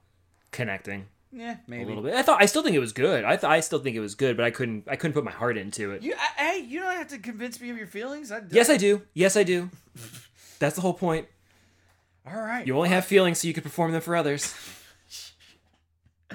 connecting 0.52 1.06
Yeah, 1.32 1.56
maybe. 1.66 1.84
a 1.84 1.86
little 1.86 2.02
bit. 2.02 2.14
I 2.14 2.20
thought 2.22 2.42
I 2.42 2.46
still 2.46 2.62
think 2.62 2.76
it 2.76 2.80
was 2.80 2.92
good. 2.92 3.24
I 3.24 3.36
th- 3.36 3.44
I 3.44 3.60
still 3.60 3.78
think 3.78 3.96
it 3.96 4.00
was 4.00 4.14
good, 4.14 4.36
but 4.36 4.44
I 4.44 4.50
couldn't 4.50 4.84
I 4.86 4.96
couldn't 4.96 5.14
put 5.14 5.24
my 5.24 5.30
heart 5.32 5.56
into 5.56 5.90
it. 5.92 6.02
You, 6.02 6.14
I, 6.14 6.42
hey, 6.42 6.58
you 6.60 6.80
don't 6.80 6.94
have 6.94 7.08
to 7.08 7.18
convince 7.18 7.60
me 7.60 7.70
of 7.70 7.78
your 7.78 7.86
feelings. 7.86 8.30
I, 8.30 8.42
Yes, 8.50 8.68
I 8.68 8.76
do. 8.76 9.02
Yes, 9.14 9.36
I 9.36 9.42
do. 9.42 9.70
That's 10.58 10.74
the 10.76 10.82
whole 10.82 10.94
point. 10.94 11.26
All 12.26 12.40
right. 12.40 12.66
You 12.66 12.76
only 12.76 12.88
have 12.90 13.04
feelings 13.04 13.40
so 13.40 13.48
you 13.48 13.54
can 13.54 13.62
perform 13.62 13.92
them 13.92 14.00
for 14.02 14.14
others. 14.16 14.54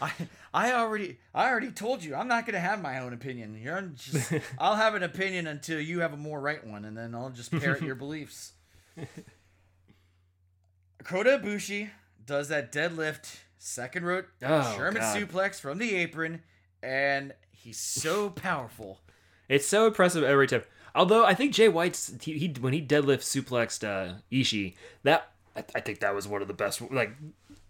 I 0.00 0.12
I 0.56 0.72
already 0.72 1.18
I 1.34 1.50
already 1.50 1.70
told 1.70 2.02
you 2.02 2.14
I'm 2.14 2.28
not 2.28 2.46
gonna 2.46 2.58
have 2.60 2.80
my 2.80 3.00
own 3.00 3.12
opinion. 3.12 3.60
You're 3.62 3.82
just 3.94 4.32
I'll 4.58 4.76
have 4.76 4.94
an 4.94 5.02
opinion 5.02 5.46
until 5.46 5.78
you 5.78 6.00
have 6.00 6.14
a 6.14 6.16
more 6.16 6.40
right 6.40 6.66
one, 6.66 6.86
and 6.86 6.96
then 6.96 7.14
I'll 7.14 7.28
just 7.28 7.52
parrot 7.52 7.82
your 7.82 7.94
beliefs. 8.06 8.52
Kota 11.04 11.38
Ibushi 11.42 11.90
does 12.24 12.48
that 12.48 12.72
deadlift 12.72 13.36
second 13.58 14.06
rope 14.06 14.26
Oh, 14.42 14.74
Sherman 14.76 15.02
God. 15.02 15.16
suplex 15.16 15.60
from 15.60 15.76
the 15.76 15.94
apron, 15.94 16.42
and 16.82 17.34
he's 17.50 17.78
so 17.78 18.30
powerful. 18.46 19.00
It's 19.50 19.66
so 19.66 19.86
impressive 19.86 20.24
every 20.24 20.46
time. 20.46 20.62
Although 20.94 21.26
I 21.26 21.34
think 21.34 21.52
Jay 21.52 21.68
White's 21.68 22.14
he, 22.22 22.38
he 22.38 22.48
when 22.60 22.72
he 22.72 22.80
deadlift 22.80 23.20
suplexed 23.20 23.84
uh, 23.86 24.14
Ishii, 24.32 24.74
that 25.02 25.32
I, 25.54 25.64
I 25.74 25.80
think 25.80 26.00
that 26.00 26.14
was 26.14 26.26
one 26.26 26.40
of 26.40 26.48
the 26.48 26.54
best. 26.54 26.80
Like 26.90 27.10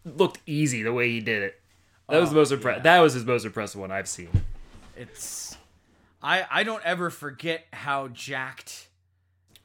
looked 0.05 0.39
easy 0.47 0.83
the 0.85 0.93
way 0.93 1.11
he 1.11 1.19
did 1.21 1.43
it. 1.43 1.61
That 2.09 2.21
was 2.21 2.31
the 2.31 2.37
Oh, 2.37 2.41
most 2.41 2.53
impressive. 2.53 2.83
That 2.85 3.01
was 3.01 3.15
his 3.15 3.25
most 3.25 3.45
impressive 3.45 3.81
one 3.81 3.91
I've 3.91 4.09
seen. 4.09 4.29
It's 4.97 5.57
I 6.23 6.47
I 6.51 6.63
don't 6.63 6.85
ever 6.85 7.11
forget 7.11 7.67
how 7.73 8.09
jacked 8.09 8.89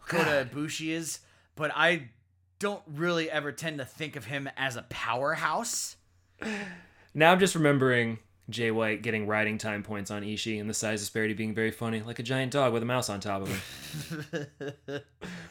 Kota 0.07 0.47
Ibushi 0.51 0.89
is, 0.89 1.19
but 1.55 1.71
I 1.75 2.09
don't 2.59 2.83
really 2.87 3.29
ever 3.29 3.51
tend 3.51 3.77
to 3.79 3.85
think 3.85 4.15
of 4.15 4.25
him 4.25 4.49
as 4.57 4.75
a 4.75 4.83
powerhouse. 4.83 5.95
Now 7.13 7.31
I'm 7.31 7.39
just 7.39 7.55
remembering 7.55 8.19
Jay 8.49 8.71
White 8.71 9.01
getting 9.01 9.27
riding 9.27 9.57
time 9.57 9.81
points 9.83 10.11
on 10.11 10.23
Ishii 10.23 10.59
and 10.59 10.69
the 10.69 10.73
size 10.73 10.99
disparity 10.99 11.33
being 11.33 11.53
very 11.53 11.71
funny, 11.71 12.01
like 12.01 12.19
a 12.19 12.23
giant 12.23 12.51
dog 12.51 12.73
with 12.73 12.83
a 12.83 12.85
mouse 12.85 13.09
on 13.09 13.19
top 13.19 13.43
of 13.43 13.47
him. 13.49 14.41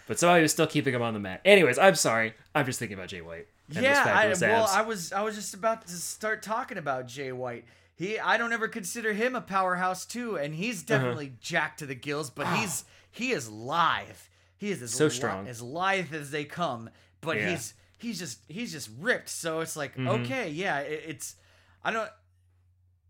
but 0.06 0.18
somehow 0.18 0.36
he 0.36 0.42
was 0.42 0.52
still 0.52 0.66
keeping 0.66 0.94
him 0.94 1.02
on 1.02 1.14
the 1.14 1.20
mat. 1.20 1.40
Anyways, 1.44 1.78
I'm 1.78 1.94
sorry. 1.94 2.34
I'm 2.54 2.66
just 2.66 2.78
thinking 2.78 2.96
about 2.96 3.08
Jay 3.08 3.20
White. 3.20 3.46
And 3.74 3.84
yeah, 3.84 4.02
I, 4.04 4.26
well, 4.26 4.64
abs. 4.64 4.72
I 4.74 4.82
was 4.82 5.12
I 5.12 5.22
was 5.22 5.36
just 5.36 5.54
about 5.54 5.86
to 5.86 5.92
start 5.94 6.42
talking 6.42 6.76
about 6.78 7.06
Jay 7.06 7.32
White. 7.32 7.64
He 7.96 8.18
I 8.18 8.36
don't 8.36 8.52
ever 8.52 8.66
consider 8.68 9.12
him 9.12 9.36
a 9.36 9.40
powerhouse 9.40 10.04
too, 10.04 10.36
and 10.36 10.52
Uh-huh. 10.52 10.62
he's 10.62 10.82
definitely 10.82 11.34
jacked 11.40 11.78
to 11.78 11.86
the 11.86 11.94
gills, 11.94 12.30
but 12.30 12.46
he's 12.58 12.84
he 13.12 13.30
is 13.30 13.48
lithe. 13.48 14.08
He 14.56 14.70
is 14.72 14.82
as 14.82 14.90
So 14.92 15.04
li- 15.04 15.10
strong. 15.10 15.46
as 15.48 15.62
lithe 15.62 16.12
as 16.12 16.30
they 16.32 16.44
come, 16.44 16.90
but 17.20 17.36
Yeah. 17.36 17.50
he's 17.50 17.74
he's 17.98 18.18
just 18.18 18.40
he's 18.48 18.72
just 18.72 18.90
ripped. 18.98 19.28
So 19.28 19.60
it's 19.60 19.76
like 19.76 19.96
Mhm. 19.96 20.24
okay, 20.24 20.50
yeah, 20.50 20.80
it, 20.80 21.04
it's 21.06 21.36
I 21.84 21.92
don't 21.92 22.10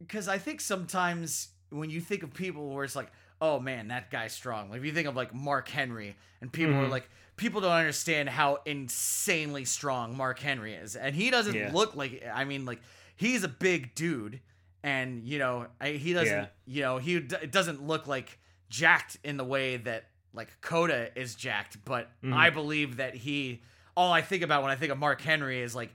because 0.00 0.28
I 0.28 0.38
think 0.38 0.60
sometimes 0.60 1.48
when 1.70 1.90
you 1.90 2.00
think 2.00 2.22
of 2.22 2.34
people 2.34 2.70
where 2.70 2.84
it's 2.84 2.96
like, 2.96 3.10
oh 3.40 3.58
man, 3.60 3.88
that 3.88 4.10
guy's 4.10 4.32
strong. 4.32 4.70
Like 4.70 4.80
if 4.80 4.84
you 4.86 4.92
think 4.92 5.08
of 5.08 5.16
like 5.16 5.32
Mark 5.34 5.68
Henry, 5.68 6.16
and 6.40 6.52
people 6.52 6.74
are 6.74 6.86
Mhm. 6.86 6.90
like, 6.90 7.08
people 7.36 7.60
don't 7.60 7.70
understand 7.72 8.28
how 8.28 8.58
insanely 8.66 9.64
strong 9.64 10.16
Mark 10.16 10.38
Henry 10.38 10.74
is, 10.74 10.96
and 10.96 11.14
he 11.14 11.30
doesn't 11.30 11.54
Yeah. 11.54 11.70
look 11.72 11.94
like. 11.96 12.22
I 12.32 12.44
mean, 12.44 12.64
like 12.64 12.80
he's 13.16 13.42
a 13.44 13.48
big 13.48 13.94
dude, 13.94 14.40
and 14.82 15.24
you 15.24 15.38
know 15.38 15.68
I, 15.80 15.90
he 15.92 16.12
doesn't. 16.12 16.34
Yeah. 16.34 16.46
You 16.66 16.82
know 16.82 16.98
he 16.98 17.20
d- 17.20 17.36
it 17.42 17.52
doesn't 17.52 17.82
look 17.82 18.06
like 18.06 18.38
jacked 18.68 19.16
in 19.24 19.36
the 19.36 19.44
way 19.44 19.76
that 19.78 20.04
like 20.32 20.60
Kota 20.60 21.10
is 21.18 21.34
jacked, 21.34 21.84
but 21.84 22.08
Mhm. 22.22 22.34
I 22.34 22.50
believe 22.50 22.96
that 22.96 23.14
he. 23.14 23.62
All 23.96 24.12
I 24.12 24.22
think 24.22 24.42
about 24.42 24.62
when 24.62 24.70
I 24.70 24.76
think 24.76 24.92
of 24.92 24.98
Mark 24.98 25.20
Henry 25.20 25.60
is 25.60 25.74
like 25.74 25.90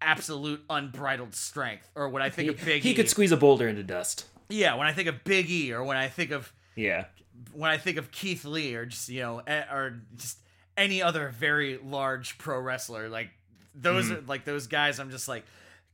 absolute 0.00 0.62
unbridled 0.70 1.34
strength, 1.34 1.90
or 1.94 2.08
when 2.08 2.22
I 2.22 2.30
think 2.30 2.48
he, 2.50 2.54
of 2.54 2.64
Big 2.64 2.82
he 2.82 2.90
E. 2.90 2.94
could 2.94 3.08
squeeze 3.08 3.32
a 3.32 3.36
boulder 3.36 3.68
into 3.68 3.82
dust. 3.82 4.26
Yeah, 4.48 4.74
when 4.76 4.86
I 4.86 4.92
think 4.92 5.08
of 5.08 5.24
Big 5.24 5.50
E, 5.50 5.72
or 5.72 5.82
when 5.84 5.96
I 5.96 6.08
think 6.08 6.30
of 6.30 6.52
Yeah. 6.76 7.04
when 7.52 7.70
I 7.70 7.76
think 7.78 7.96
of 7.98 8.10
Keith 8.10 8.44
Lee, 8.44 8.74
or 8.74 8.86
just 8.86 9.08
you 9.08 9.20
know, 9.20 9.40
or 9.70 10.00
just 10.16 10.38
any 10.76 11.02
other 11.02 11.28
very 11.30 11.78
large 11.78 12.38
pro 12.38 12.58
wrestler, 12.60 13.08
like 13.08 13.30
those 13.74 14.10
are 14.10 14.20
like 14.26 14.44
those 14.44 14.66
guys. 14.66 14.98
I'm 15.00 15.10
just 15.10 15.28
like, 15.28 15.44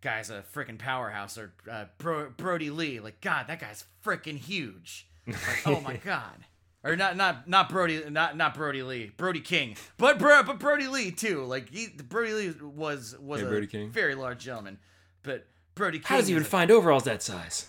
guy's 0.00 0.30
a 0.30 0.44
freaking 0.54 0.78
powerhouse, 0.78 1.36
or 1.38 1.52
uh, 1.70 1.86
Bro- 1.98 2.30
Brodie 2.36 2.70
Lee. 2.70 3.00
Like, 3.00 3.20
God, 3.20 3.46
that 3.48 3.60
guy's 3.60 3.84
freaking 4.04 4.38
huge. 4.38 5.06
Like, 5.26 5.66
oh 5.66 5.80
my 5.80 5.96
God. 6.04 6.44
Or 6.84 6.96
not, 6.96 7.16
not, 7.16 7.48
not 7.48 7.70
Brody, 7.70 8.04
not, 8.10 8.36
not 8.36 8.54
Brodie 8.54 8.82
Lee, 8.82 9.10
Brody 9.16 9.40
King, 9.40 9.74
but 9.96 10.18
bro, 10.18 10.42
but 10.42 10.58
Brodie 10.58 10.86
Lee 10.88 11.10
too. 11.10 11.42
Like 11.44 11.70
he, 11.70 11.88
Brodie 11.88 12.34
Lee 12.34 12.54
was 12.60 13.16
was 13.18 13.40
Yeah, 13.40 13.46
a 13.46 13.50
Brody 13.50 13.66
King. 13.66 13.90
very 13.90 14.14
large 14.14 14.44
gentleman, 14.44 14.78
but 15.22 15.46
Brody 15.74 15.98
King. 15.98 16.06
How 16.06 16.16
does 16.18 16.26
he 16.26 16.32
even 16.32 16.42
a- 16.42 16.46
find 16.46 16.70
overalls 16.70 17.04
that 17.04 17.22
size? 17.22 17.68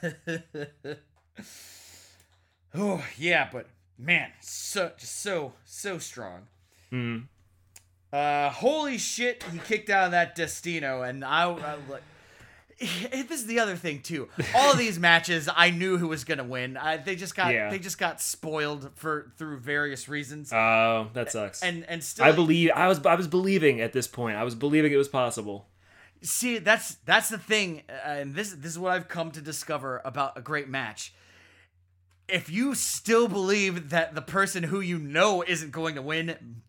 Oh 2.76 3.04
yeah, 3.16 3.48
but 3.52 3.66
man, 3.98 4.30
so 4.40 4.90
so 4.98 5.52
so 5.64 5.98
strong. 5.98 6.48
Hmm. 6.90 7.18
Uh, 8.12 8.50
holy 8.50 8.98
shit, 8.98 9.44
he 9.52 9.58
kicked 9.58 9.90
out 9.90 10.06
of 10.06 10.10
that 10.12 10.34
Destino, 10.34 11.02
and 11.02 11.24
I, 11.24 11.44
I 11.50 11.74
like. 11.88 12.02
This 13.28 13.40
is 13.40 13.46
the 13.46 13.60
other 13.60 13.76
thing 13.76 14.00
too. 14.02 14.28
All 14.54 14.72
of 14.72 14.78
these 14.78 14.98
matches, 14.98 15.48
I 15.54 15.70
knew 15.70 15.96
who 15.98 16.08
was 16.08 16.24
gonna 16.24 16.44
win. 16.44 16.76
I, 16.76 16.96
they 16.98 17.16
just 17.16 17.34
got 17.34 17.52
Yeah. 17.52 17.70
they 17.70 17.78
just 17.78 17.98
got 17.98 18.20
spoiled 18.20 18.90
for 18.96 19.32
through 19.38 19.58
various 19.58 20.08
reasons. 20.08 20.52
Oh, 20.52 21.08
that 21.14 21.30
sucks. 21.32 21.62
and 21.62 21.84
and 21.88 22.02
still, 22.02 22.24
I 22.24 22.32
believe 22.32 22.70
I 22.74 22.88
was 22.88 23.04
I 23.06 23.14
was 23.14 23.28
believing 23.28 23.80
at 23.80 23.92
this 23.92 24.06
point. 24.06 24.36
I 24.36 24.44
was 24.44 24.54
believing 24.54 24.92
it 24.92 24.96
was 24.96 25.08
possible. 25.08 25.68
See, 26.22 26.58
that's 26.58 26.94
that's 27.04 27.28
the 27.28 27.38
thing, 27.38 27.82
uh, 27.88 27.92
and 28.08 28.34
this 28.34 28.52
this 28.52 28.72
is 28.72 28.78
what 28.78 28.92
I've 28.92 29.08
come 29.08 29.30
to 29.32 29.40
discover 29.40 30.00
about 30.04 30.36
a 30.38 30.40
great 30.40 30.68
match. 30.68 31.12
If 32.26 32.48
you 32.48 32.74
still 32.74 33.28
believe 33.28 33.90
that 33.90 34.14
the 34.14 34.22
person 34.22 34.62
who 34.62 34.80
you 34.80 34.98
know 34.98 35.44
isn't 35.46 35.70
going 35.72 35.96
to 35.96 36.02
win 36.02 36.62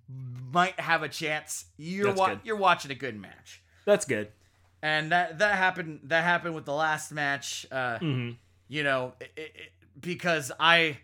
might 0.52 0.78
have 0.80 1.02
a 1.04 1.08
chance, 1.10 1.66
you're 1.78 2.14
wa- 2.14 2.36
you're 2.44 2.58
watching 2.58 2.92
a 2.92 2.96
good 2.96 3.20
match, 3.20 3.62
That's 3.86 4.06
good. 4.06 4.30
And 4.86 5.12
that 5.12 5.40
that 5.40 5.58
happened 5.58 6.02
that 6.04 6.24
happened 6.24 6.54
with 6.54 6.66
the 6.66 6.74
last 6.74 7.12
match. 7.12 7.66
Uh, 7.72 7.98
hmm 7.98 8.32
you 8.68 8.84
know, 8.84 9.14
it, 9.20 9.32
it, 9.36 9.52
because 10.00 10.52
I, 10.60 10.98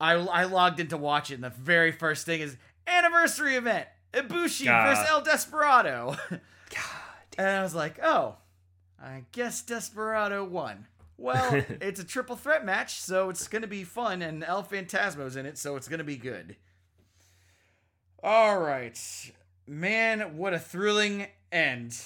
I 0.00 0.14
I 0.14 0.44
logged 0.44 0.80
in 0.80 0.88
to 0.88 0.96
watch 0.96 1.30
it, 1.30 1.34
and 1.34 1.44
the 1.44 1.50
very 1.50 1.92
first 1.92 2.26
thing 2.26 2.40
is 2.40 2.56
anniversary 2.86 3.56
event 3.56 3.86
Ibushi 4.12 4.64
God. 4.64 4.88
versus 4.88 5.06
El 5.08 5.22
Desperado. 5.22 6.16
God, 6.30 6.40
and 7.36 7.46
I 7.46 7.62
was 7.62 7.74
like, 7.74 8.00
oh, 8.02 8.36
I 9.00 9.24
guess 9.32 9.62
Desperado 9.62 10.44
won. 10.44 10.86
Well, 11.16 11.62
it's 11.80 12.00
a 12.00 12.04
triple 12.04 12.36
threat 12.36 12.64
match, 12.64 13.00
so 13.00 13.30
it's 13.30 13.46
gonna 13.48 13.66
be 13.68 13.84
fun, 13.84 14.22
and 14.22 14.42
El 14.44 14.62
Phantasmo's 14.62 15.36
in 15.36 15.46
it, 15.46 15.58
so 15.58 15.76
it's 15.76 15.88
gonna 15.88 16.04
be 16.04 16.16
good. 16.16 16.56
All 18.22 18.58
right, 18.58 18.98
man, 19.66 20.36
what 20.36 20.52
a 20.52 20.58
thrilling 20.58 21.26
end. 21.52 21.96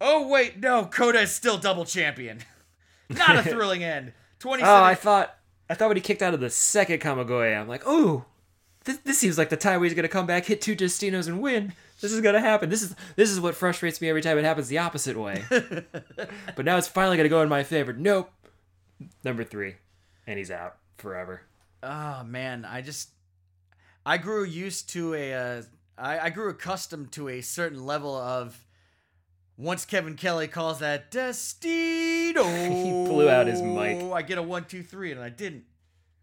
Oh 0.00 0.28
wait, 0.28 0.58
no, 0.58 0.86
Kota 0.86 1.20
is 1.20 1.30
still 1.30 1.58
double 1.58 1.84
champion. 1.84 2.40
Not 3.08 3.36
a 3.36 3.42
thrilling 3.50 3.84
end. 3.84 4.12
Twenty. 4.38 4.62
Oh, 4.62 4.82
I 4.82 4.94
thought 4.94 5.36
I 5.68 5.74
thought 5.74 5.88
when 5.88 5.96
he 5.96 6.02
kicked 6.02 6.22
out 6.22 6.34
of 6.34 6.40
the 6.40 6.50
second 6.50 7.00
Kamigoye, 7.00 7.58
I'm 7.58 7.68
like, 7.68 7.82
oh, 7.84 8.24
this, 8.84 8.98
this 8.98 9.18
seems 9.18 9.36
like 9.36 9.50
the 9.50 9.56
time 9.56 9.80
where 9.80 9.88
he's 9.88 9.94
gonna 9.94 10.08
come 10.08 10.26
back, 10.26 10.46
hit 10.46 10.60
two 10.60 10.74
Destinos, 10.74 11.28
and 11.28 11.40
win. 11.42 11.74
This 12.00 12.12
is 12.12 12.20
gonna 12.22 12.40
happen. 12.40 12.70
This 12.70 12.82
is 12.82 12.94
this 13.16 13.30
is 13.30 13.40
what 13.40 13.54
frustrates 13.54 14.00
me 14.00 14.08
every 14.08 14.22
time 14.22 14.38
it 14.38 14.44
happens 14.44 14.68
the 14.68 14.78
opposite 14.78 15.16
way. 15.18 15.44
but 15.50 16.64
now 16.64 16.78
it's 16.78 16.88
finally 16.88 17.16
gonna 17.16 17.28
go 17.28 17.42
in 17.42 17.48
my 17.48 17.62
favor. 17.62 17.92
Nope. 17.92 18.30
Number 19.22 19.44
three, 19.44 19.76
and 20.26 20.38
he's 20.38 20.50
out 20.50 20.76
forever. 20.96 21.42
Oh 21.82 22.22
man, 22.24 22.64
I 22.64 22.80
just 22.80 23.10
I 24.06 24.16
grew 24.16 24.44
used 24.44 24.88
to 24.90 25.14
a 25.14 25.34
uh, 25.34 25.62
I, 25.98 26.18
I 26.18 26.30
grew 26.30 26.48
accustomed 26.48 27.12
to 27.12 27.28
a 27.28 27.42
certain 27.42 27.84
level 27.84 28.16
of 28.16 28.58
once 29.60 29.84
Kevin 29.84 30.16
Kelly 30.16 30.48
calls 30.48 30.78
that 30.80 31.10
Destino 31.12 32.44
He 32.44 32.90
blew 32.90 33.28
out 33.28 33.46
his 33.46 33.62
mic. 33.62 33.98
Oh 34.00 34.12
I 34.12 34.22
get 34.22 34.38
a 34.38 34.42
one, 34.42 34.64
two, 34.64 34.82
three, 34.82 35.12
and 35.12 35.20
I 35.20 35.28
didn't. 35.28 35.64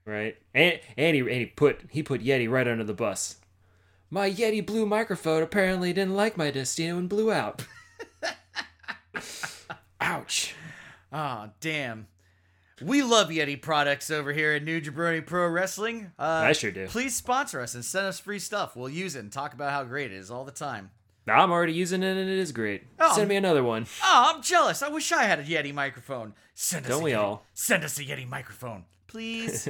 Right, 0.05 0.37
and 0.53 0.79
and 0.95 1.15
he 1.15 1.21
and 1.21 1.29
he 1.31 1.45
put 1.45 1.81
he 1.89 2.01
put 2.01 2.23
Yeti 2.23 2.49
right 2.49 2.67
under 2.67 2.83
the 2.83 2.93
bus. 2.93 3.37
My 4.09 4.31
Yeti 4.31 4.65
blue 4.65 4.85
microphone 4.85 5.43
apparently 5.43 5.91
didn't 5.91 6.15
like 6.15 6.37
my 6.37 6.49
Destino 6.49 6.97
and 6.97 7.09
blew 7.09 7.29
out. 7.31 7.65
Ouch. 10.01 10.55
Oh, 11.11 11.49
damn. 11.59 12.07
We 12.81 13.01
love 13.01 13.29
Yeti 13.29 13.61
products 13.61 14.09
over 14.09 14.31
here 14.31 14.53
at 14.53 14.63
New 14.63 14.79
Jabroni 14.79 15.25
Pro 15.25 15.47
Wrestling. 15.49 16.11
Uh, 16.17 16.43
I 16.45 16.53
sure 16.53 16.71
do. 16.71 16.87
Please 16.87 17.15
sponsor 17.15 17.59
us 17.59 17.75
and 17.75 17.83
send 17.83 18.05
us 18.05 18.19
free 18.19 18.39
stuff. 18.39 18.75
We'll 18.75 18.87
use 18.87 19.15
it 19.15 19.19
and 19.19 19.31
talk 19.31 19.53
about 19.53 19.71
how 19.71 19.83
great 19.83 20.11
it 20.11 20.15
is 20.15 20.31
all 20.31 20.45
the 20.45 20.51
time. 20.51 20.91
I'm 21.29 21.51
already 21.51 21.73
using 21.73 22.03
it 22.03 22.17
and 22.17 22.29
it 22.29 22.37
is 22.37 22.51
great. 22.51 22.83
Oh. 22.99 23.13
Send 23.15 23.27
me 23.29 23.35
another 23.35 23.63
one. 23.63 23.85
Oh, 24.03 24.33
I'm 24.35 24.41
jealous. 24.41 24.81
I 24.81 24.89
wish 24.89 25.11
I 25.11 25.23
had 25.23 25.39
a 25.39 25.43
Yeti 25.43 25.73
microphone. 25.73 26.33
Send 26.53 26.85
us 26.85 26.91
Don't 26.91 27.01
a 27.01 27.03
we 27.03 27.11
Yeti. 27.11 27.17
all? 27.19 27.45
Send 27.53 27.83
us 27.83 27.99
a 27.99 28.03
Yeti 28.03 28.27
microphone, 28.27 28.85
please. 29.07 29.67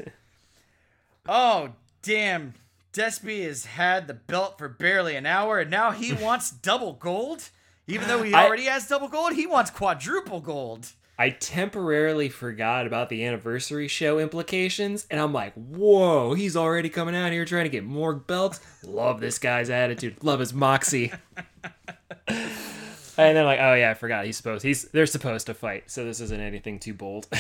oh, 1.28 1.70
damn. 2.02 2.54
Despy 2.94 3.46
has 3.46 3.66
had 3.66 4.08
the 4.08 4.14
belt 4.14 4.58
for 4.58 4.68
barely 4.70 5.16
an 5.16 5.26
hour, 5.26 5.60
and 5.60 5.70
now 5.70 5.92
he 5.92 6.14
wants 6.22 6.50
double 6.52 6.94
gold? 6.94 7.50
Even 7.88 8.08
though 8.08 8.24
he 8.24 8.34
I- 8.34 8.46
already 8.46 8.64
has 8.66 8.88
double 8.88 9.08
gold, 9.08 9.34
he 9.34 9.46
wants 9.48 9.70
quadruple 9.72 10.40
gold. 10.42 10.92
I 11.18 11.32
temporarily 11.32 12.30
forgot 12.30 12.86
about 12.86 13.10
the 13.10 13.26
anniversary 13.26 13.88
show 13.88 14.20
implications, 14.20 15.08
and 15.10 15.20
I'm 15.20 15.34
like, 15.34 15.54
whoa, 15.54 16.34
he's 16.34 16.56
already 16.56 16.90
coming 16.90 17.16
out 17.16 17.32
here 17.32 17.46
trying 17.46 17.66
to 17.66 17.70
get 17.70 17.84
more 17.84 18.14
belts. 18.14 18.60
Love 18.84 19.20
this 19.20 19.40
guy's 19.40 19.70
attitude. 19.70 20.24
Love 20.24 20.40
his 20.40 20.54
moxie. 20.54 21.12
and 22.28 22.48
then 23.18 23.46
like, 23.46 23.60
oh 23.60 23.74
yeah, 23.74 23.92
I 23.92 23.94
forgot 23.96 24.26
he's 24.26 24.38
supposed 24.38 24.64
he's 24.64 24.84
they're 24.86 25.06
supposed 25.06 25.48
to 25.48 25.54
fight, 25.54 25.90
so 25.90 26.06
this 26.06 26.22
isn't 26.22 26.40
anything 26.40 26.80
too 26.80 26.94
bold. 26.94 27.28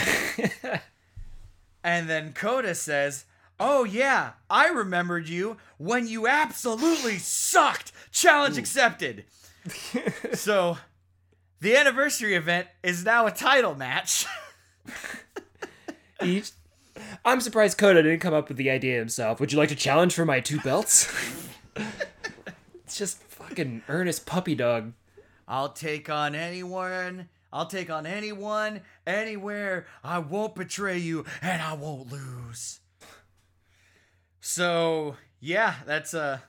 And 1.88 2.10
then 2.10 2.34
Kota 2.34 2.76
says, 2.76 3.24
Oh, 3.62 3.86
yeah, 3.86 4.32
I 4.50 4.68
remembered 4.68 5.30
you 5.30 5.56
when 5.78 6.06
you 6.06 6.28
absolutely 6.28 7.18
sucked. 7.18 7.94
Challenge 8.12 8.58
accepted. 8.58 9.24
so, 10.34 10.78
the 11.60 11.76
anniversary 11.76 12.36
event 12.36 12.68
is 12.84 13.04
now 13.06 13.26
a 13.28 13.32
title 13.32 13.76
match. 13.76 14.26
Each- 16.24 16.52
I'm 17.24 17.42
surprised 17.42 17.78
Kota 17.78 18.02
didn't 18.02 18.20
come 18.20 18.34
up 18.34 18.48
with 18.48 18.58
the 18.58 18.70
idea 18.70 18.98
himself. 18.98 19.40
Would 19.40 19.52
you 19.52 19.58
like 19.58 19.70
to 19.70 19.76
challenge 19.76 20.16
for 20.16 20.26
my 20.26 20.40
two 20.40 20.60
belts? 20.60 21.14
it's 22.84 22.98
just 22.98 23.22
fucking 23.24 23.84
earnest 23.88 24.26
puppy 24.26 24.56
dog. 24.56 24.94
I'll 25.48 25.70
take 25.70 26.10
on 26.10 26.36
anyone. 26.36 27.30
I'll 27.54 27.68
take 27.68 27.90
on 27.90 28.06
anyone, 28.06 28.82
anywhere. 29.06 29.88
I 30.04 30.20
won't 30.20 30.56
betray 30.56 30.98
you, 30.98 31.26
and 31.42 31.62
I 31.62 31.74
won't 31.74 32.12
lose. 32.12 32.80
So 34.42 35.16
yeah, 35.40 35.76
that's 35.86 36.14
uh 36.14 36.40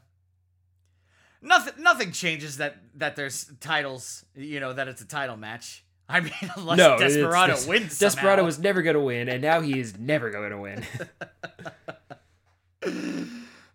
nothing. 1.43 1.82
Nothing 1.82 2.12
changes 2.12 2.57
that 2.59 2.76
that 2.95 3.16
there's 3.16 3.51
titles. 3.61 4.24
You 4.34 4.61
know 4.61 4.72
that 4.72 4.89
it's 4.89 5.03
a 5.03 5.07
title 5.07 5.36
match. 5.36 5.84
I 6.09 6.20
mean, 6.20 6.32
unless 6.57 6.78
no, 6.78 6.99
Desperado 6.99 7.53
it's- 7.53 7.66
wins. 7.66 7.99
Desperado 7.99 8.36
somehow. 8.36 8.45
was 8.47 8.59
never 8.59 8.80
going 8.82 8.95
to 8.95 9.01
win, 9.01 9.28
and 9.28 9.43
now 9.43 9.61
he 9.61 9.78
is 9.78 9.99
never 9.99 10.30
going 10.30 10.51
to 10.51 10.59
win. 10.59 10.84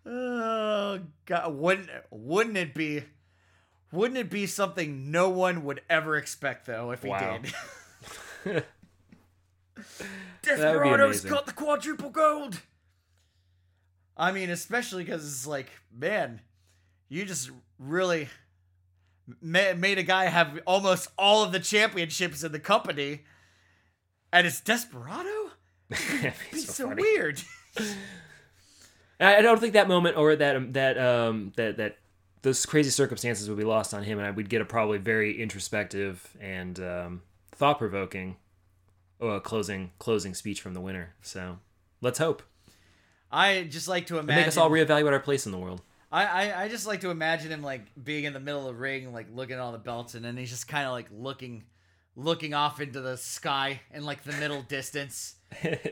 Oh 0.06 1.00
God! 1.24 1.54
Wouldn't 1.56 1.88
wouldn't 2.10 2.56
it 2.58 2.74
be? 2.74 3.04
Wouldn't 3.90 4.18
it 4.18 4.28
be 4.30 4.46
something 4.46 5.10
no 5.10 5.30
one 5.30 5.64
would 5.64 5.80
ever 5.88 6.16
expect 6.16 6.66
though 6.66 6.90
if 6.90 7.02
he 7.02 7.08
Wow. 7.08 7.38
did? 8.44 8.64
Desperado's 10.42 11.22
got 11.24 11.46
the 11.46 11.52
quadruple 11.52 12.10
gold. 12.10 12.60
I 14.16 14.30
mean, 14.32 14.50
especially 14.50 15.04
because 15.04 15.24
it's 15.26 15.46
like, 15.46 15.70
man, 15.92 16.40
you 17.08 17.24
just 17.24 17.50
really 17.78 18.28
ma- 19.40 19.74
made 19.76 19.98
a 19.98 20.02
guy 20.02 20.26
have 20.26 20.60
almost 20.66 21.08
all 21.18 21.42
of 21.44 21.52
the 21.52 21.60
championships 21.60 22.42
in 22.42 22.52
the 22.52 22.60
company, 22.60 23.22
and 24.32 24.46
it's 24.46 24.60
Desperado. 24.60 25.50
It's 26.50 26.66
so 26.66 26.88
so 26.88 26.94
weird. 26.94 27.40
I 29.20 29.42
don't 29.42 29.60
think 29.60 29.74
that 29.74 29.86
moment 29.88 30.16
or 30.16 30.34
that 30.36 30.56
um, 30.56 30.72
that 30.72 30.98
um 30.98 31.52
that 31.56 31.76
that 31.76 31.98
those 32.42 32.66
crazy 32.66 32.90
circumstances 32.90 33.48
would 33.48 33.58
be 33.58 33.64
lost 33.64 33.94
on 33.94 34.02
him, 34.02 34.18
and 34.18 34.26
I 34.26 34.30
would 34.30 34.48
get 34.48 34.60
a 34.60 34.64
probably 34.64 34.98
very 34.98 35.40
introspective 35.40 36.36
and 36.40 36.78
um, 36.80 37.22
thought 37.52 37.78
provoking 37.78 38.36
uh, 39.20 39.38
closing 39.40 39.92
closing 39.98 40.34
speech 40.34 40.60
from 40.60 40.74
the 40.74 40.80
winner. 40.80 41.14
So 41.22 41.58
let's 42.00 42.18
hope 42.18 42.42
I 43.30 43.64
just 43.64 43.88
like 43.88 44.06
to 44.08 44.18
and 44.18 44.24
imagine. 44.24 44.40
make 44.42 44.48
us 44.48 44.56
all 44.56 44.70
reevaluate 44.70 45.12
our 45.12 45.20
place 45.20 45.46
in 45.46 45.52
the 45.52 45.58
world. 45.58 45.82
I, 46.14 46.24
I 46.26 46.62
I 46.62 46.68
just 46.68 46.86
like 46.86 47.00
to 47.00 47.10
imagine 47.10 47.50
him 47.50 47.62
like 47.62 47.82
being 48.02 48.22
in 48.22 48.32
the 48.32 48.40
middle 48.40 48.60
of 48.60 48.66
the 48.66 48.74
ring, 48.74 49.12
like 49.12 49.26
looking 49.34 49.54
at 49.54 49.60
all 49.60 49.72
the 49.72 49.78
belts, 49.78 50.14
and 50.14 50.24
then 50.24 50.36
he's 50.36 50.50
just 50.50 50.68
kind 50.68 50.86
of 50.86 50.92
like 50.92 51.08
looking, 51.10 51.64
looking 52.14 52.54
off 52.54 52.80
into 52.80 53.00
the 53.00 53.16
sky 53.16 53.80
in 53.92 54.04
like 54.04 54.22
the 54.22 54.32
middle 54.34 54.62
distance, 54.68 55.34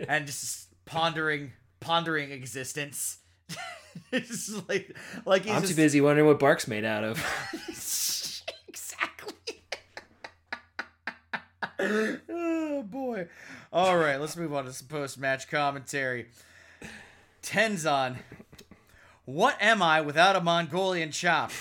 and 0.09 0.27
just 0.27 0.69
pondering, 0.85 1.51
pondering 1.81 2.31
existence. 2.31 3.19
it's 4.13 4.49
like 4.69 4.97
like 5.27 5.43
he's 5.43 5.53
I'm 5.53 5.63
just, 5.63 5.73
too 5.73 5.77
busy 5.77 6.01
wondering 6.01 6.29
what 6.29 6.39
Bark's 6.39 6.69
made 6.69 6.85
out 6.85 7.03
of. 7.03 7.19
exactly. 8.69 9.65
oh 11.81 12.85
boy. 12.85 13.27
All 13.73 13.99
right, 13.99 14.21
let's 14.21 14.37
move 14.37 14.55
on 14.55 14.67
to 14.67 14.73
some 14.73 14.87
post-match 14.87 15.49
commentary. 15.49 16.29
Tenzan, 17.43 18.19
what 19.25 19.57
am 19.61 19.83
I 19.83 20.01
without 20.01 20.37
a 20.37 20.41
Mongolian 20.41 21.11
chop? 21.11 21.51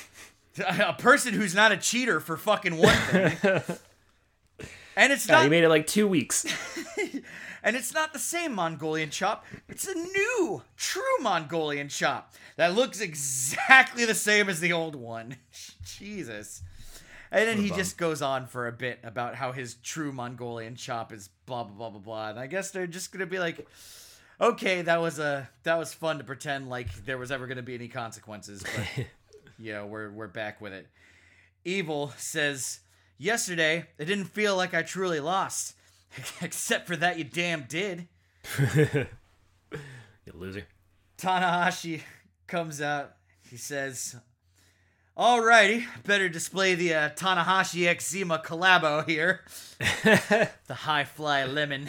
A 0.67 0.93
person 0.93 1.33
who's 1.33 1.55
not 1.55 1.71
a 1.71 1.77
cheater 1.77 2.19
for 2.19 2.35
fucking 2.35 2.75
one 2.75 2.93
thing. 2.93 3.61
And 4.95 5.13
it's 5.13 5.25
God, 5.25 5.33
not 5.35 5.43
he 5.43 5.49
made 5.49 5.63
it 5.63 5.69
like 5.69 5.87
two 5.87 6.07
weeks. 6.07 6.45
and 7.63 7.75
it's 7.75 7.93
not 7.93 8.13
the 8.13 8.19
same 8.19 8.53
Mongolian 8.53 9.09
chop. 9.09 9.45
It's 9.69 9.87
a 9.87 9.93
new, 9.93 10.61
true 10.75 11.17
Mongolian 11.21 11.87
chop 11.87 12.33
that 12.57 12.75
looks 12.75 12.99
exactly 12.99 14.05
the 14.05 14.15
same 14.15 14.49
as 14.49 14.59
the 14.59 14.73
old 14.73 14.95
one. 14.95 15.37
Jesus. 15.83 16.61
And 17.31 17.47
then 17.47 17.57
he 17.59 17.69
just 17.69 17.97
goes 17.97 18.21
on 18.21 18.47
for 18.47 18.67
a 18.67 18.73
bit 18.73 18.99
about 19.03 19.35
how 19.35 19.53
his 19.53 19.75
true 19.75 20.11
Mongolian 20.11 20.75
chop 20.75 21.13
is 21.13 21.29
blah 21.45 21.63
blah 21.63 21.73
blah 21.75 21.89
blah 21.89 21.99
blah. 21.99 22.29
And 22.31 22.39
I 22.39 22.47
guess 22.47 22.71
they're 22.71 22.87
just 22.87 23.13
gonna 23.13 23.25
be 23.25 23.39
like, 23.39 23.65
okay, 24.41 24.81
that 24.81 24.99
was 24.99 25.19
a 25.19 25.49
that 25.63 25.77
was 25.77 25.93
fun 25.93 26.17
to 26.17 26.23
pretend 26.23 26.69
like 26.69 27.05
there 27.05 27.17
was 27.17 27.31
ever 27.31 27.47
gonna 27.47 27.61
be 27.61 27.75
any 27.75 27.87
consequences, 27.87 28.63
but 28.63 29.05
know, 29.73 29.85
we're 29.85 30.11
we're 30.11 30.27
back 30.27 30.59
with 30.59 30.73
it. 30.73 30.87
Evil 31.63 32.11
says, 32.17 32.79
Yesterday, 33.17 33.85
it 33.99 34.05
didn't 34.05 34.25
feel 34.25 34.55
like 34.57 34.73
I 34.73 34.81
truly 34.81 35.19
lost. 35.19 35.75
Except 36.41 36.87
for 36.87 36.95
that 36.95 37.17
you 37.17 37.23
damn 37.23 37.63
did. 37.63 38.07
You 40.23 40.33
loser. 40.33 40.67
Tanahashi 41.17 42.01
comes 42.45 42.79
out. 42.79 43.13
He 43.49 43.57
says, 43.57 44.15
Alrighty, 45.17 45.85
better 46.05 46.29
display 46.29 46.75
the 46.75 46.93
uh, 46.93 47.09
Tanahashi 47.09 47.87
X 47.87 48.09
Zima 48.09 48.39
collabo 48.45 49.03
here. 49.07 49.41
the 50.03 50.73
high 50.73 51.05
fly 51.05 51.43
lemon. 51.45 51.87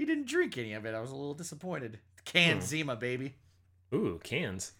He 0.00 0.06
didn't 0.06 0.28
drink 0.28 0.56
any 0.56 0.72
of 0.72 0.86
it. 0.86 0.94
I 0.94 1.00
was 1.00 1.10
a 1.10 1.14
little 1.14 1.34
disappointed. 1.34 1.98
Canned 2.24 2.62
Zima, 2.62 2.96
baby. 2.96 3.34
Ooh, 3.92 4.18
cans. 4.24 4.72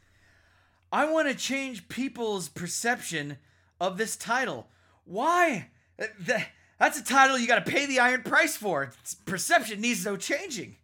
I 0.90 1.04
want 1.12 1.28
to 1.28 1.34
change 1.34 1.90
people's 1.90 2.48
perception 2.48 3.36
of 3.78 3.98
this 3.98 4.16
title. 4.16 4.68
Why? 5.04 5.68
Uh, 6.00 6.06
th- 6.26 6.46
That's 6.78 6.98
a 6.98 7.04
title 7.04 7.36
you 7.38 7.46
got 7.46 7.62
to 7.62 7.70
pay 7.70 7.84
the 7.84 7.98
iron 8.00 8.22
price 8.22 8.56
for. 8.56 8.84
Its 9.02 9.12
perception 9.12 9.82
needs 9.82 10.06
no 10.06 10.16
changing. 10.16 10.76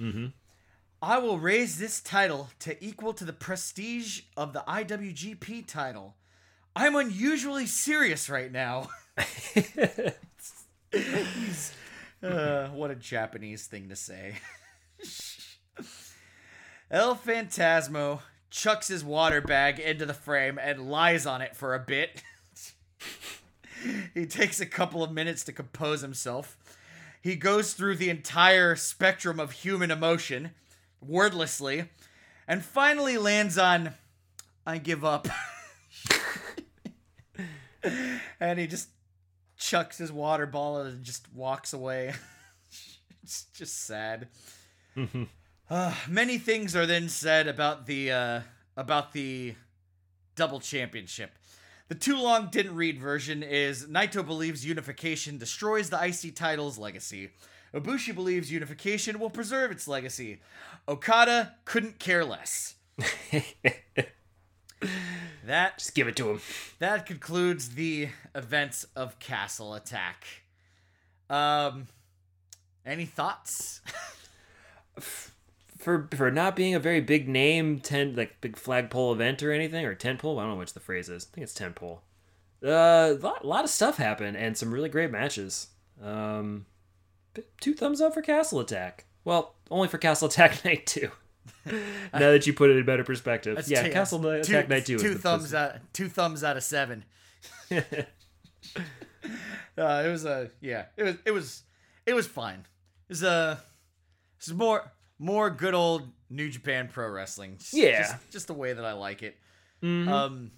Mm-hmm. 0.00 0.26
I 1.02 1.18
will 1.18 1.40
raise 1.40 1.76
this 1.76 2.00
title 2.00 2.48
to 2.60 2.82
equal 2.84 3.12
to 3.14 3.24
the 3.24 3.32
prestige 3.32 4.20
of 4.36 4.52
the 4.52 4.62
IWGP 4.68 5.66
title. 5.66 6.14
I'm 6.76 6.94
unusually 6.94 7.66
serious 7.66 8.30
right 8.30 8.52
now. 8.52 8.88
He's- 10.92 11.74
what 12.90 12.96
a 12.96 13.00
Japanese 13.00 13.66
thing 13.68 13.88
to 13.88 13.94
say. 13.94 14.34
El 16.90 17.14
Phantasmo 17.14 18.22
chucks 18.50 18.88
his 18.88 19.04
water 19.04 19.40
bag 19.40 19.78
into 19.78 20.04
the 20.04 20.12
frame 20.12 20.58
and 20.60 20.90
lies 20.90 21.24
on 21.24 21.40
it 21.40 21.54
for 21.54 21.72
a 21.72 21.78
bit. 21.78 22.24
he 24.14 24.26
takes 24.26 24.60
a 24.60 24.66
couple 24.66 25.04
of 25.04 25.12
minutes 25.12 25.44
to 25.44 25.52
compose 25.52 26.00
himself. 26.00 26.56
He 27.22 27.36
goes 27.36 27.74
through 27.74 27.94
the 27.94 28.10
entire 28.10 28.74
spectrum 28.74 29.38
of 29.38 29.52
human 29.52 29.92
emotion, 29.92 30.50
wordlessly, 31.00 31.84
and 32.48 32.64
finally 32.64 33.16
lands 33.16 33.56
on 33.56 33.94
I 34.66 34.78
give 34.78 35.04
up. 35.04 35.28
and 38.40 38.58
he 38.58 38.66
just 38.66 38.88
chucks 39.56 39.98
his 39.98 40.10
water 40.10 40.46
ball 40.46 40.80
and 40.80 41.04
just 41.04 41.32
walks 41.32 41.72
away. 41.72 42.14
It's 43.30 43.44
just 43.54 43.86
sad. 43.86 44.26
Uh, 45.70 45.94
many 46.08 46.36
things 46.36 46.74
are 46.74 46.84
then 46.84 47.08
said 47.08 47.46
about 47.46 47.86
the 47.86 48.10
uh, 48.10 48.40
about 48.76 49.12
the 49.12 49.54
double 50.34 50.58
championship. 50.58 51.30
The 51.86 51.94
too 51.94 52.18
long 52.18 52.48
didn't 52.50 52.74
read 52.74 52.98
version 52.98 53.44
is 53.44 53.86
Naito 53.86 54.26
believes 54.26 54.66
unification 54.66 55.38
destroys 55.38 55.90
the 55.90 56.04
IC 56.04 56.34
title's 56.34 56.76
legacy. 56.76 57.30
Ibushi 57.72 58.12
believes 58.12 58.50
unification 58.50 59.20
will 59.20 59.30
preserve 59.30 59.70
its 59.70 59.86
legacy. 59.86 60.40
Okada 60.88 61.54
couldn't 61.64 62.00
care 62.00 62.24
less. 62.24 62.74
that 65.44 65.78
Just 65.78 65.94
give 65.94 66.08
it 66.08 66.16
to 66.16 66.30
him. 66.30 66.40
that 66.80 67.06
concludes 67.06 67.76
the 67.76 68.08
events 68.34 68.86
of 68.96 69.20
Castle 69.20 69.74
Attack. 69.74 70.24
Um, 71.28 71.86
any 72.86 73.04
thoughts? 73.06 73.80
For 75.78 76.08
for 76.14 76.30
not 76.30 76.56
being 76.56 76.74
a 76.74 76.78
very 76.80 77.00
big 77.00 77.28
name, 77.28 77.80
ten 77.80 78.14
like 78.14 78.40
big 78.40 78.56
flagpole 78.56 79.12
event 79.14 79.42
or 79.42 79.50
anything, 79.52 79.84
or 79.86 79.94
tentpole. 79.94 80.38
I 80.38 80.42
don't 80.42 80.50
know 80.52 80.56
which 80.56 80.74
the 80.74 80.80
phrase 80.80 81.08
is. 81.08 81.26
I 81.32 81.34
think 81.34 81.44
it's 81.44 81.58
tentpole. 81.58 82.00
Uh, 82.62 83.14
a 83.16 83.18
lot, 83.22 83.44
lot 83.46 83.64
of 83.64 83.70
stuff 83.70 83.96
happened 83.96 84.36
and 84.36 84.56
some 84.58 84.72
really 84.74 84.90
great 84.90 85.10
matches. 85.10 85.68
Um, 86.02 86.66
two 87.62 87.72
thumbs 87.72 88.02
up 88.02 88.12
for 88.12 88.20
Castle 88.20 88.60
Attack. 88.60 89.06
Well, 89.24 89.54
only 89.70 89.88
for 89.88 89.96
Castle 89.96 90.28
Attack 90.28 90.62
Night 90.66 90.86
Two. 90.86 91.10
now 91.64 91.72
that 92.12 92.46
you 92.46 92.52
put 92.52 92.68
it 92.68 92.76
in 92.76 92.84
better 92.84 93.04
perspective, 93.04 93.56
That's 93.56 93.70
yeah, 93.70 93.82
two- 93.84 93.90
Castle 93.92 94.18
two- 94.20 94.28
Attack 94.28 94.68
Night 94.68 94.84
Two. 94.84 94.96
is 94.96 95.02
Two 95.02 95.14
the- 95.14 95.18
thumbs 95.20 95.54
out. 95.54 95.76
Two 95.94 96.08
thumbs 96.10 96.44
out 96.44 96.58
of 96.58 96.62
seven. 96.62 97.04
uh, 97.70 97.80
it 99.76 100.10
was 100.10 100.24
a 100.26 100.50
yeah. 100.60 100.86
It 100.98 101.04
was 101.04 101.16
it 101.24 101.30
was 101.30 101.62
it 102.10 102.14
was 102.14 102.26
fine. 102.26 102.60
It 103.08 103.12
was 103.12 103.22
a 103.22 103.60
this 104.38 104.48
is 104.48 104.54
more 104.54 104.90
more 105.18 105.50
good 105.50 105.74
old 105.74 106.10
New 106.28 106.48
Japan 106.48 106.88
Pro 106.92 107.08
Wrestling. 107.08 107.56
Just- 107.58 107.72
Yeah. 107.74 108.02
just, 108.02 108.30
just 108.30 108.46
the 108.46 108.54
way 108.54 108.72
that 108.72 108.84
I 108.84 108.92
like 108.92 109.22
it. 109.22 109.36
Mhm. 109.82 110.08
Um, 110.08 110.50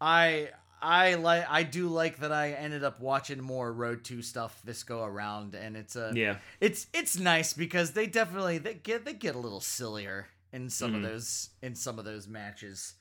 I 0.00 0.50
I 0.80 1.14
like 1.14 1.46
I 1.48 1.62
do 1.62 1.88
like 1.88 2.18
that 2.18 2.32
I 2.32 2.50
ended 2.52 2.82
up 2.82 3.00
watching 3.00 3.40
more 3.40 3.72
Road 3.72 4.04
to 4.06 4.20
stuff 4.22 4.60
this 4.64 4.82
go 4.82 5.04
around, 5.04 5.54
and 5.54 5.76
it's 5.76 5.96
a 5.96 6.12
yeah, 6.14 6.38
it's 6.60 6.86
it's 6.92 7.18
nice 7.18 7.52
because 7.52 7.92
they 7.92 8.06
definitely 8.06 8.58
they 8.58 8.74
get 8.74 9.04
they 9.04 9.12
get 9.14 9.34
a 9.34 9.38
little 9.38 9.60
sillier 9.60 10.26
in 10.52 10.68
some 10.68 10.92
Mm-hmm. 10.92 11.04
of 11.04 11.10
those 11.10 11.50
in 11.62 11.74
some 11.74 11.98
of 11.98 12.04
those 12.04 12.26
matches. 12.26 12.94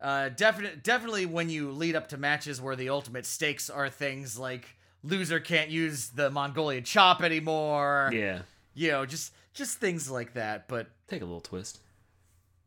Uh, 0.00 0.28
definitely 0.28 0.78
definitely 0.82 1.26
when 1.26 1.50
you 1.50 1.72
lead 1.72 1.96
up 1.96 2.08
to 2.10 2.16
matches 2.16 2.60
where 2.60 2.76
the 2.76 2.88
ultimate 2.88 3.26
stakes 3.26 3.68
are 3.68 3.90
things 3.90 4.38
like 4.38 4.76
loser 5.02 5.40
can't 5.40 5.70
use 5.70 6.10
the 6.10 6.30
Mongolian 6.30 6.84
chop 6.84 7.22
anymore. 7.22 8.10
yeah. 8.12 8.42
You 8.74 8.90
know, 8.92 9.06
just 9.06 9.32
just 9.54 9.78
things 9.78 10.10
like 10.10 10.34
that. 10.34 10.68
But 10.68 10.88
Take 11.08 11.22
a 11.22 11.24
little 11.24 11.40
twist. 11.40 11.78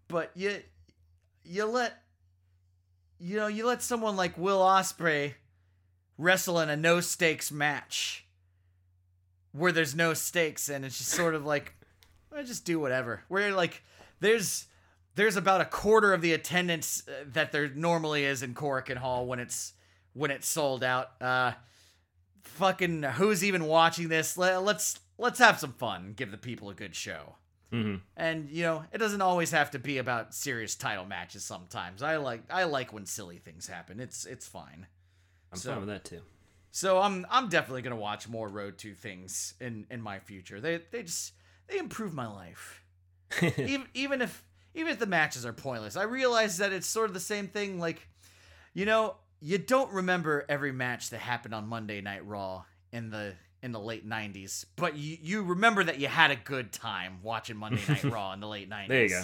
but 0.07 0.31
you 0.35 0.59
you 1.43 1.65
let 1.65 2.01
you 3.19 3.37
know 3.37 3.47
you 3.47 3.65
let 3.65 3.81
someone 3.81 4.15
like 4.15 4.37
Will 4.37 4.59
Ospreay 4.59 5.35
wrestle 6.17 6.59
in 6.59 6.69
a 6.69 6.75
no 6.75 6.99
stakes 7.01 7.51
match 7.51 8.25
where 9.53 9.71
there's 9.71 9.95
no 9.95 10.13
stakes 10.13 10.69
and 10.69 10.85
it's 10.85 10.97
just 10.97 11.09
sort 11.11 11.35
of 11.35 11.45
like 11.45 11.73
I 12.35 12.43
just 12.43 12.65
do 12.65 12.79
whatever. 12.79 13.23
Where 13.27 13.51
like 13.53 13.83
there's 14.19 14.65
there's 15.15 15.35
about 15.35 15.61
a 15.61 15.65
quarter 15.65 16.13
of 16.13 16.21
the 16.21 16.33
attendance 16.33 17.03
uh, 17.07 17.25
that 17.33 17.51
there 17.51 17.69
normally 17.69 18.23
is 18.23 18.43
in 18.43 18.53
Korakuen 18.53 18.97
Hall 18.97 19.25
when 19.25 19.39
it's 19.39 19.73
when 20.13 20.31
it's 20.31 20.47
sold 20.47 20.83
out. 20.83 21.11
Uh 21.21 21.53
fucking 22.43 23.03
who's 23.03 23.43
even 23.43 23.65
watching 23.65 24.09
this? 24.09 24.37
Let, 24.37 24.63
let's 24.63 24.99
let's 25.17 25.39
have 25.39 25.59
some 25.59 25.73
fun. 25.73 26.13
Give 26.15 26.31
the 26.31 26.37
people 26.37 26.69
a 26.69 26.73
good 26.73 26.95
show. 26.95 27.35
hmm 27.71 27.95
And 28.17 28.49
you 28.49 28.63
know, 28.63 28.85
it 28.91 28.97
doesn't 28.97 29.21
always 29.21 29.51
have 29.51 29.71
to 29.71 29.79
be 29.79 29.97
about 29.97 30.33
serious 30.33 30.75
title 30.75 31.05
matches. 31.05 31.43
Sometimes 31.43 32.01
I 32.03 32.17
like 32.17 32.43
I 32.49 32.63
like 32.65 32.93
when 32.93 33.05
silly 33.05 33.37
things 33.37 33.67
happen. 33.67 33.99
It's 33.99 34.25
it's 34.25 34.47
fine. 34.47 34.87
I'm 35.51 35.57
So- 35.57 35.71
fine 35.71 35.79
with 35.79 35.89
that 35.89 36.05
too. 36.05 36.21
So 36.73 36.99
I'm 37.01 37.25
I'm 37.29 37.49
definitely 37.49 37.81
gonna 37.81 37.97
watch 37.97 38.29
more 38.29 38.47
Road 38.47 38.77
to 38.79 38.93
things 38.93 39.55
in 39.59 39.85
in 39.91 40.01
my 40.01 40.19
future. 40.19 40.61
They 40.61 40.79
they 40.91 41.03
just 41.03 41.33
they 41.67 41.77
improve 41.77 42.13
my 42.13 42.27
life. 42.27 42.83
even 43.41 43.85
even 43.93 44.21
if 44.21 44.43
even 44.73 44.91
if 44.93 44.99
the 44.99 45.05
matches 45.05 45.45
are 45.45 45.51
pointless, 45.51 45.97
I 45.97 46.03
realize 46.03 46.59
that 46.59 46.71
it's 46.71 46.87
sort 46.87 47.09
of 47.09 47.13
the 47.13 47.19
same 47.19 47.47
thing. 47.49 47.77
Like, 47.77 48.07
you 48.73 48.85
know, 48.85 49.15
you 49.41 49.57
don't 49.57 49.91
remember 49.91 50.45
every 50.47 50.71
match 50.71 51.09
that 51.09 51.19
happened 51.19 51.53
on 51.53 51.67
Monday 51.67 51.99
Night 51.99 52.25
Raw 52.25 52.63
in 52.91 53.09
the 53.09 53.33
in 53.63 53.71
the 53.71 53.79
late 53.79 54.07
'90s, 54.07 54.65
but 54.75 54.95
you 54.95 55.17
you 55.21 55.43
remember 55.43 55.83
that 55.83 55.99
you 55.99 56.07
had 56.07 56.31
a 56.31 56.35
good 56.35 56.71
time 56.71 57.19
watching 57.23 57.57
Monday 57.57 57.81
Night 57.87 58.03
Raw 58.05 58.33
in 58.33 58.39
the 58.39 58.47
late 58.47 58.69
'90s. 58.69 58.87
There 58.87 59.03
you 59.03 59.09
go. 59.09 59.23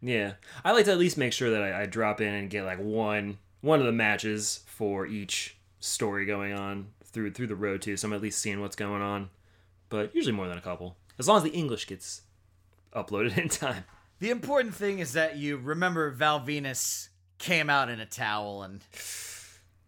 Yeah, 0.00 0.32
I 0.64 0.72
like 0.72 0.84
to 0.84 0.92
at 0.92 0.98
least 0.98 1.16
make 1.16 1.32
sure 1.32 1.50
that 1.50 1.62
I, 1.62 1.82
I 1.82 1.86
drop 1.86 2.20
in 2.20 2.32
and 2.32 2.48
get 2.50 2.64
like 2.64 2.78
one 2.78 3.38
one 3.60 3.80
of 3.80 3.86
the 3.86 3.92
matches 3.92 4.60
for 4.66 5.06
each 5.06 5.56
story 5.80 6.26
going 6.26 6.52
on 6.52 6.88
through 7.04 7.32
through 7.32 7.48
the 7.48 7.56
road 7.56 7.82
too. 7.82 7.96
So 7.96 8.08
I'm 8.08 8.14
at 8.14 8.22
least 8.22 8.40
seeing 8.40 8.60
what's 8.60 8.76
going 8.76 9.02
on, 9.02 9.30
but 9.88 10.14
usually 10.14 10.34
more 10.34 10.48
than 10.48 10.58
a 10.58 10.62
couple, 10.62 10.96
as 11.18 11.26
long 11.26 11.38
as 11.38 11.42
the 11.42 11.50
English 11.50 11.86
gets 11.86 12.22
uploaded 12.94 13.36
in 13.42 13.48
time. 13.48 13.84
The 14.20 14.30
important 14.30 14.74
thing 14.74 15.00
is 15.00 15.14
that 15.14 15.36
you 15.36 15.56
remember 15.56 16.10
Val 16.10 16.40
Venis 16.40 17.08
came 17.44 17.68
out 17.68 17.90
in 17.90 18.00
a 18.00 18.06
towel 18.06 18.62
and 18.62 18.80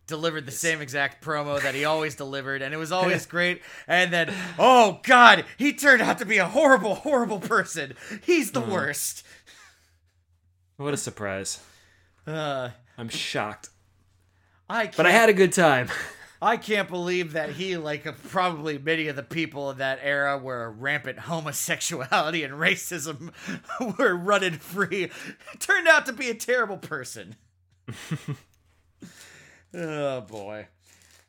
delivered 0.07 0.44
the 0.44 0.52
same 0.52 0.82
exact 0.82 1.24
promo 1.24 1.61
that 1.61 1.74
he 1.74 1.84
always 1.84 2.14
delivered, 2.24 2.62
and 2.62 2.72
it 2.74 2.76
was 2.76 2.92
always 2.92 3.26
great. 3.36 3.62
And 3.88 4.12
then, 4.12 4.32
oh 4.59 5.00
God, 5.02 5.44
he 5.57 5.72
turned 5.72 6.02
out 6.02 6.18
to 6.18 6.26
be 6.26 6.36
a 6.36 6.46
horrible, 6.46 6.94
horrible 6.94 7.40
person. 7.40 7.94
He's 8.22 8.52
the 8.52 8.61
worst. 8.61 9.24
What 10.76 10.92
a 10.92 10.99
surprise! 10.99 11.58
Uh, 12.26 12.70
I'm 12.99 13.08
shocked, 13.08 13.70
I 14.68 14.91
but 14.95 15.07
I 15.07 15.11
had 15.11 15.30
a 15.30 15.33
good 15.33 15.53
time. 15.53 15.88
I 16.42 16.58
can't 16.58 16.91
believe 16.91 17.33
that 17.33 17.53
he, 17.53 17.78
like 17.78 18.07
uh, 18.07 18.12
probably 18.28 18.76
many 18.76 19.08
of 19.08 19.16
the 19.16 19.22
people 19.22 19.70
in 19.70 19.78
that 19.78 20.00
era 20.03 20.37
where 20.37 20.70
rampant 20.70 21.20
homosexuality 21.20 22.42
and 22.42 22.53
racism 22.54 23.30
were 23.99 24.14
running 24.14 24.58
free, 24.58 25.11
turned 25.58 25.88
out 25.88 26.04
to 26.04 26.12
be 26.12 26.28
a 26.28 26.34
terrible 26.34 26.76
person. 26.76 27.37
oh 29.75 30.21
boy. 30.22 30.68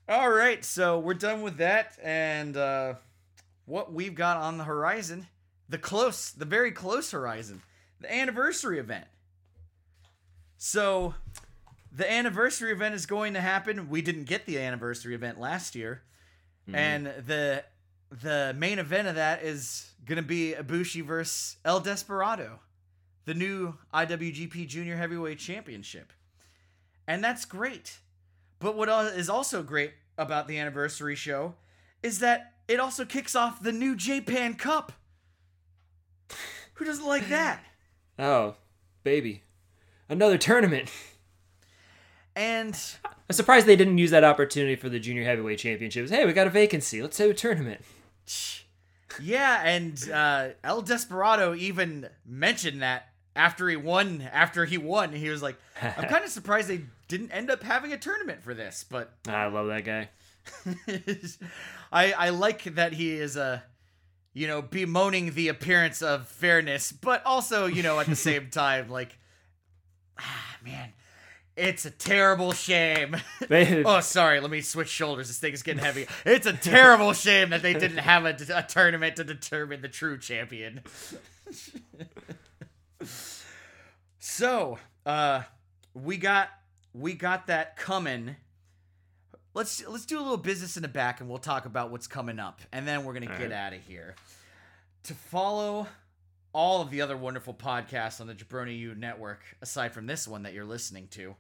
All 0.10 0.30
right, 0.30 0.64
so 0.64 1.00
we're 1.00 1.16
done 1.16 1.42
with 1.42 1.58
that, 1.58 1.98
and 2.02 2.56
uh, 2.56 2.94
what 3.66 3.92
we've 3.92 4.16
got 4.16 4.38
on 4.38 4.58
the 4.58 4.64
horizon, 4.64 5.28
the 5.68 5.78
close, 5.78 6.32
the 6.32 6.46
very 6.46 6.72
close 6.72 7.12
horizon, 7.12 7.62
the 8.00 8.14
anniversary 8.14 8.80
event. 8.80 9.06
So, 10.58 11.14
the 11.92 12.10
anniversary 12.10 12.72
event 12.72 12.96
is 12.96 13.06
going 13.06 13.34
to 13.34 13.42
happen. 13.42 13.90
We 13.90 14.02
didn't 14.02 14.24
get 14.26 14.46
the 14.46 14.60
anniversary 14.60 15.14
event 15.14 15.40
last 15.40 15.76
year, 15.76 16.04
and 16.74 17.06
the 17.06 17.64
the 18.10 18.56
main 18.58 18.80
event 18.80 19.08
of 19.08 19.16
that 19.16 19.44
is 19.44 19.92
gonna 20.06 20.22
be 20.22 20.54
Ibushi 20.58 21.04
versus 21.04 21.58
El 21.66 21.82
Desperado, 21.82 22.60
the 23.26 23.34
new 23.34 23.76
IWGP 23.94 24.68
Junior 24.68 24.96
Heavyweight 24.96 25.40
Championship, 25.40 26.14
and 27.08 27.24
that's 27.24 27.46
great. 27.46 28.00
But 28.60 28.76
what 28.76 28.90
is 28.90 29.30
also 29.30 29.64
great 29.64 29.94
about 30.18 30.48
the 30.48 30.58
anniversary 30.58 31.16
show 31.16 31.56
is 32.04 32.20
that 32.20 32.54
it 32.68 32.80
also 32.80 33.06
kicks 33.06 33.36
off 33.36 33.62
the 33.62 33.72
new 33.72 33.96
Japan 33.96 34.56
Cup. 34.56 34.92
Who 36.76 36.86
doesn't 36.86 37.06
like 37.06 37.28
that? 37.30 37.64
Oh, 38.20 38.56
baby, 39.04 39.44
another 40.10 40.38
tournament. 40.38 40.92
And 42.36 42.80
I'm 43.04 43.34
surprised 43.34 43.66
they 43.66 43.76
didn't 43.76 43.98
use 43.98 44.12
that 44.12 44.24
opportunity 44.24 44.76
for 44.76 44.90
the 44.90 45.00
junior 45.00 45.24
heavyweight 45.24 45.58
championships. 45.58 46.12
Hey, 46.12 46.26
we 46.26 46.34
got 46.34 46.46
a 46.46 46.52
vacancy. 46.52 47.02
Let's 47.02 47.18
have 47.18 47.32
a 47.32 47.34
tournament. 47.34 47.82
Yeah, 49.20 49.62
and 49.64 50.10
uh, 50.12 50.50
El 50.64 50.82
Desperado 50.82 51.56
even 51.56 52.10
mentioned 52.26 52.84
that 52.84 53.10
after 53.36 53.70
he 53.70 53.76
won, 53.76 54.28
after 54.32 54.66
he 54.66 54.78
won, 54.78 55.14
he 55.14 55.30
was 55.30 55.42
like, 55.42 55.56
"I'm 55.82 56.08
kind 56.08 56.24
of 56.24 56.30
surprised 56.30 56.68
they 56.68 56.82
didn't 57.08 57.32
end 57.32 57.50
up 57.50 57.64
having 57.64 57.94
a 57.94 57.98
tournament 57.98 58.44
for 58.44 58.54
this." 58.54 58.86
But 58.90 59.14
I 59.28 59.48
love 59.48 59.68
that 59.68 59.84
guy. 59.86 60.10
I 61.92 62.12
I 62.14 62.30
like 62.30 62.64
that 62.76 62.94
he 62.94 63.14
is 63.14 63.36
uh 63.38 63.60
you 64.34 64.48
know 64.48 64.62
bemoaning 64.62 65.34
the 65.34 65.48
appearance 65.50 66.02
of 66.02 66.28
fairness, 66.28 66.92
but 66.92 67.26
also 67.26 67.66
you 67.66 67.84
know 67.84 68.00
at 68.00 68.08
the 68.08 68.16
same 68.16 68.50
time 68.52 68.90
like 68.90 69.18
ah 70.20 70.56
man, 70.64 70.94
it's 71.56 71.86
a 71.86 71.92
terrible 71.92 72.52
shame. 72.54 73.18
They- 73.48 73.84
oh, 73.84 74.00
sorry. 74.02 74.40
Let 74.40 74.52
me 74.52 74.62
switch 74.62 74.90
shoulders. 74.90 75.28
This 75.28 75.40
thing 75.40 75.54
is 75.54 75.64
getting 75.64 75.84
heavy. 75.84 76.08
It's 76.26 76.46
a 76.46 76.54
terrible 76.54 77.14
shame 77.14 77.50
that 77.52 77.62
they 77.62 77.74
didn't 77.74 78.00
have 78.00 78.26
a, 78.26 78.36
a 78.54 78.64
tournament 78.64 79.16
to 79.18 79.24
determine 79.24 79.82
the 79.82 79.88
true 79.88 80.18
champion. 80.18 80.82
so, 84.20 84.78
uh, 85.06 85.44
we 85.94 86.18
got 86.18 86.50
we 86.98 87.14
got 87.14 87.48
that 87.48 87.78
coming. 87.78 88.36
Let's 89.54 89.86
let's 89.88 90.06
do 90.06 90.20
a 90.20 90.22
little 90.22 90.38
business 90.38 90.78
in 90.78 90.84
the 90.84 90.88
back, 90.88 91.20
and 91.20 91.30
we'll 91.30 91.40
talk 91.40 91.66
about 91.66 91.92
what's 91.92 92.08
coming 92.08 92.40
up, 92.40 92.62
and 92.72 92.88
then 92.88 93.04
we're 93.04 93.14
gonna 93.14 93.26
get 93.28 93.40
right. 93.40 93.52
out 93.52 93.74
of 93.74 93.82
here. 93.82 94.16
To 95.04 95.14
follow 95.14 95.88
all 96.54 96.82
of 96.82 96.90
the 96.90 97.02
other 97.02 97.16
wonderful 97.16 97.54
podcasts 97.54 98.20
on 98.20 98.28
the 98.28 98.34
Jabroni 98.34 98.78
U 98.80 98.96
network, 98.96 99.42
aside 99.62 99.94
from 99.94 100.08
this 100.08 100.28
one 100.28 100.44
that 100.44 100.54
you're 100.54 100.66
listening 100.66 101.08
to, 101.10 101.36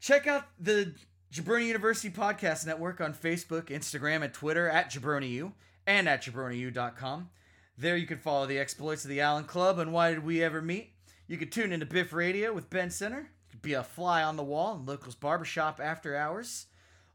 check 0.00 0.26
out 0.26 0.44
the 0.58 0.94
Jabroni 1.32 1.66
University 1.66 2.10
Podcast 2.10 2.66
Network 2.66 3.00
on 3.00 3.14
Facebook, 3.14 3.64
Instagram, 3.64 4.22
and 4.22 4.32
Twitter 4.32 4.68
at 4.68 4.90
JabroniU 4.90 5.52
and 5.86 6.08
at 6.08 6.22
JabroniU.com. 6.22 7.30
There 7.76 7.96
you 7.96 8.06
can 8.06 8.18
follow 8.18 8.46
the 8.46 8.58
exploits 8.58 9.04
of 9.04 9.10
the 9.10 9.20
Allen 9.20 9.44
Club 9.44 9.78
and 9.78 9.92
Why 9.92 10.10
Did 10.10 10.24
We 10.24 10.42
Ever 10.42 10.62
Meet. 10.62 10.92
You 11.26 11.36
can 11.36 11.50
tune 11.50 11.72
into 11.72 11.86
Biff 11.86 12.12
Radio 12.12 12.52
with 12.52 12.70
Ben 12.70 12.90
Center. 12.90 13.30
Be 13.64 13.72
a 13.72 13.82
fly 13.82 14.22
on 14.22 14.36
the 14.36 14.44
wall 14.44 14.76
in 14.76 14.84
locals 14.84 15.14
barbershop 15.14 15.80
after 15.82 16.14
hours. 16.14 16.66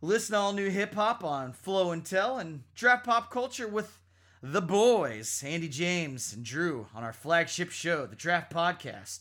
Listen 0.02 0.34
to 0.34 0.40
all 0.40 0.52
new 0.52 0.72
hip 0.72 0.96
hop 0.96 1.24
on 1.24 1.54
Flow 1.54 1.92
and 1.92 2.04
Tell 2.04 2.40
and 2.40 2.64
draft 2.74 3.06
pop 3.06 3.30
culture 3.30 3.68
with 3.68 4.00
the 4.42 4.60
boys, 4.60 5.44
Andy 5.46 5.70
James 5.70 6.34
and 6.34 6.44
Drew, 6.44 6.88
on 6.96 7.04
our 7.04 7.14
flagship 7.14 7.70
show, 7.70 8.08
the 8.08 8.16
Draft 8.16 8.52
Podcast. 8.52 9.20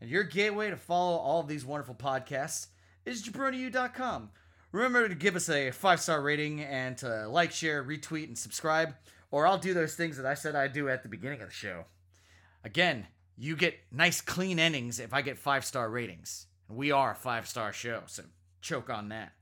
And 0.00 0.10
your 0.10 0.24
gateway 0.24 0.68
to 0.70 0.76
follow 0.76 1.16
all 1.16 1.38
of 1.38 1.46
these 1.46 1.64
wonderful 1.64 1.94
podcasts 1.94 2.66
is 3.04 3.22
jabroniu.com. 3.22 4.30
Remember 4.72 5.08
to 5.08 5.14
give 5.14 5.36
us 5.36 5.48
a 5.48 5.70
five 5.70 6.00
star 6.00 6.20
rating 6.20 6.60
and 6.60 6.98
to 6.98 7.28
like, 7.28 7.52
share, 7.52 7.84
retweet, 7.84 8.26
and 8.26 8.36
subscribe, 8.36 8.96
or 9.30 9.46
I'll 9.46 9.58
do 9.58 9.74
those 9.74 9.94
things 9.94 10.16
that 10.16 10.26
I 10.26 10.34
said 10.34 10.56
I'd 10.56 10.72
do 10.72 10.88
at 10.88 11.04
the 11.04 11.08
beginning 11.08 11.40
of 11.40 11.50
the 11.50 11.54
show. 11.54 11.84
Again, 12.64 13.06
you 13.38 13.54
get 13.54 13.78
nice, 13.92 14.20
clean 14.20 14.58
endings 14.58 14.98
if 14.98 15.14
I 15.14 15.22
get 15.22 15.38
five 15.38 15.64
star 15.64 15.88
ratings. 15.88 16.46
We 16.68 16.90
are 16.90 17.12
a 17.12 17.14
five 17.14 17.46
star 17.46 17.72
show, 17.72 18.02
so 18.06 18.24
choke 18.60 18.90
on 18.90 19.10
that. 19.10 19.32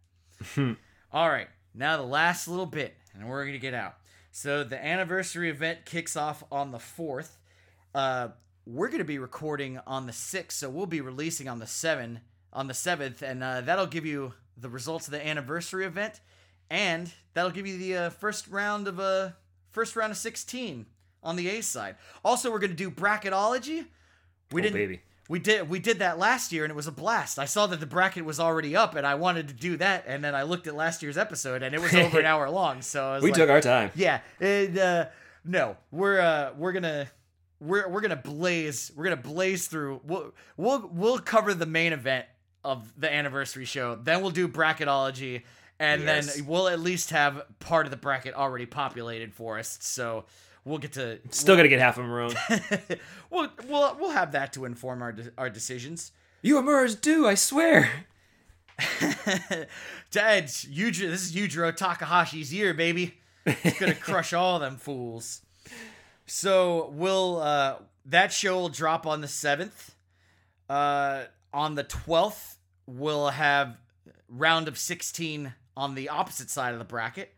All 1.12 1.28
right, 1.28 1.48
now 1.74 1.96
the 1.96 2.02
last 2.02 2.46
little 2.46 2.66
bit, 2.66 2.94
and 3.14 3.28
we're 3.28 3.46
gonna 3.46 3.58
get 3.58 3.74
out. 3.74 3.96
So 4.30 4.62
the 4.64 4.82
anniversary 4.82 5.48
event 5.48 5.86
kicks 5.86 6.14
off 6.14 6.44
on 6.52 6.70
the 6.70 6.78
fourth. 6.78 7.38
Uh, 7.94 8.28
we're 8.66 8.88
gonna 8.88 9.04
be 9.04 9.18
recording 9.18 9.80
on 9.86 10.06
the 10.06 10.12
sixth, 10.12 10.58
so 10.58 10.68
we'll 10.68 10.86
be 10.86 11.00
releasing 11.00 11.48
on 11.48 11.58
the 11.58 11.66
seven 11.66 12.20
on 12.52 12.66
the 12.66 12.74
seventh, 12.74 13.22
and 13.22 13.42
uh, 13.42 13.62
that'll 13.62 13.86
give 13.86 14.04
you 14.04 14.34
the 14.58 14.68
results 14.68 15.06
of 15.06 15.12
the 15.12 15.26
anniversary 15.26 15.86
event, 15.86 16.20
and 16.70 17.12
that'll 17.32 17.50
give 17.50 17.66
you 17.66 17.78
the 17.78 17.96
uh, 17.96 18.10
first 18.10 18.46
round 18.48 18.88
of 18.88 19.00
uh, 19.00 19.30
first 19.70 19.96
round 19.96 20.10
of 20.10 20.18
sixteen 20.18 20.86
on 21.26 21.36
the 21.36 21.48
A 21.50 21.60
side. 21.62 21.96
Also, 22.24 22.50
we're 22.50 22.58
gonna 22.60 22.72
do 22.74 22.90
bracketology. 22.90 23.84
We 24.52 24.60
Oh, 24.60 24.62
didn't. 24.62 24.74
baby. 24.74 25.00
We 25.28 25.40
did 25.40 25.68
we 25.68 25.80
did 25.80 25.98
that 25.98 26.18
last 26.18 26.52
year 26.52 26.64
and 26.64 26.70
it 26.70 26.76
was 26.76 26.86
a 26.86 26.92
blast. 26.92 27.38
I 27.40 27.46
saw 27.46 27.66
that 27.66 27.80
the 27.80 27.86
bracket 27.86 28.24
was 28.24 28.38
already 28.38 28.76
up 28.76 28.94
and 28.94 29.04
I 29.04 29.16
wanted 29.16 29.48
to 29.48 29.54
do 29.54 29.76
that 29.78 30.04
and 30.06 30.22
then 30.22 30.36
I 30.36 30.44
looked 30.44 30.68
at 30.68 30.76
last 30.76 31.02
year's 31.02 31.18
episode 31.18 31.64
and 31.64 31.74
it 31.74 31.80
was 31.80 31.92
over 31.94 32.20
an 32.20 32.26
hour 32.32 32.48
long. 32.48 32.80
So 32.80 33.04
I 33.10 33.14
was 33.16 33.24
We 33.24 33.30
like, 33.30 33.38
took 33.40 33.50
our 33.50 33.60
time. 33.60 33.90
yeah. 33.96 34.20
And, 34.40 34.78
uh, 34.78 35.06
no, 35.44 35.76
we're 35.90 36.20
uh, 36.20 36.52
we're 36.56 36.70
gonna 36.72 37.08
we're 37.60 37.88
we're 37.88 38.02
gonna 38.02 38.14
blaze 38.14 38.92
we're 38.94 39.02
gonna 39.04 39.16
blaze 39.16 39.66
through. 39.66 40.00
We'll 40.04 40.32
we'll 40.56 40.88
we'll 40.92 41.18
cover 41.18 41.54
the 41.54 41.66
main 41.66 41.92
event 41.92 42.26
of 42.64 42.92
the 42.96 43.12
anniversary 43.12 43.64
show. 43.64 43.96
Then 43.96 44.22
we'll 44.22 44.30
do 44.32 44.46
bracketology, 44.48 45.42
and 45.80 46.02
Yes. 46.02 46.34
then 46.36 46.46
we'll 46.46 46.68
at 46.68 46.78
least 46.80 47.10
have 47.10 47.42
part 47.60 47.86
of 47.86 47.90
the 47.90 47.96
bracket 47.96 48.34
already 48.34 48.66
populated 48.66 49.32
for 49.34 49.58
us. 49.58 49.78
So 49.80 50.24
we'll 50.66 50.78
get 50.78 50.92
to 50.92 51.18
Still 51.30 51.56
gonna 51.56 51.68
get 51.68 51.80
half 51.80 51.96
of 51.96 52.04
them 52.04 52.12
wrong. 52.12 52.34
we'll 53.30 53.48
we'll 53.66 53.96
we'll 53.98 54.10
have 54.10 54.32
that 54.32 54.52
to 54.54 54.66
inform 54.66 55.00
our 55.00 55.12
de- 55.12 55.32
our 55.38 55.48
decisions. 55.48 56.12
you 56.42 56.58
Amura's 56.58 56.94
do, 56.94 57.26
I 57.26 57.34
swear. 57.34 57.90
Dad, 60.10 60.48
Yujiro, 60.48 61.08
this 61.08 61.24
is 61.24 61.34
Yujiro 61.34 61.74
Takahashi's 61.74 62.52
year, 62.52 62.74
baby. 62.74 63.14
He's 63.62 63.78
gonna 63.78 63.94
crush 64.08 64.32
all 64.34 64.58
them 64.58 64.76
fools. 64.76 65.40
So 66.26 66.90
we'll 66.94 67.40
uh 67.40 67.76
that 68.06 68.32
show 68.32 68.56
will 68.56 68.68
drop 68.68 69.06
on 69.06 69.20
the 69.22 69.28
seventh. 69.28 69.94
Uh 70.68 71.24
on 71.54 71.74
the 71.76 71.84
twelfth, 71.84 72.58
we'll 72.86 73.28
have 73.28 73.78
round 74.28 74.68
of 74.68 74.76
sixteen 74.76 75.54
on 75.76 75.94
the 75.94 76.08
opposite 76.08 76.50
side 76.50 76.72
of 76.72 76.78
the 76.78 76.84
bracket. 76.84 77.32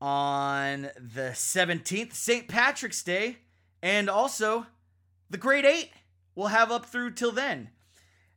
On 0.00 0.90
the 0.96 1.34
seventeenth, 1.34 2.14
St. 2.14 2.46
Patrick's 2.46 3.02
Day, 3.02 3.38
and 3.82 4.08
also 4.08 4.66
the 5.28 5.38
grade 5.38 5.64
eight 5.64 5.90
we'll 6.38 6.48
have 6.48 6.70
up 6.70 6.86
through 6.86 7.10
till 7.10 7.32
then. 7.32 7.68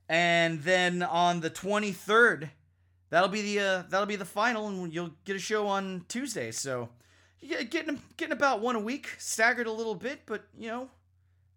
And 0.09 0.63
then 0.63 1.03
on 1.03 1.39
the 1.39 1.51
23rd, 1.51 2.49
that'll 3.11 3.29
be 3.29 3.41
the 3.43 3.59
uh, 3.59 3.83
that'll 3.89 4.07
be 4.07 4.17
the 4.17 4.25
final, 4.25 4.67
and 4.67 4.93
you'll 4.93 5.11
get 5.23 5.37
a 5.37 5.39
show 5.39 5.67
on 5.67 6.03
Tuesday. 6.09 6.51
So 6.51 6.89
get 7.47 7.69
getting 7.69 8.01
getting 8.17 8.33
about 8.33 8.59
one 8.59 8.75
a 8.75 8.79
week, 8.79 9.15
staggered 9.19 9.67
a 9.67 9.71
little 9.71 9.95
bit, 9.95 10.21
but 10.25 10.43
you 10.57 10.67
know, 10.67 10.89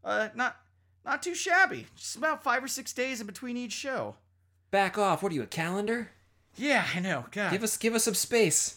uh, 0.05 0.29
not 0.37 0.57
not 1.05 1.23
too 1.23 1.35
shabby. 1.35 1.87
Just 1.97 2.15
about 2.15 2.45
five 2.45 2.63
or 2.63 2.69
six 2.69 2.93
days 2.93 3.21
in 3.21 3.27
between 3.27 3.57
each 3.57 3.73
show. 3.73 4.15
Back 4.71 4.99
off. 4.99 5.23
What 5.23 5.33
are 5.33 5.35
you, 5.35 5.43
a 5.43 5.47
calendar? 5.47 6.11
Yeah, 6.57 6.87
I 6.95 7.01
know. 7.01 7.25
God. 7.33 7.51
Give 7.51 7.65
us 7.65 7.77
give 7.77 7.95
us 7.95 8.05
some 8.05 8.15
space. 8.15 8.77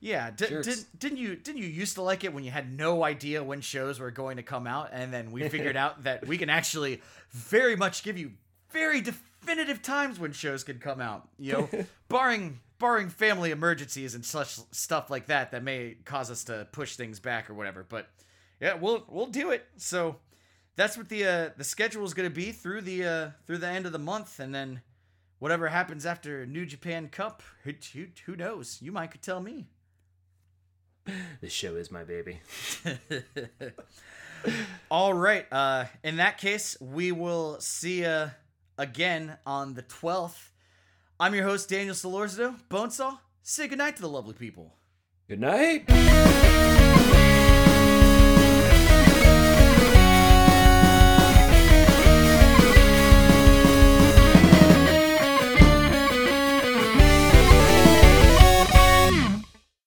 Yeah, 0.00 0.30
d- 0.30 0.46
did, 0.48 0.78
didn't 0.98 1.18
you 1.18 1.36
didn't 1.36 1.58
you 1.58 1.68
used 1.68 1.96
to 1.96 2.02
like 2.02 2.24
it 2.24 2.32
when 2.32 2.42
you 2.42 2.50
had 2.50 2.72
no 2.76 3.04
idea 3.04 3.44
when 3.44 3.60
shows 3.60 4.00
were 4.00 4.10
going 4.10 4.38
to 4.38 4.42
come 4.42 4.66
out, 4.66 4.88
and 4.92 5.12
then 5.12 5.30
we 5.30 5.46
figured 5.48 5.76
out 5.78 6.04
that 6.04 6.26
we 6.26 6.38
can 6.38 6.48
actually 6.48 7.02
very 7.30 7.76
much 7.76 8.02
give 8.02 8.16
you 8.18 8.32
very 8.70 9.02
definitive 9.02 9.82
times 9.82 10.18
when 10.18 10.32
shows 10.32 10.64
can 10.64 10.78
come 10.78 11.00
out. 11.02 11.28
You 11.38 11.52
know, 11.52 11.68
barring 12.08 12.60
barring 12.78 13.10
family 13.10 13.50
emergencies 13.50 14.14
and 14.14 14.24
such 14.24 14.58
stuff 14.72 15.10
like 15.10 15.26
that 15.26 15.50
that 15.50 15.62
may 15.62 15.96
cause 16.06 16.30
us 16.30 16.44
to 16.44 16.66
push 16.72 16.96
things 16.96 17.20
back 17.20 17.50
or 17.50 17.54
whatever. 17.54 17.84
But 17.86 18.08
yeah, 18.58 18.74
we'll 18.74 19.04
we'll 19.06 19.26
do 19.26 19.50
it. 19.50 19.66
So 19.76 20.16
that's 20.76 20.96
what 20.96 21.10
the 21.10 21.26
uh, 21.26 21.50
the 21.58 21.64
schedule 21.64 22.04
is 22.04 22.14
going 22.14 22.28
to 22.28 22.34
be 22.34 22.52
through 22.52 22.80
the 22.82 23.04
uh, 23.04 23.30
through 23.46 23.58
the 23.58 23.68
end 23.68 23.84
of 23.84 23.92
the 23.92 23.98
month, 23.98 24.40
and 24.40 24.54
then 24.54 24.80
whatever 25.40 25.68
happens 25.68 26.06
after 26.06 26.46
New 26.46 26.64
Japan 26.64 27.08
Cup, 27.08 27.42
who, 27.64 27.72
who, 27.92 28.06
who 28.24 28.36
knows? 28.36 28.78
You 28.80 28.92
might 28.92 29.10
could 29.10 29.22
tell 29.22 29.40
me. 29.40 29.66
This 31.40 31.52
show 31.52 31.76
is 31.76 31.90
my 31.90 32.04
baby. 32.04 32.40
All 34.90 35.14
right. 35.14 35.46
Uh, 35.52 35.84
in 36.02 36.16
that 36.16 36.38
case, 36.38 36.76
we 36.80 37.12
will 37.12 37.60
see 37.60 38.02
you 38.02 38.30
again 38.78 39.36
on 39.46 39.74
the 39.74 39.82
12th. 39.82 40.48
I'm 41.18 41.34
your 41.34 41.44
host, 41.44 41.68
Daniel 41.68 41.94
Solorzo. 41.94 42.56
Bonesaw, 42.70 43.18
say 43.42 43.68
goodnight 43.68 43.96
to 43.96 44.02
the 44.02 44.08
lovely 44.08 44.34
people. 44.34 44.74
Good 45.28 45.40
night. 45.40 45.84